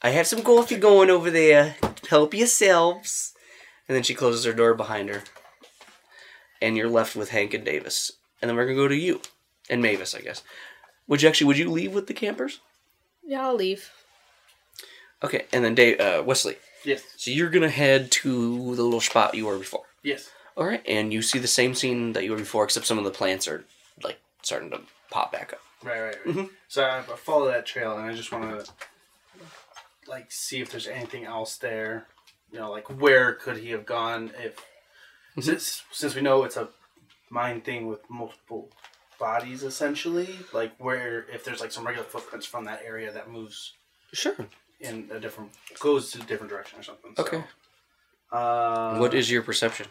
I 0.03 0.11
have 0.11 0.27
some 0.27 0.43
coffee 0.43 0.77
going 0.77 1.11
over 1.11 1.31
there. 1.31 1.77
Help 2.09 2.35
yourselves." 2.35 3.35
And 3.89 3.97
then 3.97 4.03
she 4.03 4.15
closes 4.15 4.45
her 4.45 4.53
door 4.53 4.75
behind 4.75 5.09
her, 5.09 5.23
and 6.61 6.77
you're 6.77 6.89
left 6.89 7.17
with 7.17 7.31
Hank 7.31 7.55
and 7.55 7.65
Davis. 7.65 8.13
And 8.41 8.49
then 8.49 8.57
we're 8.57 8.65
gonna 8.67 8.77
go 8.77 8.89
to 8.89 8.95
you 8.97 9.21
and 9.71 9.83
Mavis, 9.83 10.15
I 10.15 10.21
guess. 10.21 10.43
Would 11.07 11.23
you 11.23 11.29
actually? 11.29 11.47
Would 11.49 11.59
you 11.59 11.71
leave 11.71 11.95
with 11.95 12.07
the 12.07 12.15
campers? 12.15 12.61
yeah, 13.25 13.47
I'll 13.47 13.55
leave. 13.55 13.91
Okay, 15.23 15.47
and 15.53 15.65
then 15.65 15.75
Dave, 15.75 16.01
uh, 16.01 16.23
Wesley. 16.25 16.57
Yes. 16.85 17.03
So 17.17 17.31
you're 17.31 17.51
gonna 17.51 17.69
head 17.71 18.11
to 18.13 18.75
the 18.77 18.83
little 18.83 19.01
spot 19.01 19.35
you 19.35 19.47
were 19.47 19.59
before. 19.59 19.85
Yes. 20.03 20.31
All 20.57 20.65
right, 20.67 20.83
and 20.87 21.13
you 21.13 21.23
see 21.23 21.39
the 21.39 21.49
same 21.49 21.75
scene 21.75 22.13
that 22.13 22.25
you 22.25 22.31
were 22.31 22.37
before, 22.39 22.65
except 22.65 22.87
some 22.87 22.99
of 22.99 23.05
the 23.05 23.11
plants 23.11 23.49
are 23.49 23.65
like 24.03 24.19
starting 24.43 24.71
to 24.71 24.81
pop 25.11 25.33
back 25.33 25.53
up. 25.53 25.61
Right, 25.83 26.01
right, 26.01 26.17
right. 26.27 26.35
Mhm. 26.37 26.51
So 26.69 26.83
I, 26.85 26.99
I 26.99 27.03
follow 27.17 27.47
that 27.49 27.67
trail, 27.67 27.97
and 27.97 28.09
I 28.09 28.15
just 28.15 28.31
want 28.33 28.65
to 28.65 28.73
like 30.09 30.31
see 30.33 30.61
if 30.61 30.71
there's 30.71 30.87
anything 30.89 31.25
else 31.25 31.57
there. 31.57 32.07
You 32.51 32.59
know, 32.61 32.71
like 32.71 32.89
where 33.01 33.35
could 33.35 33.59
he 33.59 33.71
have 33.71 33.85
gone 33.87 34.31
if 34.43 34.57
since 35.41 35.83
since 35.93 36.15
we 36.15 36.23
know 36.23 36.45
it's 36.45 36.57
a 36.57 36.69
mind 37.31 37.65
thing 37.65 37.87
with 37.87 38.01
multiple 38.09 38.71
bodies 39.21 39.63
essentially, 39.63 40.31
like 40.53 40.73
where 40.79 41.27
if 41.33 41.45
there's 41.45 41.61
like 41.61 41.73
some 41.73 41.87
regular 41.87 42.07
footprints 42.09 42.47
from 42.47 42.65
that 42.65 42.83
area 42.85 43.13
that 43.13 43.31
moves 43.31 43.75
Sure. 44.15 44.35
in 44.81 45.09
a 45.13 45.21
different 45.21 45.51
goes 45.81 46.11
to 46.13 46.21
a 46.21 46.25
different 46.25 46.51
direction 46.51 46.79
or 46.79 46.83
something. 46.83 47.13
So, 47.17 47.23
Okay. 47.25 47.45
Uh, 48.33 48.99
what 48.99 49.15
is 49.15 49.31
your 49.31 49.43
perception? 49.43 49.87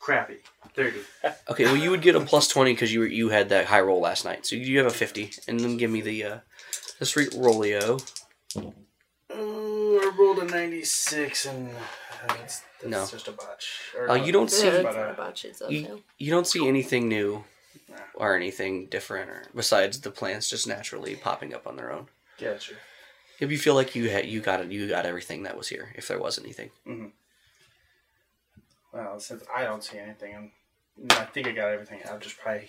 crappy? 0.00 0.38
Thirty. 0.74 1.00
Okay, 1.48 1.64
well 1.64 1.76
you 1.76 1.90
would 1.90 2.02
get 2.02 2.14
a 2.16 2.20
plus 2.20 2.48
twenty 2.48 2.72
because 2.72 2.92
you 2.92 3.00
were, 3.00 3.06
you 3.06 3.28
had 3.28 3.48
that 3.50 3.66
high 3.66 3.80
roll 3.80 4.00
last 4.00 4.24
night, 4.24 4.46
so 4.46 4.54
you 4.56 4.78
have 4.78 4.86
a 4.86 4.90
fifty, 4.90 5.30
and 5.48 5.58
then 5.60 5.76
give 5.76 5.90
me 5.90 6.00
the 6.00 6.24
uh, 6.24 6.38
the 6.98 7.06
street 7.06 7.30
rollio. 7.32 8.00
Ooh, 10.12 10.14
I 10.14 10.18
rolled 10.18 10.38
a 10.38 10.44
ninety-six, 10.44 11.46
and 11.46 11.70
uh, 11.70 11.74
that's, 12.28 12.60
that's 12.80 12.84
No. 12.90 13.06
just 13.06 13.28
a 13.28 13.32
botch. 13.32 13.80
Or 13.96 14.10
Uh, 14.10 14.16
no, 14.16 14.24
you 14.24 14.32
don't 14.32 14.44
it's 14.44 14.58
see- 14.58 14.66
Yeah, 14.66 14.72
it's 14.74 14.84
not 14.84 14.96
uh, 14.96 15.10
about 15.12 15.38
shit, 15.38 15.60
You, 15.68 16.02
you 16.18 16.30
don't 16.30 16.46
see 16.46 16.66
anything 16.68 17.08
new 17.08 17.44
Nah. 17.88 17.96
or 18.14 18.34
anything 18.36 18.86
different, 18.86 19.30
or 19.30 19.44
besides 19.54 20.00
the 20.00 20.10
plants 20.10 20.48
just 20.48 20.66
naturally 20.66 21.16
popping 21.16 21.52
up 21.54 21.66
on 21.66 21.76
their 21.76 21.92
own. 21.92 22.08
Gotcha. 22.38 22.74
If 23.40 23.50
you 23.50 23.58
feel 23.58 23.74
like 23.74 23.94
you 23.96 24.08
had 24.08 24.26
you 24.26 24.40
got 24.40 24.60
it, 24.60 24.70
you 24.70 24.88
got 24.88 25.04
everything 25.04 25.42
that 25.44 25.56
was 25.56 25.68
here, 25.68 25.92
if 25.96 26.06
there 26.08 26.18
was 26.20 26.38
anything. 26.38 26.70
Well, 28.92 29.18
since 29.20 29.42
I 29.54 29.64
don't 29.64 29.82
see 29.82 29.98
anything, 29.98 30.34
I'm, 30.36 30.52
I 31.10 31.24
think 31.24 31.46
I 31.48 31.52
got 31.52 31.68
everything. 31.70 32.00
I'll 32.08 32.18
just 32.18 32.38
probably. 32.38 32.68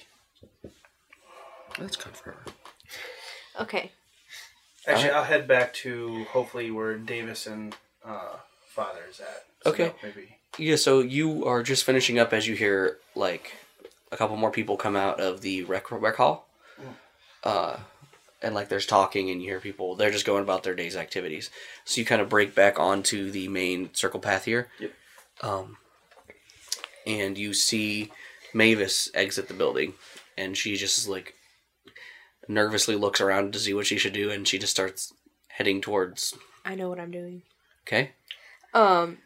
That's 1.78 1.96
good 1.98 2.16
for 2.16 2.32
her. 2.32 2.46
Okay. 3.62 3.92
Actually, 4.88 5.12
I'll 5.12 5.24
head 5.24 5.48
back 5.48 5.74
to 5.76 6.26
hopefully 6.26 6.72
where 6.72 6.98
Davis 6.98 7.48
and 7.48 7.76
uh, 8.06 8.36
Father 8.68 9.00
is 9.10 9.20
at. 9.20 9.46
So 9.64 9.72
Okay. 9.72 9.94
Maybe. 10.04 10.38
Yeah, 10.58 10.76
so 10.76 11.00
you 11.00 11.46
are 11.46 11.64
just 11.64 11.84
finishing 11.84 12.20
up 12.20 12.34
as 12.34 12.48
you 12.48 12.56
hear 12.56 12.98
like 13.16 13.54
a 14.12 14.18
couple 14.18 14.36
more 14.36 14.52
people 14.52 14.78
come 14.78 14.96
out 14.96 15.20
of 15.20 15.42
the 15.42 15.64
rec, 15.64 15.92
rec 15.92 16.16
hall. 16.16 16.48
Uh, 17.44 17.78
and 18.42 18.54
like 18.54 18.70
there's 18.70 18.86
talking 18.86 19.30
and 19.30 19.42
you 19.42 19.50
hear 19.50 19.60
people 19.60 19.96
they're 19.96 20.12
just 20.12 20.26
going 20.26 20.44
about 20.44 20.64
their 20.64 20.76
day's 20.76 20.96
activities. 20.96 21.50
So 21.86 22.00
you 22.00 22.06
kind 22.06 22.22
of 22.22 22.30
break 22.30 22.54
back 22.54 22.80
onto 22.80 23.32
the 23.32 23.48
main 23.48 23.94
circle 23.94 24.20
path 24.20 24.46
here. 24.46 24.68
Yep. 24.80 24.92
Um, 25.42 25.78
and 27.08 27.38
you 27.38 27.54
see 27.54 28.12
Mavis 28.54 29.10
exit 29.14 29.48
the 29.48 29.54
building 29.54 29.94
and 30.38 30.58
she 30.58 30.76
just 30.76 30.98
is 30.98 31.08
like 31.08 31.36
nervously 32.48 32.96
looks 32.96 33.22
around 33.22 33.54
to 33.54 33.60
see 33.60 33.74
what 33.74 33.88
she 33.88 33.98
should 33.98 34.14
do 34.14 34.30
and 34.32 34.48
she 34.48 34.58
just 34.60 34.72
starts 34.74 35.14
heading 35.50 35.82
towards 35.82 36.34
I 36.66 36.76
know 36.76 36.90
what 36.90 37.00
I'm 37.00 37.12
doing. 37.12 37.42
okay 37.88 38.12
Um, 38.74 39.20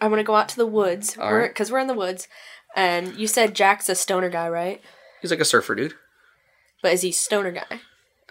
I'm 0.00 0.10
gonna 0.10 0.22
go 0.24 0.34
out 0.36 0.48
to 0.50 0.56
the 0.56 0.66
woods. 0.66 1.16
All 1.18 1.30
We're 1.30 1.40
right. 1.42 1.50
because 1.50 1.70
we're 1.72 1.78
in 1.78 1.86
the 1.86 1.94
woods, 1.94 2.28
and 2.76 3.16
you 3.16 3.26
said 3.26 3.54
Jack's 3.54 3.88
a 3.88 3.94
stoner 3.94 4.28
guy, 4.28 4.48
right? 4.48 4.80
he's 5.22 5.30
like 5.30 5.40
a 5.40 5.44
surfer 5.44 5.74
dude 5.74 5.94
But 6.82 6.92
is 6.92 7.02
he 7.02 7.12
stoner 7.12 7.50
guy? 7.52 7.80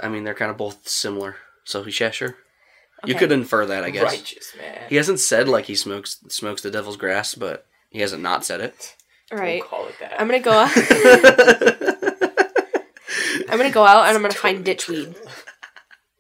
I 0.01 0.09
mean, 0.09 0.23
they're 0.23 0.33
kind 0.33 0.51
of 0.51 0.57
both 0.57 0.87
similar. 0.87 1.35
So 1.63 1.85
yeah, 1.85 2.11
sure. 2.11 2.35
You 3.05 3.15
could 3.15 3.31
infer 3.31 3.65
that, 3.65 3.83
I 3.83 3.89
guess. 3.91 4.03
Righteous 4.03 4.53
man. 4.57 4.81
He 4.89 4.95
hasn't 4.97 5.19
said 5.19 5.47
like 5.47 5.65
he 5.65 5.75
smokes 5.75 6.19
smokes 6.29 6.61
the 6.61 6.71
devil's 6.71 6.97
grass, 6.97 7.33
but 7.35 7.65
he 7.89 7.99
hasn't 8.01 8.21
not 8.23 8.43
said 8.45 8.59
it. 8.61 8.95
All 9.31 9.37
right. 9.37 9.61
We'll 9.61 9.69
call 9.69 9.87
it 9.87 9.95
that. 9.99 10.19
I'm 10.19 10.27
gonna 10.27 10.39
go 10.39 10.51
out. 10.51 10.71
I'm 13.49 13.57
gonna 13.57 13.71
go 13.71 13.85
out 13.85 14.07
and 14.07 14.15
I'm 14.15 14.21
gonna 14.21 14.33
find 14.33 14.63
ditchweed. 14.65 15.15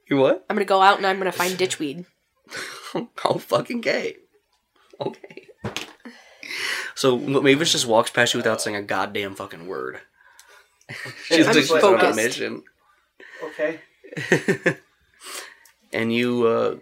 You 0.09 0.17
what? 0.17 0.45
I'm 0.49 0.55
gonna 0.55 0.65
go 0.65 0.81
out 0.81 0.97
and 0.97 1.05
I'm 1.05 1.17
gonna 1.17 1.31
find 1.31 1.57
ditchweed. 1.57 2.05
Oh, 3.23 3.37
fucking 3.37 3.81
gay. 3.81 4.15
Okay. 4.99 5.47
So 6.95 7.17
Mavis 7.17 7.71
just 7.71 7.85
walks 7.85 8.09
past 8.09 8.33
you 8.33 8.39
without 8.39 8.61
saying 8.61 8.75
a 8.75 8.81
goddamn 8.81 9.35
fucking 9.35 9.67
word. 9.67 9.99
She's 11.25 11.47
I'm 11.47 11.53
just 11.53 11.71
she's 11.71 11.83
on 11.83 12.03
a 12.03 12.15
mission. 12.15 12.63
Okay. 13.43 13.79
and 15.93 16.11
you 16.11 16.47
uh 16.47 16.77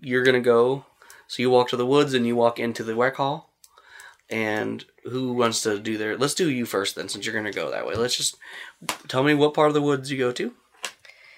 you're 0.00 0.22
gonna 0.22 0.40
go 0.40 0.84
so 1.26 1.42
you 1.42 1.50
walk 1.50 1.70
to 1.70 1.76
the 1.76 1.86
woods 1.86 2.12
and 2.12 2.26
you 2.26 2.36
walk 2.36 2.58
into 2.58 2.84
the 2.84 2.94
rec 2.94 3.16
hall 3.16 3.51
and 4.32 4.84
who 5.04 5.32
wants 5.34 5.62
to 5.62 5.78
do 5.78 5.98
their 5.98 6.16
let's 6.16 6.34
do 6.34 6.50
you 6.50 6.64
first 6.66 6.96
then 6.96 7.08
since 7.08 7.24
you're 7.26 7.34
gonna 7.34 7.52
go 7.52 7.70
that 7.70 7.86
way 7.86 7.94
let's 7.94 8.16
just 8.16 8.36
tell 9.08 9.22
me 9.22 9.34
what 9.34 9.54
part 9.54 9.68
of 9.68 9.74
the 9.74 9.82
woods 9.82 10.10
you 10.10 10.16
go 10.18 10.32
to 10.32 10.48
do 10.48 10.54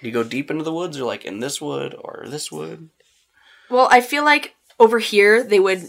you 0.01 0.13
go 0.13 0.23
deep 0.23 0.51
into 0.51 0.63
the 0.65 0.73
woods 0.73 0.99
or 0.99 1.05
like 1.05 1.25
in 1.25 1.41
this 1.41 1.61
wood 1.61 1.95
or 1.99 2.25
this 2.29 2.53
wood 2.53 2.89
Well, 3.71 3.89
I 3.91 4.01
feel 4.01 4.25
like 4.25 4.55
over 4.79 4.99
here 4.99 5.43
they 5.43 5.59
would 5.59 5.89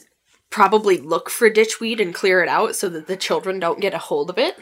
probably 0.50 0.98
look 0.98 1.30
for 1.30 1.50
ditchweed 1.50 2.00
and 2.00 2.14
clear 2.16 2.42
it 2.42 2.48
out 2.50 2.76
so 2.76 2.88
that 2.90 3.08
the 3.08 3.18
children 3.18 3.60
don't 3.60 3.82
get 3.82 3.94
a 3.94 3.98
hold 3.98 4.30
of 4.30 4.38
it. 4.38 4.58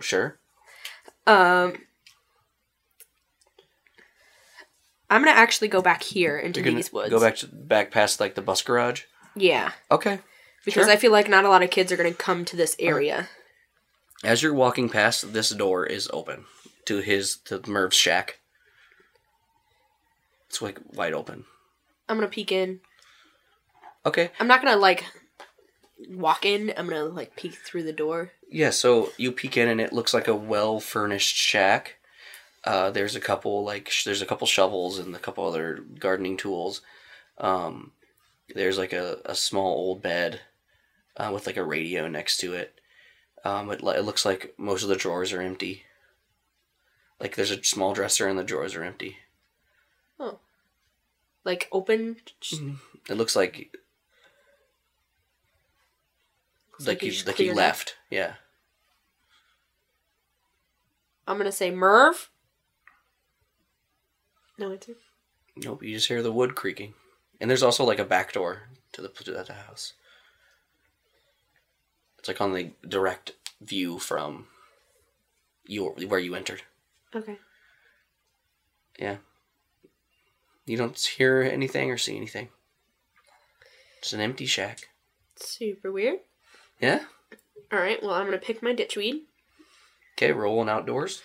sure 0.00 0.38
Um, 1.26 1.74
I'm 5.10 5.22
gonna 5.24 5.32
actually 5.32 5.68
go 5.68 5.82
back 5.82 6.02
here 6.04 6.38
into 6.38 6.62
these 6.62 6.92
woods. 6.92 7.10
go 7.10 7.18
back 7.20 7.36
to 7.36 7.46
back 7.48 7.90
past 7.90 8.20
like 8.20 8.34
the 8.36 8.42
bus 8.42 8.62
garage. 8.62 9.02
Yeah, 9.34 9.72
Okay. 9.90 10.20
Because 10.64 10.84
Sure. 10.84 10.92
I 10.92 10.96
feel 10.96 11.12
like 11.12 11.28
not 11.28 11.44
a 11.44 11.48
lot 11.48 11.62
of 11.62 11.70
kids 11.70 11.90
are 11.92 11.96
gonna 11.96 12.12
come 12.14 12.44
to 12.46 12.56
this 12.56 12.76
area. 12.78 13.28
As 14.22 14.42
you're 14.42 14.54
walking 14.54 14.88
past, 14.88 15.32
this 15.32 15.50
door 15.50 15.86
is 15.86 16.08
open 16.12 16.44
to 16.86 16.98
his 16.98 17.36
to 17.46 17.60
Merv's 17.66 17.96
shack. 17.96 18.38
It's 20.48 20.60
like 20.60 20.78
wide 20.92 21.12
open. 21.14 21.44
I'm 22.08 22.16
gonna 22.16 22.28
peek 22.28 22.52
in. 22.52 22.80
Okay. 24.04 24.30
I'm 24.40 24.46
not 24.48 24.62
gonna 24.62 24.76
like 24.76 25.04
walk 26.08 26.44
in. 26.44 26.72
I'm 26.76 26.88
gonna 26.88 27.04
like 27.04 27.36
peek 27.36 27.54
through 27.54 27.84
the 27.84 27.92
door. 27.92 28.32
Yeah, 28.50 28.70
so 28.70 29.10
you 29.16 29.30
peek 29.32 29.56
in 29.56 29.68
and 29.68 29.80
it 29.80 29.92
looks 29.92 30.12
like 30.12 30.26
a 30.28 30.34
well 30.34 30.80
furnished 30.80 31.36
shack. 31.36 31.96
Uh, 32.64 32.90
there's 32.90 33.16
a 33.16 33.20
couple 33.20 33.64
like 33.64 33.88
sh- 33.88 34.04
there's 34.04 34.22
a 34.22 34.26
couple 34.26 34.46
shovels 34.46 34.98
and 34.98 35.14
a 35.14 35.18
couple 35.20 35.46
other 35.46 35.84
gardening 35.98 36.36
tools. 36.36 36.82
Um, 37.38 37.92
there's 38.54 38.76
like 38.76 38.92
a, 38.92 39.18
a 39.24 39.34
small 39.34 39.68
old 39.72 40.02
bed 40.02 40.40
uh, 41.16 41.30
with 41.32 41.46
like 41.46 41.56
a 41.56 41.64
radio 41.64 42.08
next 42.08 42.38
to 42.38 42.54
it. 42.54 42.80
Um, 43.44 43.70
it, 43.70 43.82
it 43.82 44.04
looks 44.04 44.24
like 44.24 44.54
most 44.58 44.82
of 44.82 44.88
the 44.88 44.96
drawers 44.96 45.32
are 45.32 45.40
empty. 45.42 45.84
Like 47.18 47.36
there's 47.36 47.50
a 47.50 47.62
small 47.64 47.92
dresser 47.94 48.26
and 48.28 48.38
the 48.38 48.44
drawers 48.44 48.74
are 48.74 48.84
empty. 48.84 49.16
Oh, 50.18 50.38
like 51.44 51.68
open. 51.72 52.16
It 53.08 53.14
looks 53.16 53.34
like 53.36 53.74
Looks 56.72 56.86
like 56.86 57.00
he 57.00 57.08
you 57.08 57.12
like 57.26 57.36
he 57.36 57.44
cleared 57.44 57.56
it. 57.56 57.60
left. 57.60 57.96
Yeah. 58.10 58.34
I'm 61.26 61.36
gonna 61.38 61.52
say 61.52 61.70
Merv. 61.70 62.30
No 64.58 64.72
answer. 64.72 64.94
Nope. 65.56 65.82
You 65.82 65.94
just 65.94 66.08
hear 66.08 66.22
the 66.22 66.32
wood 66.32 66.54
creaking, 66.54 66.94
and 67.40 67.48
there's 67.50 67.62
also 67.62 67.84
like 67.84 67.98
a 67.98 68.04
back 68.04 68.32
door 68.32 68.68
to 68.92 69.02
the 69.02 69.08
to 69.08 69.30
the 69.32 69.52
house. 69.52 69.92
It's 72.20 72.28
like 72.28 72.42
on 72.42 72.52
the 72.52 72.72
direct 72.86 73.32
view 73.62 73.98
from 73.98 74.46
your 75.66 75.92
where 75.92 76.20
you 76.20 76.34
entered. 76.34 76.60
Okay. 77.16 77.38
Yeah. 78.98 79.16
You 80.66 80.76
don't 80.76 80.98
hear 80.98 81.40
anything 81.42 81.90
or 81.90 81.96
see 81.96 82.18
anything. 82.18 82.48
It's 83.98 84.12
an 84.12 84.20
empty 84.20 84.44
shack. 84.44 84.90
Super 85.36 85.90
weird. 85.90 86.18
Yeah. 86.78 87.00
All 87.72 87.78
right. 87.78 88.02
Well, 88.02 88.12
I'm 88.12 88.26
gonna 88.26 88.36
pick 88.36 88.62
my 88.62 88.74
ditchweed. 88.74 89.22
Okay. 90.18 90.32
Rolling 90.32 90.68
outdoors. 90.68 91.22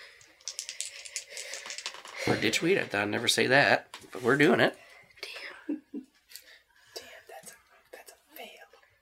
Or 2.25 2.35
ditchweed. 2.35 2.79
I 2.79 2.85
thought 2.85 3.01
I'd 3.01 3.09
never 3.09 3.27
say 3.27 3.47
that, 3.47 3.89
but 4.13 4.23
we're 4.23 4.37
doing 4.37 4.61
it. 4.61 4.77
Damn. 5.67 5.77
Damn. 5.91 6.03
That's 7.29 7.51
a 7.51 7.55
that's 7.91 8.11
a 8.13 8.37
fail. 8.37 8.47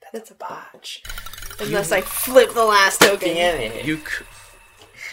That's, 0.02 0.12
that's 0.12 0.30
a 0.32 0.34
botch. 0.34 1.02
Unless 1.68 1.92
I 1.92 2.00
flip 2.00 2.52
the 2.54 2.64
last 2.64 3.00
token. 3.00 3.28
Damn 3.34 3.60
it. 3.60 3.84
You. 3.84 3.96
c- 3.98 4.24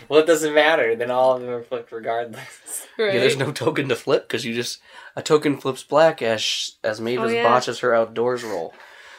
Well, 0.09 0.19
it 0.19 0.25
doesn't 0.27 0.53
matter. 0.53 0.95
Then 0.95 1.11
all 1.11 1.35
of 1.35 1.41
them 1.41 1.49
are 1.51 1.63
flipped 1.63 1.91
regardless. 1.91 2.87
Right. 2.97 3.13
Yeah, 3.13 3.19
there's 3.21 3.37
no 3.37 3.51
token 3.51 3.89
to 3.89 3.95
flip 3.95 4.27
because 4.27 4.45
you 4.45 4.53
just 4.53 4.79
a 5.15 5.21
token 5.21 5.57
flips 5.57 5.83
black 5.83 6.21
as 6.21 6.73
as 6.83 6.99
Mavis 7.01 7.31
Oh, 7.31 7.33
yeah. 7.33 7.43
botches 7.43 7.79
her 7.79 7.93
outdoors 7.95 8.43
roll. 8.43 8.73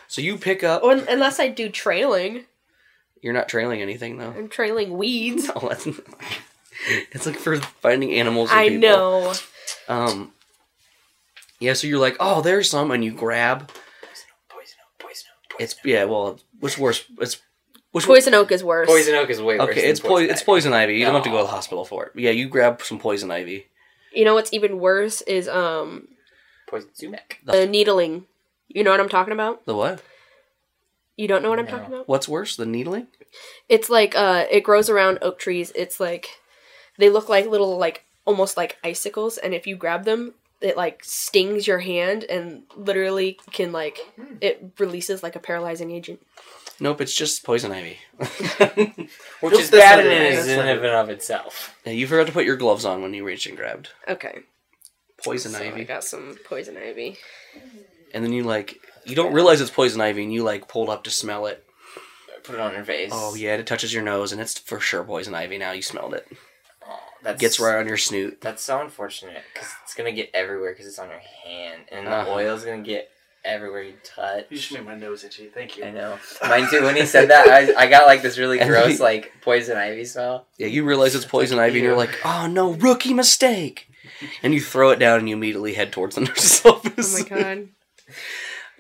So 0.08 0.20
you 0.20 0.36
pick 0.36 0.62
up. 0.62 0.82
Or, 0.82 0.92
unless 0.92 1.40
I 1.40 1.48
do 1.48 1.68
trailing. 1.68 2.44
You're 3.22 3.32
not 3.32 3.48
trailing 3.48 3.80
anything 3.80 4.18
though. 4.18 4.34
I'm 4.36 4.48
trailing 4.48 4.96
weeds. 4.98 5.48
No, 5.48 5.68
that's 5.68 5.86
it's 7.12 7.26
like 7.26 7.36
for 7.36 7.56
finding 7.58 8.12
animals. 8.12 8.50
and 8.50 8.58
I 8.58 8.68
people. 8.68 8.80
know. 8.80 9.32
Um. 9.88 10.32
Yeah, 11.60 11.74
so 11.74 11.86
you're 11.86 12.00
like, 12.00 12.16
oh, 12.18 12.42
there's 12.42 12.68
some, 12.68 12.90
and 12.90 13.04
you 13.04 13.12
grab. 13.12 13.68
Poison 13.68 14.74
oak, 14.82 14.98
poison 14.98 15.28
oak, 15.54 15.60
It's 15.60 15.76
yeah. 15.84 16.04
Well, 16.04 16.40
what's 16.62 16.78
worse? 16.78 17.04
It's 17.20 17.40
which 17.90 18.06
Poison 18.06 18.32
oak 18.34 18.50
is 18.52 18.64
worse. 18.64 18.88
Poison 18.88 19.14
oak 19.16 19.28
is 19.28 19.42
way 19.42 19.58
worse. 19.58 19.68
Okay, 19.70 19.82
than 19.82 19.90
it's 19.90 20.00
poison. 20.00 20.30
It's 20.30 20.40
ivy. 20.40 20.46
poison 20.46 20.72
ivy. 20.72 20.94
You 20.98 21.04
don't 21.04 21.14
have 21.14 21.24
to 21.24 21.30
go 21.30 21.38
to 21.38 21.42
the 21.44 21.50
hospital 21.50 21.84
for 21.84 22.06
it. 22.06 22.12
Yeah, 22.14 22.30
you 22.30 22.48
grab 22.48 22.80
some 22.82 22.98
poison 22.98 23.30
ivy. 23.30 23.66
You 24.14 24.24
know 24.24 24.34
what's 24.34 24.52
even 24.52 24.78
worse 24.78 25.20
is 25.22 25.48
um 25.48 26.08
Poison 26.68 26.88
sumac. 26.94 27.38
the 27.44 27.66
needling. 27.66 28.24
You 28.68 28.82
know 28.84 28.90
what 28.92 29.00
I'm 29.00 29.10
talking 29.10 29.32
about? 29.34 29.66
The 29.66 29.74
what? 29.74 30.02
You 31.16 31.28
don't 31.28 31.42
know 31.42 31.50
what 31.50 31.58
I'm 31.58 31.66
No. 31.66 31.70
talking 31.70 31.92
about? 31.94 32.08
What's 32.08 32.28
worse? 32.28 32.56
The 32.56 32.64
needling? 32.64 33.08
It's 33.68 33.90
like 33.90 34.14
uh 34.16 34.46
it 34.50 34.62
grows 34.62 34.88
around 34.88 35.18
oak 35.20 35.38
trees. 35.38 35.72
It's 35.74 36.00
like 36.00 36.28
they 36.98 37.10
look 37.10 37.28
like 37.28 37.46
little 37.46 37.76
like 37.76 38.04
almost 38.24 38.56
like 38.56 38.78
icicles 38.84 39.36
and 39.36 39.52
if 39.52 39.66
you 39.66 39.76
grab 39.76 40.04
them 40.04 40.34
it 40.62 40.76
like 40.76 41.04
stings 41.04 41.66
your 41.66 41.78
hand 41.80 42.24
and 42.24 42.62
literally 42.76 43.38
can 43.50 43.72
like 43.72 43.98
hmm. 44.16 44.36
it 44.40 44.72
releases 44.78 45.22
like 45.22 45.36
a 45.36 45.40
paralyzing 45.40 45.90
agent. 45.90 46.20
Nope, 46.80 47.00
it's 47.00 47.14
just 47.14 47.44
poison 47.44 47.70
ivy. 47.70 47.98
Which 48.18 49.52
Nope, 49.52 49.60
is 49.60 49.70
bad 49.70 49.96
not 50.04 50.06
in, 50.06 50.12
it. 50.12 50.32
is 50.32 50.46
That's 50.46 50.48
in 50.48 50.56
not 50.58 50.68
and 50.78 50.86
of 50.86 51.10
itself. 51.10 51.76
yeah, 51.84 51.92
you 51.92 52.06
forgot 52.06 52.26
to 52.26 52.32
put 52.32 52.44
your 52.44 52.56
gloves 52.56 52.84
on 52.84 53.02
when 53.02 53.14
you 53.14 53.24
reached 53.24 53.46
and 53.46 53.56
grabbed 53.56 53.90
Okay. 54.08 54.40
poison 55.22 55.52
So 55.52 55.62
I 55.62 55.66
ivy. 55.68 55.84
got 55.84 56.02
some 56.04 56.36
poison 56.44 56.76
ivy. 56.76 57.18
and 58.14 58.24
then 58.24 58.32
you 58.32 58.42
like 58.42 58.78
you 59.04 59.14
don't 59.14 59.32
realize 59.32 59.60
it's 59.60 59.70
poison 59.70 60.00
ivy 60.00 60.22
and 60.24 60.32
you 60.32 60.42
like 60.42 60.66
pulled 60.68 60.88
up 60.88 61.04
to 61.04 61.10
smell 61.10 61.46
it 61.46 61.64
Put 62.44 62.56
it 62.56 62.60
on 62.60 62.72
your 62.72 62.84
face. 62.84 63.10
oh 63.12 63.34
yeah 63.36 63.54
it 63.54 63.66
touches 63.66 63.94
your 63.94 64.02
nose 64.02 64.32
and 64.32 64.40
it's 64.40 64.58
for 64.58 64.80
sure 64.80 65.04
poison 65.04 65.34
ivy 65.34 65.58
now 65.58 65.70
you 65.72 65.82
smelled 65.82 66.14
it 66.14 66.26
that's 67.22 67.40
gets 67.40 67.60
right 67.60 67.78
on 67.78 67.86
your 67.88 67.96
snoot 67.96 68.40
That's 68.40 68.62
so 68.62 68.80
unfortunate 68.80 69.42
because 69.52 69.68
it's 69.84 69.94
gonna 69.94 70.12
get 70.12 70.30
everywhere 70.34 70.72
because 70.72 70.86
it's 70.86 70.98
on 70.98 71.08
your 71.08 71.20
hand, 71.44 71.82
and 71.90 72.06
the 72.06 72.10
Uh-huh. 72.10 72.30
oil's 72.32 72.64
gonna 72.64 72.82
get 72.82 73.10
everywhere 73.44 73.82
you 73.82 73.94
touch. 74.04 74.46
You 74.50 74.56
just 74.56 74.72
made 74.72 74.84
my 74.84 74.94
nose 74.94 75.24
itchy. 75.24 75.46
Thank 75.46 75.76
you. 75.76 75.84
I 75.84 75.90
know. 75.90 76.16
Mine 76.48 76.68
too. 76.70 76.82
When 76.84 76.94
he 76.94 77.04
said 77.06 77.30
that, 77.30 77.48
I, 77.48 77.74
I 77.84 77.86
got 77.88 78.06
like 78.06 78.22
this 78.22 78.38
really 78.38 78.58
gross 78.64 79.00
like 79.00 79.32
poison 79.40 79.76
ivy 79.76 80.04
smell. 80.04 80.46
yeah 80.58 80.68
you 80.68 80.84
realize 80.84 81.14
it's 81.14 81.24
poison 81.24 81.58
ivy 81.58 81.78
and 81.78 81.86
you're 81.86 81.96
like 81.96 82.16
oh 82.24 82.46
no 82.46 82.72
rookie 82.72 83.14
mistake 83.14 83.88
and 84.42 84.54
you 84.54 84.60
throw 84.60 84.90
it 84.90 84.98
down 85.00 85.18
and 85.18 85.28
you 85.28 85.34
immediately 85.36 85.74
head 85.74 85.92
towards 85.92 86.14
the 86.16 86.20
nurse's 86.22 86.64
office 86.64 87.14
Oh 87.18 87.22
my 87.22 87.28
god. 87.28 87.58
and 87.58 87.68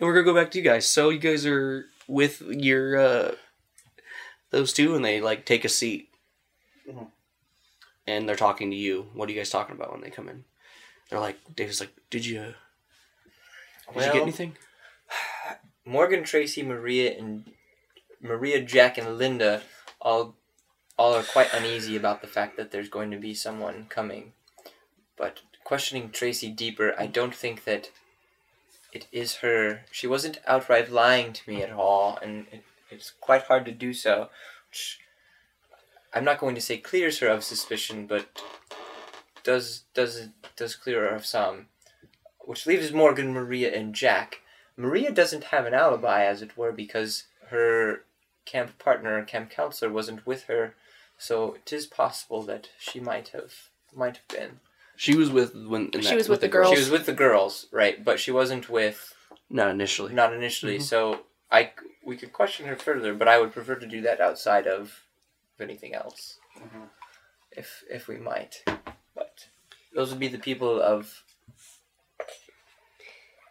we're 0.00 0.12
gonna 0.14 0.24
go 0.24 0.34
back 0.34 0.50
to 0.52 0.58
you 0.58 0.64
guys 0.64 0.86
so 0.86 1.08
you 1.10 1.18
guys 1.18 1.44
are 1.46 1.86
with 2.06 2.40
your 2.42 2.96
uh 2.98 3.34
those 4.50 4.72
two 4.72 4.94
and 4.94 5.04
they 5.04 5.20
like 5.20 5.44
take 5.44 5.64
a 5.64 5.68
seat 5.68 6.08
Mhm. 6.88 7.08
And 8.12 8.28
they're 8.28 8.36
talking 8.36 8.70
to 8.70 8.76
you 8.76 9.06
what 9.14 9.28
are 9.28 9.32
you 9.32 9.38
guys 9.38 9.50
talking 9.50 9.74
about 9.74 9.92
when 9.92 10.00
they 10.00 10.10
come 10.10 10.28
in 10.28 10.44
they're 11.08 11.20
like 11.20 11.38
david's 11.54 11.80
like 11.80 11.94
did 12.10 12.24
you 12.24 12.54
did 13.94 14.06
you 14.06 14.12
get 14.12 14.22
anything 14.22 14.56
Morgan, 15.84 16.22
Tracy, 16.22 16.62
Maria, 16.62 17.16
and 17.18 17.44
Maria, 18.20 18.62
Jack, 18.62 18.98
and 18.98 19.18
Linda 19.18 19.62
all 20.00 20.34
all 20.98 21.14
are 21.14 21.22
quite 21.22 21.52
uneasy 21.54 21.96
about 21.96 22.20
the 22.20 22.26
fact 22.26 22.56
that 22.56 22.70
there's 22.70 22.88
going 22.88 23.10
to 23.10 23.16
be 23.16 23.34
someone 23.34 23.86
coming. 23.88 24.32
But 25.16 25.40
questioning 25.64 26.10
Tracy 26.10 26.50
deeper, 26.50 26.94
I 26.98 27.06
don't 27.06 27.34
think 27.34 27.64
that 27.64 27.90
it 28.92 29.06
is 29.10 29.36
her. 29.36 29.84
She 29.90 30.06
wasn't 30.06 30.40
outright 30.46 30.92
lying 30.92 31.32
to 31.32 31.50
me 31.50 31.62
at 31.62 31.72
all, 31.72 32.18
and 32.22 32.46
it, 32.52 32.62
it's 32.90 33.10
quite 33.20 33.44
hard 33.44 33.64
to 33.64 33.72
do 33.72 33.92
so. 33.92 34.28
Which 34.68 35.00
I'm 36.14 36.24
not 36.24 36.38
going 36.38 36.54
to 36.54 36.60
say 36.60 36.76
clears 36.78 37.18
her 37.20 37.28
of 37.28 37.44
suspicion, 37.44 38.06
but 38.06 38.42
does 39.44 39.84
does 39.94 40.28
does 40.56 40.74
clear 40.76 41.00
her 41.08 41.14
of 41.14 41.26
some. 41.26 41.66
Which 42.40 42.66
leaves 42.66 42.92
Morgan, 42.92 43.32
Maria, 43.32 43.72
and 43.74 43.94
Jack. 43.94 44.40
Maria 44.76 45.12
doesn't 45.12 45.44
have 45.44 45.64
an 45.66 45.74
alibi, 45.74 46.24
as 46.24 46.42
it 46.42 46.56
were, 46.56 46.72
because 46.72 47.24
her 47.50 48.02
camp 48.44 48.78
partner, 48.78 49.22
camp 49.24 49.50
counselor, 49.50 49.92
wasn't 49.92 50.26
with 50.26 50.44
her, 50.44 50.74
so 51.18 51.54
it 51.54 51.72
is 51.72 51.86
possible 51.86 52.42
that 52.42 52.68
she 52.78 52.98
might 52.98 53.28
have 53.28 53.52
might 53.94 54.16
have 54.16 54.28
been. 54.28 54.60
she 54.96 55.14
was 55.16 55.30
with 55.30 55.54
when 55.54 55.90
She 55.92 56.00
that- 56.00 56.16
was 56.16 56.28
with 56.28 56.40
the 56.40 56.48
girls. 56.48 56.68
girls. 56.68 56.74
She 56.78 56.80
was 56.84 56.90
with 56.90 57.06
the 57.06 57.12
girls, 57.12 57.66
right? 57.70 58.04
But 58.04 58.18
she 58.18 58.30
wasn't 58.32 58.68
with 58.68 59.14
not 59.50 59.70
initially 59.70 60.12
not 60.14 60.32
initially. 60.32 60.76
Mm-hmm. 60.76 60.84
So 60.84 61.20
I 61.50 61.64
c- 61.64 61.70
we 62.04 62.16
could 62.16 62.32
question 62.32 62.66
her 62.66 62.76
further, 62.76 63.14
but 63.14 63.28
I 63.28 63.38
would 63.38 63.52
prefer 63.52 63.76
to 63.76 63.86
do 63.86 64.00
that 64.02 64.20
outside 64.20 64.66
of, 64.66 64.80
of 64.82 65.02
anything 65.62 65.94
else, 65.94 66.38
mm-hmm. 66.58 66.84
if 67.52 67.84
if 67.90 68.08
we 68.08 68.16
might. 68.16 68.62
But 69.14 69.48
those 69.94 70.10
would 70.10 70.20
be 70.20 70.28
the 70.28 70.38
people 70.38 70.80
of, 70.80 71.22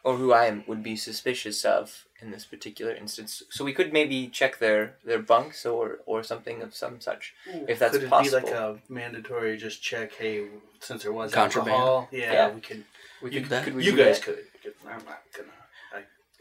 or 0.04 0.18
who 0.18 0.34
I 0.34 0.46
am, 0.46 0.64
would 0.68 0.82
be 0.84 0.96
suspicious 0.96 1.64
of 1.64 2.06
in 2.22 2.32
this 2.32 2.46
particular 2.46 2.94
instance. 2.94 3.44
So 3.50 3.64
we 3.66 3.74
could 3.74 3.94
maybe 3.94 4.28
check 4.28 4.60
their 4.60 4.96
their 5.06 5.20
bunks 5.20 5.66
or 5.66 6.00
or 6.06 6.24
something 6.24 6.62
of 6.62 6.76
some 6.76 7.00
such, 7.00 7.34
if 7.68 7.80
that's 7.80 7.94
Could 7.94 8.04
it 8.04 8.10
possible. 8.10 8.40
be 8.40 8.46
like 8.48 8.54
a 8.56 8.78
mandatory 8.90 9.58
just 9.58 9.82
check? 9.82 10.14
Hey, 10.14 10.48
since 10.80 11.04
there 11.04 11.14
was 11.14 11.34
Contraband. 11.34 11.72
alcohol, 11.76 12.08
yeah, 12.12 12.34
Yeah. 12.34 12.50
we 12.52 12.62
could. 12.62 12.84
we 13.22 13.32
you- 13.32 13.42
could, 13.42 13.50
that- 13.50 13.64
could 13.64 13.76
we 13.76 13.86
You 13.86 13.96
guys 13.96 14.20
that? 14.20 14.26
could. 14.26 14.74
I'm 14.88 15.06
not 15.06 15.22
gonna. 15.36 15.50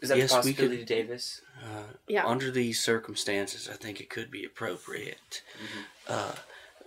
I, 0.01 0.03
Is 0.03 0.09
that 0.09 0.19
Yes, 0.19 0.33
a 0.33 0.37
we 0.41 0.53
could- 0.55 0.57
possibility, 0.71 0.85
Davis? 0.85 1.43
Uh, 1.63 1.83
Yeah. 2.09 2.27
Under 2.27 2.51
these 2.51 2.81
circumstances, 2.81 3.69
I 3.69 3.75
think 3.75 4.01
it 4.01 4.09
could 4.11 4.31
be 4.31 4.45
appropriate. 4.45 5.43
Mm-hmm. 5.63 5.81
Uh, 6.09 6.35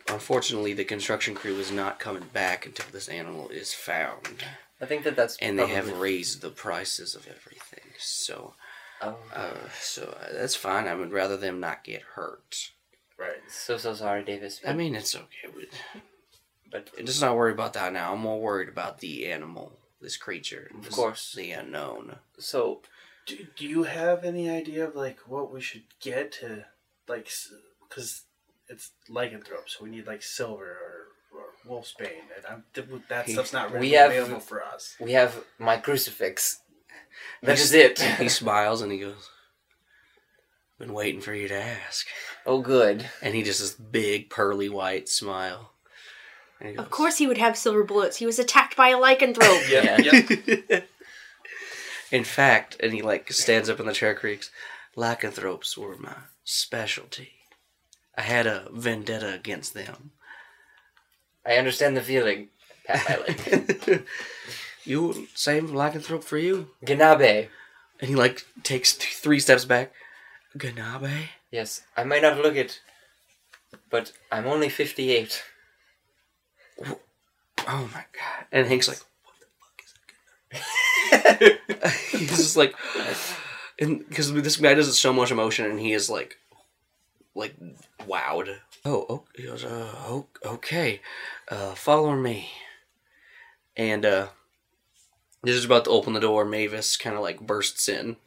unfortunately, 0.10 0.74
the 0.74 0.84
construction 0.86 1.36
crew 1.36 1.60
is 1.60 1.72
not 1.72 2.00
coming 2.00 2.24
back 2.34 2.66
until 2.66 2.86
this 2.92 3.08
animal 3.10 3.50
is 3.50 3.74
found, 3.74 4.44
I 4.82 4.86
think 4.86 5.04
that 5.06 5.16
that's 5.16 5.38
and 5.38 5.58
they 5.58 5.68
have 5.68 5.98
raised 6.00 6.42
the 6.42 6.50
prices 6.50 7.16
of 7.16 7.28
everything. 7.28 7.92
So, 8.00 8.56
Oh, 9.02 9.18
uh, 9.34 9.70
so 9.80 10.18
uh, 10.22 10.34
that's 10.34 10.56
fine. 10.56 10.88
I 10.88 10.96
would 10.96 11.12
rather 11.12 11.38
them 11.38 11.60
not 11.60 11.84
get 11.84 12.02
hurt. 12.16 12.72
Right. 13.18 13.42
so 13.50 13.78
so 13.78 13.94
sorry, 13.94 14.24
Davis. 14.24 14.60
I 14.66 14.74
mean, 14.74 14.96
it's 14.96 15.16
okay. 15.16 15.48
We, 15.56 15.68
but 16.72 16.90
just 17.06 17.22
not 17.22 17.36
worry 17.38 17.52
about 17.54 17.74
that 17.74 17.94
now. 17.94 18.14
I'm 18.14 18.20
more 18.20 18.42
worried 18.42 18.68
about 18.70 19.00
the 19.00 19.28
animal, 19.28 19.72
this 20.02 20.18
creature, 20.18 20.70
Of 20.78 20.86
this- 20.86 20.96
course. 20.96 21.34
the 21.34 21.52
unknown. 21.52 22.18
so 22.40 22.82
Do, 23.26 23.38
do 23.56 23.66
you 23.66 23.84
have 23.84 24.24
any 24.26 24.50
idea 24.50 24.86
of 24.88 24.96
like 24.96 25.20
what 25.28 25.52
we 25.54 25.62
should 25.62 25.84
get 26.02 26.32
to 26.34 26.66
like 27.08 27.30
because 27.88 28.24
it's 28.70 28.92
lycanthrope, 29.10 29.68
so 29.68 29.84
we 29.84 29.90
need 29.90 30.08
like 30.08 30.22
silver 30.24 30.78
or, 31.34 31.38
or 31.40 31.46
wolfsbane, 31.82 32.08
and 32.36 32.46
I'm, 32.50 32.64
that 33.10 33.30
stuff's 33.30 33.54
not 33.54 33.72
we 33.72 33.78
really 33.78 33.90
have- 33.92 34.12
available 34.12 34.40
for 34.40 34.64
us. 34.64 34.96
we 35.00 35.14
have 35.14 35.44
my 35.60 35.78
crucifix. 35.78 36.60
That 37.44 37.60
is 37.60 37.74
it. 37.74 38.00
He 38.00 38.28
smiles 38.30 38.82
and 38.82 38.92
he 38.92 39.00
goes, 39.00 39.30
"Been 40.80 40.94
waiting 40.94 41.22
for 41.22 41.34
you 41.34 41.48
to 41.48 41.56
ask." 41.56 42.08
oh, 42.46 42.60
good. 42.62 43.06
And 43.22 43.36
he 43.36 43.44
just 43.44 43.60
this 43.60 43.74
big 43.74 44.30
pearly 44.30 44.70
white 44.70 45.08
smile. 45.08 45.72
And 46.60 46.80
Of 46.80 46.90
course 46.90 47.18
he 47.18 47.28
would 47.28 47.38
have 47.38 47.58
silver 47.58 47.84
bullets. 47.84 48.18
He 48.18 48.26
was 48.26 48.40
attacked 48.40 48.76
by 48.76 48.90
a 48.90 48.98
lycanthrope. 48.98 49.70
Yeah. 49.70 49.98
Yep. 50.02 50.88
In 52.12 52.24
fact, 52.24 52.78
and 52.80 52.94
he 52.94 53.02
like 53.02 53.32
stands 53.32 53.70
up 53.70 53.80
in 53.80 53.86
the 53.86 53.94
chair 53.94 54.14
creaks, 54.14 54.52
lycanthropes 54.96 55.78
were 55.78 55.98
my 55.98 56.16
specialty. 56.44 57.32
I 58.18 58.22
had 58.22 58.46
a 58.46 58.68
vendetta 58.72 59.34
against 59.34 59.74
them. 59.74 60.12
I 61.46 61.56
understand 61.56 61.98
the 61.98 62.02
feeling. 62.02 62.50
Pat 62.86 63.08
my 63.08 63.18
leg. 63.26 64.06
you 64.86 65.28
same 65.34 65.70
lycanthrope 65.70 66.24
for 66.24 66.38
you? 66.38 66.70
Ganabe. 66.86 67.48
And 68.00 68.10
he 68.10 68.16
like 68.16 68.46
takes 68.64 68.96
th- 68.96 69.14
three 69.16 69.40
steps 69.40 69.66
back. 69.66 69.94
Ganabe? 70.58 71.30
Yes, 71.52 71.82
I 71.98 72.04
might 72.04 72.22
not 72.22 72.38
look 72.38 72.56
it, 72.56 72.82
but 73.90 74.12
I'm 74.32 74.46
only 74.46 74.70
58. 74.70 75.44
Oh 77.66 77.90
my 77.94 78.06
god! 78.12 78.46
And 78.52 78.68
Hank's 78.68 78.88
like, 78.88 79.00
"What 79.24 79.36
the 79.40 79.48
fuck 79.60 79.82
is 79.84 79.94
a 81.12 81.46
Ganabe?" 81.46 81.50
He's 82.12 82.30
just 82.30 82.58
like, 82.58 82.76
and 83.80 84.08
because 84.08 84.34
this 84.34 84.58
guy 84.58 84.74
does 84.74 84.88
it 84.88 84.94
so 84.94 85.14
much 85.14 85.32
emotion, 85.32 85.66
and 85.66 85.80
he 85.80 85.94
is 85.94 86.10
like, 86.10 86.38
like 87.36 87.56
wowed. 88.02 88.58
Oh, 88.86 89.06
oh 89.10 89.24
he 89.36 89.44
goes, 89.44 89.64
uh, 89.64 89.92
oh, 90.08 90.28
okay, 90.46 91.02
uh, 91.50 91.74
follow 91.74 92.16
me. 92.16 92.50
And 93.76 94.06
uh, 94.06 94.28
this 95.42 95.56
is 95.56 95.66
about 95.66 95.86
to 95.86 95.92
open 95.92 96.14
the 96.14 96.20
door. 96.20 96.46
Mavis 96.46 96.98
kind 96.98 97.16
of 97.16 97.22
like 97.22 97.40
bursts 97.40 97.88
in. 97.90 98.18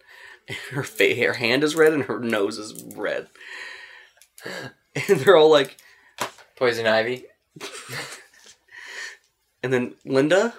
Her 0.70 0.84
fa- 0.84 1.24
her 1.24 1.32
hand 1.34 1.64
is 1.64 1.74
red 1.74 1.92
and 1.92 2.04
her 2.04 2.20
nose 2.20 2.56
is 2.56 2.84
red, 2.94 3.26
and 4.94 5.18
they're 5.18 5.36
all 5.36 5.50
like, 5.50 5.76
Poison 6.54 6.86
Ivy. 6.86 7.26
And 9.62 9.72
then 9.72 9.94
Linda, 10.04 10.54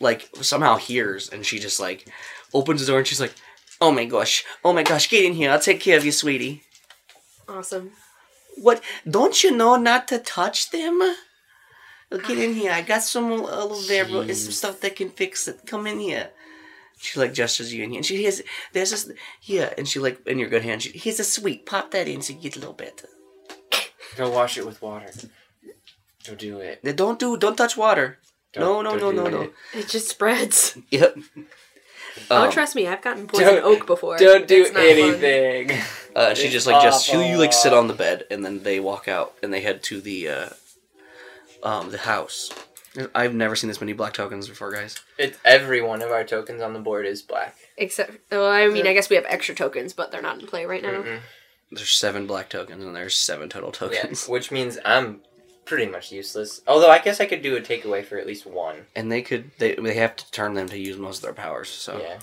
like, 0.00 0.28
somehow 0.40 0.76
hears 0.76 1.28
and 1.28 1.44
she 1.44 1.58
just, 1.58 1.78
like, 1.78 2.08
opens 2.52 2.80
the 2.80 2.86
door 2.86 2.98
and 2.98 3.06
she's 3.06 3.20
like, 3.20 3.34
Oh 3.80 3.90
my 3.90 4.04
gosh, 4.04 4.44
oh 4.62 4.74
my 4.74 4.82
gosh, 4.82 5.08
get 5.08 5.24
in 5.24 5.32
here. 5.32 5.50
I'll 5.50 5.58
take 5.58 5.80
care 5.80 5.96
of 5.96 6.04
you, 6.04 6.12
sweetie. 6.12 6.62
Awesome. 7.48 7.92
What? 8.56 8.82
Don't 9.08 9.42
you 9.42 9.56
know 9.56 9.76
not 9.76 10.06
to 10.08 10.18
touch 10.18 10.70
them? 10.70 11.00
Get 12.10 12.38
in 12.38 12.50
ah. 12.50 12.54
here. 12.54 12.72
I 12.72 12.82
got 12.82 13.02
some 13.02 13.32
aloe 13.32 13.80
vera 13.86 14.20
and 14.20 14.36
some 14.36 14.52
stuff 14.52 14.80
that 14.80 14.96
can 14.96 15.08
fix 15.08 15.48
it. 15.48 15.60
Come 15.64 15.86
in 15.86 15.98
here. 15.98 16.30
She 16.98 17.18
like 17.18 17.32
gestures 17.32 17.72
you 17.72 17.82
in 17.82 17.90
here, 17.90 17.98
and 17.98 18.06
she 18.06 18.24
has 18.24 18.42
there's 18.74 18.90
this 18.90 19.10
here, 19.40 19.72
and 19.78 19.88
she 19.88 19.98
like 19.98 20.26
in 20.26 20.38
your 20.38 20.50
good 20.50 20.62
hand. 20.62 20.82
She, 20.82 20.90
here's 20.90 21.18
a 21.18 21.24
sweet. 21.24 21.64
Pop 21.64 21.92
that 21.92 22.06
in 22.06 22.20
so 22.20 22.34
you 22.34 22.40
get 22.40 22.56
a 22.56 22.58
little 22.58 22.74
better. 22.74 23.08
Go 24.16 24.28
wash 24.28 24.58
it 24.58 24.66
with 24.66 24.82
water. 24.82 25.10
Don't 26.24 26.38
do 26.38 26.58
it. 26.58 26.84
Now, 26.84 26.92
Don't 26.92 27.18
do. 27.18 27.38
Don't 27.38 27.56
touch 27.56 27.78
water. 27.78 28.18
No, 28.56 28.82
no, 28.82 28.96
no, 28.96 29.10
no, 29.10 29.26
no. 29.28 29.40
it. 29.42 29.52
It 29.74 29.88
just 29.88 30.08
spreads. 30.08 30.76
Yep. 30.90 31.16
oh, 32.30 32.44
Um, 32.44 32.50
trust 32.52 32.74
me, 32.74 32.86
I've 32.88 33.02
gotten 33.02 33.26
poison 33.26 33.46
Don't- 33.56 33.64
oak 33.64 33.86
before. 33.86 34.18
Don't 34.18 34.46
do 34.48 34.62
It's 34.62 34.72
not 34.72 34.82
fun. 34.82 34.90
anything. 34.90 35.78
Uh, 36.16 36.30
and 36.30 36.36
she 36.36 36.46
It's 36.46 36.52
just 36.54 36.66
like 36.66 36.82
just 36.82 37.06
she, 37.06 37.12
you 37.30 37.38
like 37.38 37.52
sit 37.52 37.72
on 37.72 37.86
the 37.86 37.94
bed 37.94 38.24
and 38.32 38.44
then 38.44 38.64
they 38.64 38.80
walk 38.80 39.06
out 39.06 39.32
and 39.44 39.54
they 39.54 39.60
head 39.60 39.80
to 39.84 40.00
the 40.00 40.26
uh, 40.28 40.48
um 41.62 41.90
the 41.92 41.98
house. 41.98 42.50
I've 43.14 43.32
never 43.32 43.54
seen 43.54 43.68
this 43.68 43.80
many 43.80 43.92
black 43.92 44.12
tokens 44.14 44.48
before, 44.48 44.72
guys. 44.72 44.96
It's 45.18 45.38
every 45.44 45.80
one 45.80 46.02
of 46.02 46.10
our 46.10 46.24
tokens 46.24 46.62
on 46.62 46.72
the 46.72 46.80
board 46.80 47.06
is 47.06 47.22
black. 47.22 47.54
Except, 47.76 48.10
well, 48.32 48.48
I 48.50 48.66
mean, 48.66 48.88
I 48.88 48.92
guess 48.92 49.08
we 49.08 49.14
have 49.14 49.24
extra 49.28 49.54
tokens, 49.54 49.92
but 49.92 50.10
they're 50.10 50.20
not 50.20 50.40
in 50.40 50.48
play 50.48 50.66
right 50.66 50.82
now. 50.82 51.02
Mm-mm. 51.02 51.20
There's 51.70 51.90
seven 51.90 52.26
black 52.26 52.48
tokens 52.50 52.84
and 52.84 52.96
there's 52.96 53.16
seven 53.16 53.48
total 53.48 53.70
Yeah, 53.92 54.00
tokens. 54.00 54.26
which 54.28 54.50
means 54.50 54.76
I'm 54.84 55.20
pretty 55.70 55.90
much 55.90 56.10
useless. 56.12 56.60
Although 56.66 56.90
I 56.90 56.98
guess 56.98 57.20
I 57.20 57.26
could 57.26 57.42
do 57.42 57.56
a 57.56 57.60
takeaway 57.60 58.04
for 58.04 58.18
at 58.18 58.26
least 58.26 58.44
one. 58.44 58.86
And 58.94 59.10
they 59.10 59.22
could 59.22 59.52
they 59.58 59.74
they 59.76 59.94
have 59.94 60.16
to 60.16 60.30
turn 60.32 60.54
them 60.54 60.68
to 60.68 60.78
use 60.78 60.96
most 60.98 61.18
of 61.18 61.22
their 61.22 61.32
powers. 61.32 61.68
So 61.70 61.98
Yeah. 62.00 62.18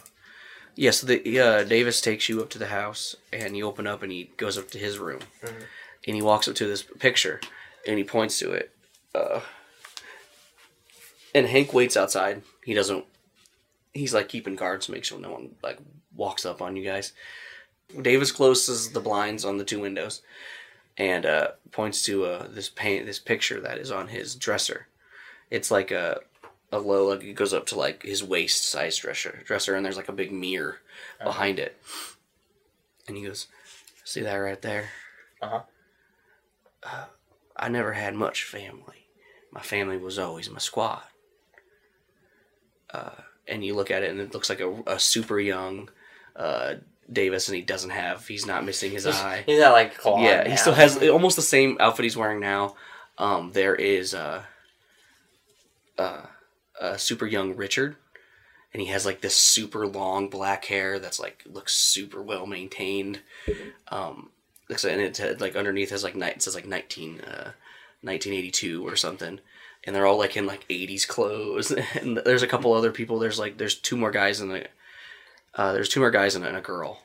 yeah, 0.75 0.91
so 0.91 1.07
the 1.07 1.39
uh, 1.39 1.63
Davis 1.63 2.01
takes 2.01 2.27
you 2.29 2.41
up 2.41 2.49
to 2.51 2.59
the 2.59 2.67
house 2.67 3.15
and 3.33 3.55
you 3.57 3.65
open 3.65 3.87
up 3.87 4.03
and 4.03 4.11
he 4.11 4.31
goes 4.37 4.57
up 4.57 4.69
to 4.71 4.77
his 4.77 4.99
room 4.99 5.21
Mhm. 5.43 5.63
and 6.07 6.15
he 6.15 6.21
walks 6.21 6.47
up 6.47 6.55
to 6.55 6.67
this 6.67 6.83
picture 6.99 7.39
and 7.87 7.97
he 7.97 8.03
points 8.03 8.37
to 8.39 8.51
it. 8.51 8.71
Uh, 9.15 9.39
and 11.33 11.47
Hank 11.47 11.73
waits 11.73 11.97
outside. 11.97 12.43
He 12.63 12.73
doesn't. 12.73 13.05
He's 13.93 14.13
like 14.13 14.29
keeping 14.29 14.55
guard 14.55 14.81
to 14.81 14.91
make 14.91 15.03
sure 15.05 15.19
no 15.19 15.31
one 15.31 15.55
like 15.63 15.79
walks 16.15 16.45
up 16.45 16.61
on 16.61 16.75
you 16.75 16.83
guys. 16.83 17.13
Davis 18.01 18.31
closes 18.33 18.91
the 18.91 18.99
blinds 18.99 19.45
on 19.45 19.57
the 19.57 19.63
two 19.63 19.79
windows 19.79 20.21
and 20.97 21.25
uh, 21.25 21.49
points 21.71 22.03
to 22.03 22.25
uh, 22.25 22.47
this 22.49 22.69
paint, 22.69 23.05
this 23.05 23.19
picture 23.19 23.61
that 23.61 23.77
is 23.77 23.91
on 23.91 24.07
his 24.07 24.35
dresser. 24.35 24.87
It's 25.49 25.71
like 25.71 25.91
a 25.91 26.21
a 26.71 26.79
low, 26.79 27.07
like 27.07 27.23
it 27.23 27.33
goes 27.33 27.53
up 27.53 27.65
to 27.67 27.75
like 27.75 28.03
his 28.03 28.23
waist 28.23 28.69
size 28.69 28.97
dresser, 28.97 29.41
dresser, 29.45 29.75
and 29.75 29.85
there's 29.85 29.97
like 29.97 30.09
a 30.09 30.13
big 30.13 30.31
mirror 30.31 30.79
behind 31.23 31.59
it. 31.59 31.77
And 33.07 33.15
he 33.15 33.23
goes, 33.23 33.47
"See 34.03 34.21
that 34.21 34.35
right 34.35 34.61
there? 34.61 34.89
Uh-huh. 35.41 35.61
Uh, 36.83 37.05
I 37.55 37.69
never 37.69 37.93
had 37.93 38.15
much 38.15 38.43
family. 38.43 39.07
My 39.51 39.61
family 39.61 39.97
was 39.97 40.19
always 40.19 40.49
my 40.49 40.59
squad." 40.59 41.03
Uh, 42.89 43.21
and 43.47 43.63
you 43.63 43.75
look 43.75 43.91
at 43.91 44.03
it, 44.03 44.11
and 44.11 44.19
it 44.19 44.33
looks 44.33 44.49
like 44.49 44.59
a, 44.59 44.83
a 44.87 44.99
super 44.99 45.39
young 45.39 45.89
uh, 46.35 46.75
Davis, 47.11 47.47
and 47.47 47.55
he 47.55 47.61
doesn't 47.61 47.91
have, 47.91 48.27
he's 48.27 48.45
not 48.45 48.65
missing 48.65 48.91
his 48.91 49.05
eye. 49.05 49.43
He's 49.45 49.59
not 49.59 49.73
like 49.73 49.97
clawing. 49.97 50.25
Yeah, 50.25 50.47
he 50.47 50.57
still 50.57 50.73
has 50.73 51.01
almost 51.07 51.35
the 51.35 51.41
same 51.41 51.77
outfit 51.79 52.03
he's 52.03 52.17
wearing 52.17 52.39
now. 52.39 52.75
Um, 53.17 53.51
there 53.53 53.75
is 53.75 54.13
uh, 54.13 54.43
uh, 55.97 56.21
a 56.79 56.97
super 56.99 57.25
young 57.25 57.55
Richard, 57.55 57.95
and 58.73 58.81
he 58.81 58.87
has 58.89 59.05
like 59.05 59.21
this 59.21 59.35
super 59.35 59.87
long 59.87 60.29
black 60.29 60.65
hair 60.65 60.99
that's 60.99 61.19
like 61.19 61.43
looks 61.45 61.75
super 61.75 62.21
well 62.21 62.45
maintained. 62.45 63.21
Um, 63.87 64.29
looks 64.69 64.83
and 64.83 65.01
it 65.01 65.41
like 65.41 65.55
underneath 65.55 65.89
has 65.91 66.03
like 66.03 66.15
night 66.15 66.35
it 66.35 66.41
says 66.41 66.55
like 66.55 66.67
nineteen 66.67 67.21
uh, 67.21 67.51
1982 68.01 68.85
or 68.85 68.95
something. 68.95 69.39
And 69.83 69.95
they're 69.95 70.05
all 70.05 70.17
like 70.17 70.35
in 70.35 70.45
like 70.45 70.67
80s 70.67 71.07
clothes. 71.07 71.71
And 71.95 72.17
there's 72.17 72.43
a 72.43 72.47
couple 72.47 72.73
other 72.73 72.91
people. 72.91 73.19
There's 73.19 73.39
like 73.39 73.57
there's 73.57 73.75
two 73.75 73.97
more 73.97 74.11
guys 74.11 74.41
in 74.41 74.51
a 74.51 74.65
uh, 75.55 75.73
there's 75.73 75.89
two 75.89 75.99
more 75.99 76.11
guys 76.11 76.35
and 76.35 76.45
a, 76.45 76.61
girl. 76.61 77.01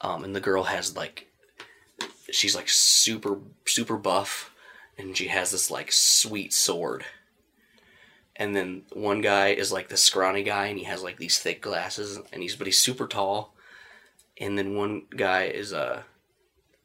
Um, 0.00 0.24
and 0.24 0.34
the 0.34 0.40
girl 0.40 0.64
has 0.64 0.96
like 0.96 1.26
she's 2.30 2.54
like 2.54 2.68
super 2.68 3.38
super 3.66 3.96
buff 3.96 4.52
and 4.96 5.16
she 5.16 5.28
has 5.28 5.50
this 5.50 5.70
like 5.70 5.92
sweet 5.92 6.52
sword. 6.52 7.04
And 8.36 8.56
then 8.56 8.82
one 8.92 9.20
guy 9.20 9.48
is 9.48 9.70
like 9.70 9.88
the 9.88 9.96
scrawny 9.96 10.42
guy 10.42 10.66
and 10.66 10.78
he 10.78 10.84
has 10.84 11.02
like 11.02 11.18
these 11.18 11.38
thick 11.38 11.60
glasses 11.60 12.18
and 12.32 12.42
he's 12.42 12.56
but 12.56 12.66
he's 12.66 12.80
super 12.80 13.06
tall. 13.06 13.54
And 14.38 14.56
then 14.56 14.74
one 14.74 15.02
guy 15.14 15.44
is 15.44 15.72
uh 15.72 16.02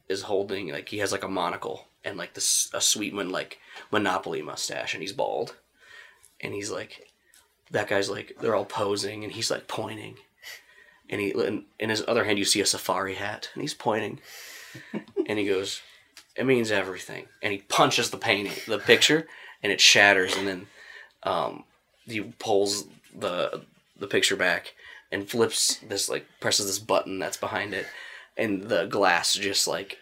is 0.08 0.22
holding 0.22 0.70
like 0.70 0.88
he 0.88 0.98
has 0.98 1.12
like 1.12 1.24
a 1.24 1.28
monocle 1.28 1.86
and 2.04 2.16
like 2.16 2.34
this 2.34 2.70
a 2.74 2.80
sweet 2.80 3.14
mon- 3.14 3.30
like 3.30 3.58
monopoly 3.90 4.42
mustache 4.42 4.94
and 4.94 5.02
he's 5.02 5.12
bald. 5.12 5.56
And 6.40 6.52
he's 6.52 6.70
like 6.70 7.10
that 7.70 7.88
guy's 7.88 8.10
like 8.10 8.36
they're 8.40 8.54
all 8.54 8.64
posing 8.64 9.24
and 9.24 9.32
he's 9.32 9.50
like 9.50 9.68
pointing 9.68 10.16
and 11.08 11.20
he 11.20 11.30
in, 11.30 11.64
in 11.78 11.90
his 11.90 12.04
other 12.06 12.24
hand 12.24 12.38
you 12.38 12.44
see 12.44 12.60
a 12.60 12.66
safari 12.66 13.14
hat 13.14 13.50
and 13.54 13.62
he's 13.62 13.74
pointing. 13.74 14.20
And 15.28 15.40
he 15.40 15.46
goes 15.46 15.82
it 16.36 16.46
means 16.46 16.70
everything. 16.70 17.26
And 17.42 17.52
he 17.52 17.58
punches 17.58 18.10
the 18.10 18.16
painting 18.16 18.52
the 18.68 18.78
picture 18.78 19.26
and 19.62 19.72
it 19.72 19.80
shatters. 19.80 20.36
And 20.36 20.46
then 20.46 20.66
um 21.22 21.64
he 22.04 22.20
pulls 22.20 22.86
the 23.18 23.62
the 23.98 24.06
picture 24.06 24.36
back 24.36 24.74
and 25.10 25.28
flips 25.28 25.76
this 25.78 26.08
like 26.08 26.26
presses 26.40 26.66
this 26.66 26.78
button 26.78 27.18
that's 27.18 27.36
behind 27.36 27.74
it. 27.74 27.86
And 28.36 28.64
the 28.64 28.86
glass 28.86 29.34
just 29.34 29.66
like 29.66 29.98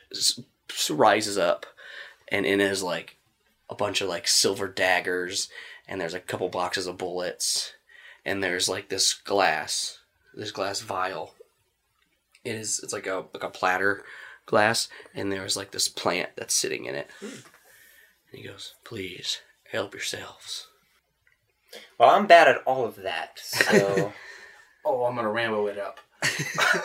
rises 0.91 1.39
up. 1.39 1.65
And 2.29 2.45
in 2.45 2.59
his 2.59 2.83
like 2.83 3.17
a 3.71 3.75
bunch 3.75 4.01
of 4.01 4.09
like 4.09 4.29
silver 4.29 4.69
daggers, 4.69 5.49
and 5.87 6.01
there's 6.01 6.15
a 6.15 6.21
couple 6.21 6.49
boxes 6.49 6.87
of 6.87 6.99
bullets, 6.99 7.73
and 8.25 8.43
there's 8.43 8.69
like 8.69 8.89
this 8.89 9.13
glass, 9.13 9.99
this 10.37 10.51
glass 10.51 10.81
vial. 10.81 11.35
It 12.45 12.55
is 12.55 12.81
it's 12.83 12.93
like 12.93 13.07
a 13.07 13.25
like 13.33 13.43
a 13.43 13.49
platter 13.49 14.05
glass, 14.47 14.89
and 15.15 15.33
there's 15.33 15.57
like 15.57 15.71
this 15.71 15.89
plant 15.89 16.31
that's 16.37 16.55
sitting 16.55 16.85
in 16.85 16.95
it. 16.95 17.09
And 17.21 17.43
he 18.33 18.43
goes, 18.43 18.75
"Please 18.85 19.41
help 19.71 19.95
yourselves." 19.95 20.69
Well, 21.99 22.11
I'm 22.11 22.27
bad 22.27 22.49
at 22.49 22.63
all 22.67 22.85
of 22.85 22.97
that, 22.97 23.39
so 23.39 24.13
Oh, 24.85 25.05
I'm 25.05 25.17
gonna 25.17 25.31
Rambo 25.31 25.67
it 25.67 25.79
up. 25.79 26.01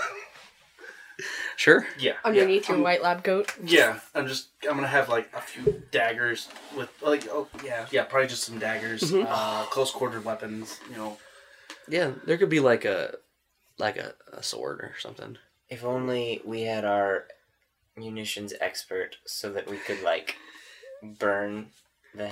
Sure. 1.60 1.86
Yeah. 2.00 2.14
Underneath 2.24 2.70
yeah. 2.70 2.76
your 2.76 2.84
white 2.86 3.04
lab 3.04 3.22
coat. 3.26 3.54
Yeah, 3.62 4.00
I'm 4.16 4.28
just 4.28 4.48
I'm 4.64 4.76
gonna 4.76 4.88
have 4.88 5.10
like 5.10 5.30
a 5.36 5.42
few 5.42 5.84
daggers 5.92 6.48
with 6.74 6.90
like 7.02 7.28
oh 7.30 7.50
yeah 7.66 7.86
yeah 7.92 8.06
probably 8.06 8.30
just 8.30 8.44
some 8.44 8.60
daggers, 8.60 9.12
uh, 9.14 9.66
close 9.70 9.92
quartered 9.92 10.24
weapons. 10.24 10.80
You 10.90 10.96
know, 10.96 11.18
Yeah, 11.90 12.12
there 12.26 12.38
could 12.38 12.48
be 12.48 12.62
like 12.62 12.86
a 12.86 13.16
like 13.80 13.98
a, 13.98 14.14
a 14.34 14.44
sword 14.44 14.82
or 14.82 14.94
something. 15.00 15.38
if 15.70 15.84
only 15.84 16.42
we 16.46 16.62
had 16.64 16.86
our 16.86 17.26
munitions 17.96 18.54
expert 18.62 19.18
so 19.26 19.52
that 19.52 19.70
we 19.70 19.78
could 19.78 20.02
like 20.04 20.36
burn 21.02 21.68
the 22.16 22.30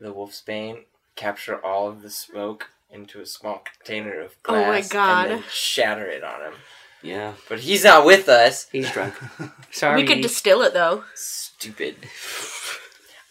the 0.00 0.12
wolf's 0.12 0.40
bane, 0.40 0.84
capture 1.16 1.62
all 1.64 1.88
of 1.88 2.02
the 2.02 2.10
smoke 2.10 2.70
into 2.90 3.20
a 3.20 3.26
small 3.26 3.62
container 3.78 4.20
of 4.20 4.34
Oh 4.46 4.52
my 4.54 4.62
glass, 4.80 4.88
God. 4.88 5.26
and 5.30 5.42
then 5.42 5.44
shatter 5.50 6.06
it 6.06 6.24
on 6.24 6.40
him. 6.42 6.52
Yeah, 7.02 7.34
But 7.48 7.60
he's 7.60 7.84
not 7.84 8.04
with 8.04 8.28
us. 8.28 8.66
he's 8.70 8.90
drunk. 8.90 9.14
Sorry. 9.70 10.00
We 10.02 10.06
could 10.06 10.20
distill 10.22 10.62
it 10.62 10.72
though. 10.74 11.04
Stupid. 11.14 11.96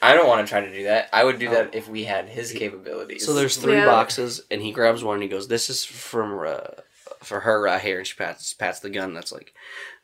I 0.02 0.14
don't 0.14 0.28
want 0.28 0.46
to 0.46 0.50
try 0.50 0.62
to 0.62 0.72
do 0.74 0.84
that. 0.86 1.10
I 1.12 1.24
would 1.26 1.40
do 1.40 1.50
that 1.50 1.76
if 1.76 1.90
we 1.90 2.06
had 2.06 2.30
his 2.30 2.52
capabilities. 2.54 3.26
So 3.26 3.34
there's 3.34 3.58
three 3.58 3.74
Yeah. 3.76 3.86
boxes, 3.86 4.42
and 4.50 4.62
he 4.62 4.72
grabs 4.72 5.04
one. 5.04 5.16
and 5.16 5.24
He 5.24 5.30
goes, 5.30 5.48
"This 5.50 5.70
is 5.70 5.84
from 5.84 6.40
uh, 6.40 6.82
for 7.22 7.42
her 7.42 7.62
right 7.62 7.82
here," 7.82 8.00
and 8.00 8.08
she 8.08 8.16
pats 8.16 8.54
pats 8.54 8.80
the 8.80 8.90
gun 8.90 9.14
that's 9.14 9.32
like 9.32 9.54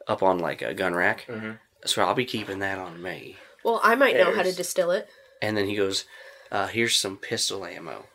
up 0.07 0.22
on 0.24 0.39
like 0.39 0.61
a 0.61 0.74
gun 0.74 0.93
rack. 0.95 1.26
Mhm. 1.28 1.59
So 1.86 2.03
I'll 2.03 2.13
be 2.16 2.26
keeping 2.26 2.59
that 2.59 2.78
on 2.78 3.01
me. 3.01 3.38
Well, 3.63 3.80
I 3.84 3.95
might 3.95 4.16
know 4.16 4.34
how 4.34 4.43
to 4.43 4.53
distill 4.53 4.91
it. 4.91 5.09
And 5.41 5.55
then 5.57 5.68
he 5.68 5.76
goes, 5.76 6.05
uh, 6.51 6.68
"Here's 6.68 6.95
some 6.95 7.18
pistol 7.18 7.66
ammo 7.66 8.07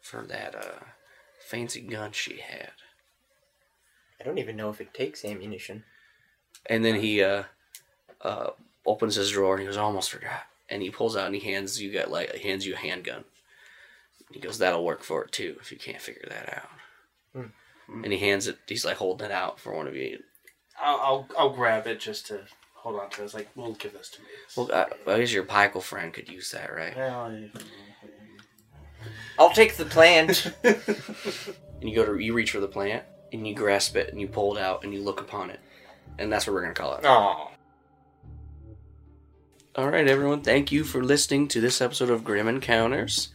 for 0.00 0.22
that 0.22 0.54
uh, 0.54 0.84
fancy 1.40 1.80
gun 1.80 2.12
she 2.12 2.38
had." 2.38 2.72
I 4.20 4.24
don't 4.24 4.38
even 4.38 4.56
know 4.56 4.70
if 4.70 4.80
it 4.80 4.94
takes 4.94 5.24
ammunition. 5.24 5.84
And 6.66 6.84
then 6.84 6.96
he 7.00 7.22
uh, 7.22 7.44
uh, 8.22 8.50
opens 8.86 9.16
his 9.16 9.30
drawer 9.30 9.54
and 9.54 9.60
he 9.62 9.66
goes, 9.66 9.76
"I 9.76 9.82
almost 9.82 10.10
forgot." 10.10 10.46
And 10.68 10.82
he 10.82 10.90
pulls 10.90 11.16
out 11.16 11.26
and 11.26 11.34
he 11.34 11.40
hands 11.52 11.80
you 11.80 11.92
got 11.92 12.10
like 12.10 12.32
he 12.34 12.48
hands 12.48 12.66
you 12.66 12.74
a 12.74 12.78
handgun. 12.78 13.24
He 14.32 14.40
goes, 14.40 14.58
"That'll 14.58 14.84
work 14.84 15.02
for 15.02 15.24
it 15.24 15.32
too 15.32 15.56
if 15.60 15.70
you 15.70 15.78
can't 15.78 16.00
figure 16.00 16.26
that 16.28 16.56
out." 16.56 16.70
And 17.88 18.12
he 18.12 18.18
hands 18.18 18.46
it. 18.48 18.58
He's 18.66 18.84
like 18.84 18.96
holding 18.96 19.26
it 19.26 19.32
out 19.32 19.60
for 19.60 19.74
one 19.74 19.86
of 19.86 19.94
you. 19.96 20.18
I'll 20.82 20.96
I'll, 21.00 21.28
I'll 21.38 21.50
grab 21.50 21.86
it 21.86 22.00
just 22.00 22.26
to 22.28 22.40
hold 22.74 22.98
on 23.00 23.10
to. 23.10 23.22
it. 23.22 23.24
It's 23.26 23.34
like 23.34 23.48
we'll 23.54 23.72
give 23.74 23.92
this 23.92 24.08
to 24.10 24.20
me. 24.22 24.28
Well, 24.56 24.70
uh, 24.72 24.86
I 25.10 25.18
guess 25.20 25.32
your 25.32 25.44
Picheal 25.44 25.82
friend 25.82 26.12
could 26.12 26.28
use 26.28 26.50
that, 26.52 26.72
right? 26.74 26.96
Well, 26.96 27.20
I- 27.20 27.50
I'll 29.38 29.50
take 29.52 29.76
the 29.76 29.84
plant. 29.84 30.52
And 31.80 31.90
you 31.92 31.96
go 31.96 32.06
to 32.14 32.18
you 32.18 32.32
reach 32.32 32.52
for 32.52 32.60
the 32.60 32.68
plant 32.68 33.02
and 33.30 33.46
you 33.46 33.54
grasp 33.54 33.94
it 33.96 34.08
and 34.10 34.18
you 34.18 34.26
pull 34.26 34.56
it 34.56 34.60
out 34.62 34.84
and 34.84 34.94
you 34.94 35.02
look 35.02 35.20
upon 35.20 35.50
it, 35.50 35.60
and 36.18 36.32
that's 36.32 36.46
what 36.46 36.54
we're 36.54 36.62
gonna 36.62 36.72
call 36.72 36.94
it. 36.94 37.00
oh. 37.04 37.50
All 39.76 39.90
right, 39.90 40.08
everyone. 40.08 40.40
Thank 40.40 40.72
you 40.72 40.82
for 40.84 41.04
listening 41.04 41.46
to 41.48 41.60
this 41.60 41.82
episode 41.82 42.08
of 42.08 42.24
Grim 42.24 42.48
Encounters. 42.48 43.28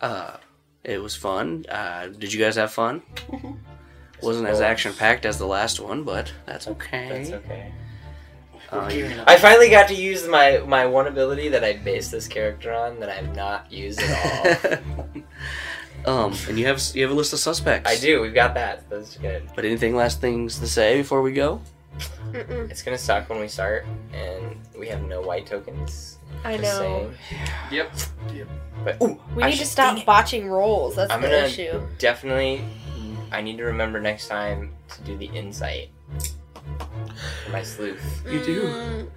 Uh, 0.00 0.36
it 0.84 1.00
was 1.00 1.16
fun. 1.16 1.64
Uh, 1.70 2.08
did 2.08 2.34
you 2.34 2.40
guys 2.44 2.56
have 2.56 2.72
fun? 2.72 3.00
Wasn't 4.22 4.48
as 4.48 4.60
action 4.60 4.92
packed 4.94 5.26
as 5.26 5.38
the 5.38 5.46
last 5.46 5.80
one, 5.80 6.02
but 6.02 6.32
that's 6.46 6.66
okay. 6.68 7.08
That's 7.08 7.30
okay. 7.44 7.72
Uh, 8.70 9.24
I 9.26 9.38
finally 9.38 9.70
got 9.70 9.88
to 9.88 9.94
use 9.94 10.26
my, 10.26 10.58
my 10.66 10.86
one 10.86 11.06
ability 11.06 11.50
that 11.50 11.62
I 11.62 11.74
based 11.74 12.10
this 12.10 12.26
character 12.26 12.72
on 12.72 12.98
that 13.00 13.08
I've 13.08 13.36
not 13.36 13.70
used 13.72 14.00
at 14.02 14.82
all. 16.04 16.24
um, 16.26 16.34
and 16.48 16.58
you 16.58 16.66
have 16.66 16.82
you 16.94 17.02
have 17.02 17.12
a 17.12 17.14
list 17.14 17.32
of 17.32 17.38
suspects. 17.38 17.88
I 17.88 17.96
do. 17.96 18.20
We've 18.20 18.34
got 18.34 18.54
that. 18.54 18.90
That's 18.90 19.16
good. 19.18 19.48
But 19.54 19.64
anything 19.64 19.94
last 19.94 20.20
things 20.20 20.58
to 20.58 20.66
say 20.66 20.96
before 20.98 21.22
we 21.22 21.32
go? 21.32 21.60
Mm-mm. 22.32 22.68
It's 22.70 22.82
gonna 22.82 22.98
suck 22.98 23.30
when 23.30 23.40
we 23.40 23.48
start 23.48 23.86
and 24.12 24.56
we 24.78 24.88
have 24.88 25.02
no 25.02 25.20
white 25.20 25.46
tokens. 25.46 26.18
I 26.44 26.56
know. 26.56 26.78
saying. 26.78 27.14
Yep. 27.70 27.92
Yep. 28.34 28.48
But 28.84 29.02
ooh, 29.02 29.18
We 29.34 29.42
I 29.42 29.50
need 29.50 29.58
to 29.58 29.66
stop 29.66 30.04
botching 30.04 30.48
rolls. 30.48 30.96
That's 30.96 31.10
I'm 31.12 31.22
the 31.22 31.44
issue. 31.44 31.80
definitely. 31.98 32.64
I 33.30 33.40
need 33.40 33.58
to 33.58 33.64
remember 33.64 34.00
next 34.00 34.28
time 34.28 34.72
to 34.88 35.02
do 35.02 35.16
the 35.16 35.26
insight 35.26 35.90
for 37.44 37.50
my 37.50 37.62
sleuth. 37.62 38.22
You 38.30 38.44
do. 38.44 38.62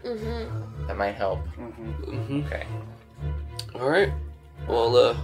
Mm-hmm. 0.04 0.88
That 0.88 0.98
might 0.98 1.14
help. 1.16 1.40
hmm 1.48 2.42
Okay. 2.46 2.66
All 3.76 3.90
right. 3.90 4.12
Well, 4.68 4.96
uh, 4.96 5.18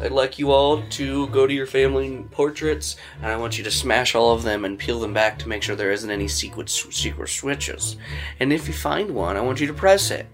I'd 0.00 0.12
like 0.12 0.38
you 0.38 0.50
all 0.50 0.82
to 0.82 1.26
go 1.28 1.46
to 1.46 1.52
your 1.52 1.66
family 1.66 2.24
portraits, 2.30 2.96
and 3.20 3.26
I 3.30 3.36
want 3.36 3.58
you 3.58 3.64
to 3.64 3.70
smash 3.70 4.14
all 4.14 4.32
of 4.32 4.42
them 4.42 4.64
and 4.64 4.78
peel 4.78 5.00
them 5.00 5.12
back 5.12 5.38
to 5.40 5.48
make 5.48 5.62
sure 5.62 5.76
there 5.76 5.92
isn't 5.92 6.10
any 6.10 6.28
secret 6.28 6.68
secret 6.68 7.28
switches. 7.28 7.96
And 8.40 8.52
if 8.52 8.66
you 8.66 8.74
find 8.74 9.10
one, 9.14 9.36
I 9.36 9.40
want 9.40 9.60
you 9.60 9.66
to 9.66 9.74
press 9.74 10.10
it, 10.10 10.26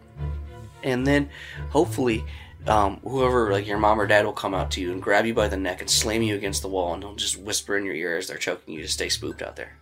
and 0.82 1.06
then 1.06 1.30
hopefully. 1.70 2.24
Um, 2.68 3.00
whoever, 3.02 3.50
like 3.50 3.66
your 3.66 3.78
mom 3.78 3.98
or 3.98 4.06
dad, 4.06 4.26
will 4.26 4.32
come 4.34 4.54
out 4.54 4.70
to 4.72 4.80
you 4.80 4.92
and 4.92 5.02
grab 5.02 5.24
you 5.24 5.32
by 5.32 5.48
the 5.48 5.56
neck 5.56 5.80
and 5.80 5.88
slam 5.88 6.22
you 6.22 6.34
against 6.36 6.60
the 6.60 6.68
wall, 6.68 6.92
and 6.92 7.02
they'll 7.02 7.14
just 7.14 7.38
whisper 7.38 7.78
in 7.78 7.84
your 7.84 7.94
ear 7.94 8.18
as 8.18 8.26
they're 8.26 8.36
choking 8.36 8.74
you 8.74 8.82
to 8.82 8.88
stay 8.88 9.08
spooked 9.08 9.40
out 9.40 9.56
there. 9.56 9.78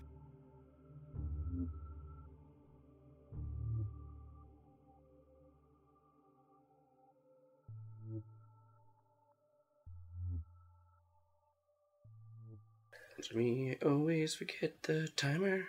We 13.35 13.77
always 13.85 14.35
forget 14.35 14.83
the 14.85 15.09
timer. 15.17 15.65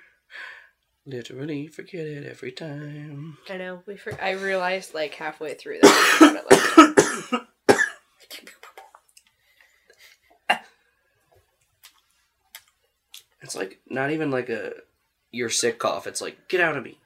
Literally 1.05 1.67
forget 1.67 2.05
it 2.05 2.25
every 2.25 2.51
time. 2.51 3.37
I 3.49 3.57
know. 3.57 3.81
We 3.85 3.97
for- 3.97 4.21
I 4.21 4.31
realized 4.31 4.93
like 4.93 5.15
halfway 5.15 5.55
through 5.55 5.79
that. 5.81 6.93
It's 13.47 13.55
like 13.55 13.79
not 13.87 14.11
even 14.11 14.29
like 14.29 14.49
a 14.49 14.73
you're 15.31 15.49
sick 15.49 15.79
cough. 15.79 16.05
It's 16.05 16.21
like 16.21 16.49
get 16.49 16.59
out 16.59 16.75
of 16.75 16.83
me, 16.83 16.97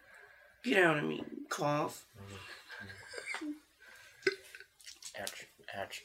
get 0.64 0.84
out 0.84 0.98
of 0.98 1.04
me, 1.04 1.24
cough. 1.50 2.04
Mm-hmm. 2.18 3.52
Ouch. 5.22 5.46
Ouch. 5.78 6.04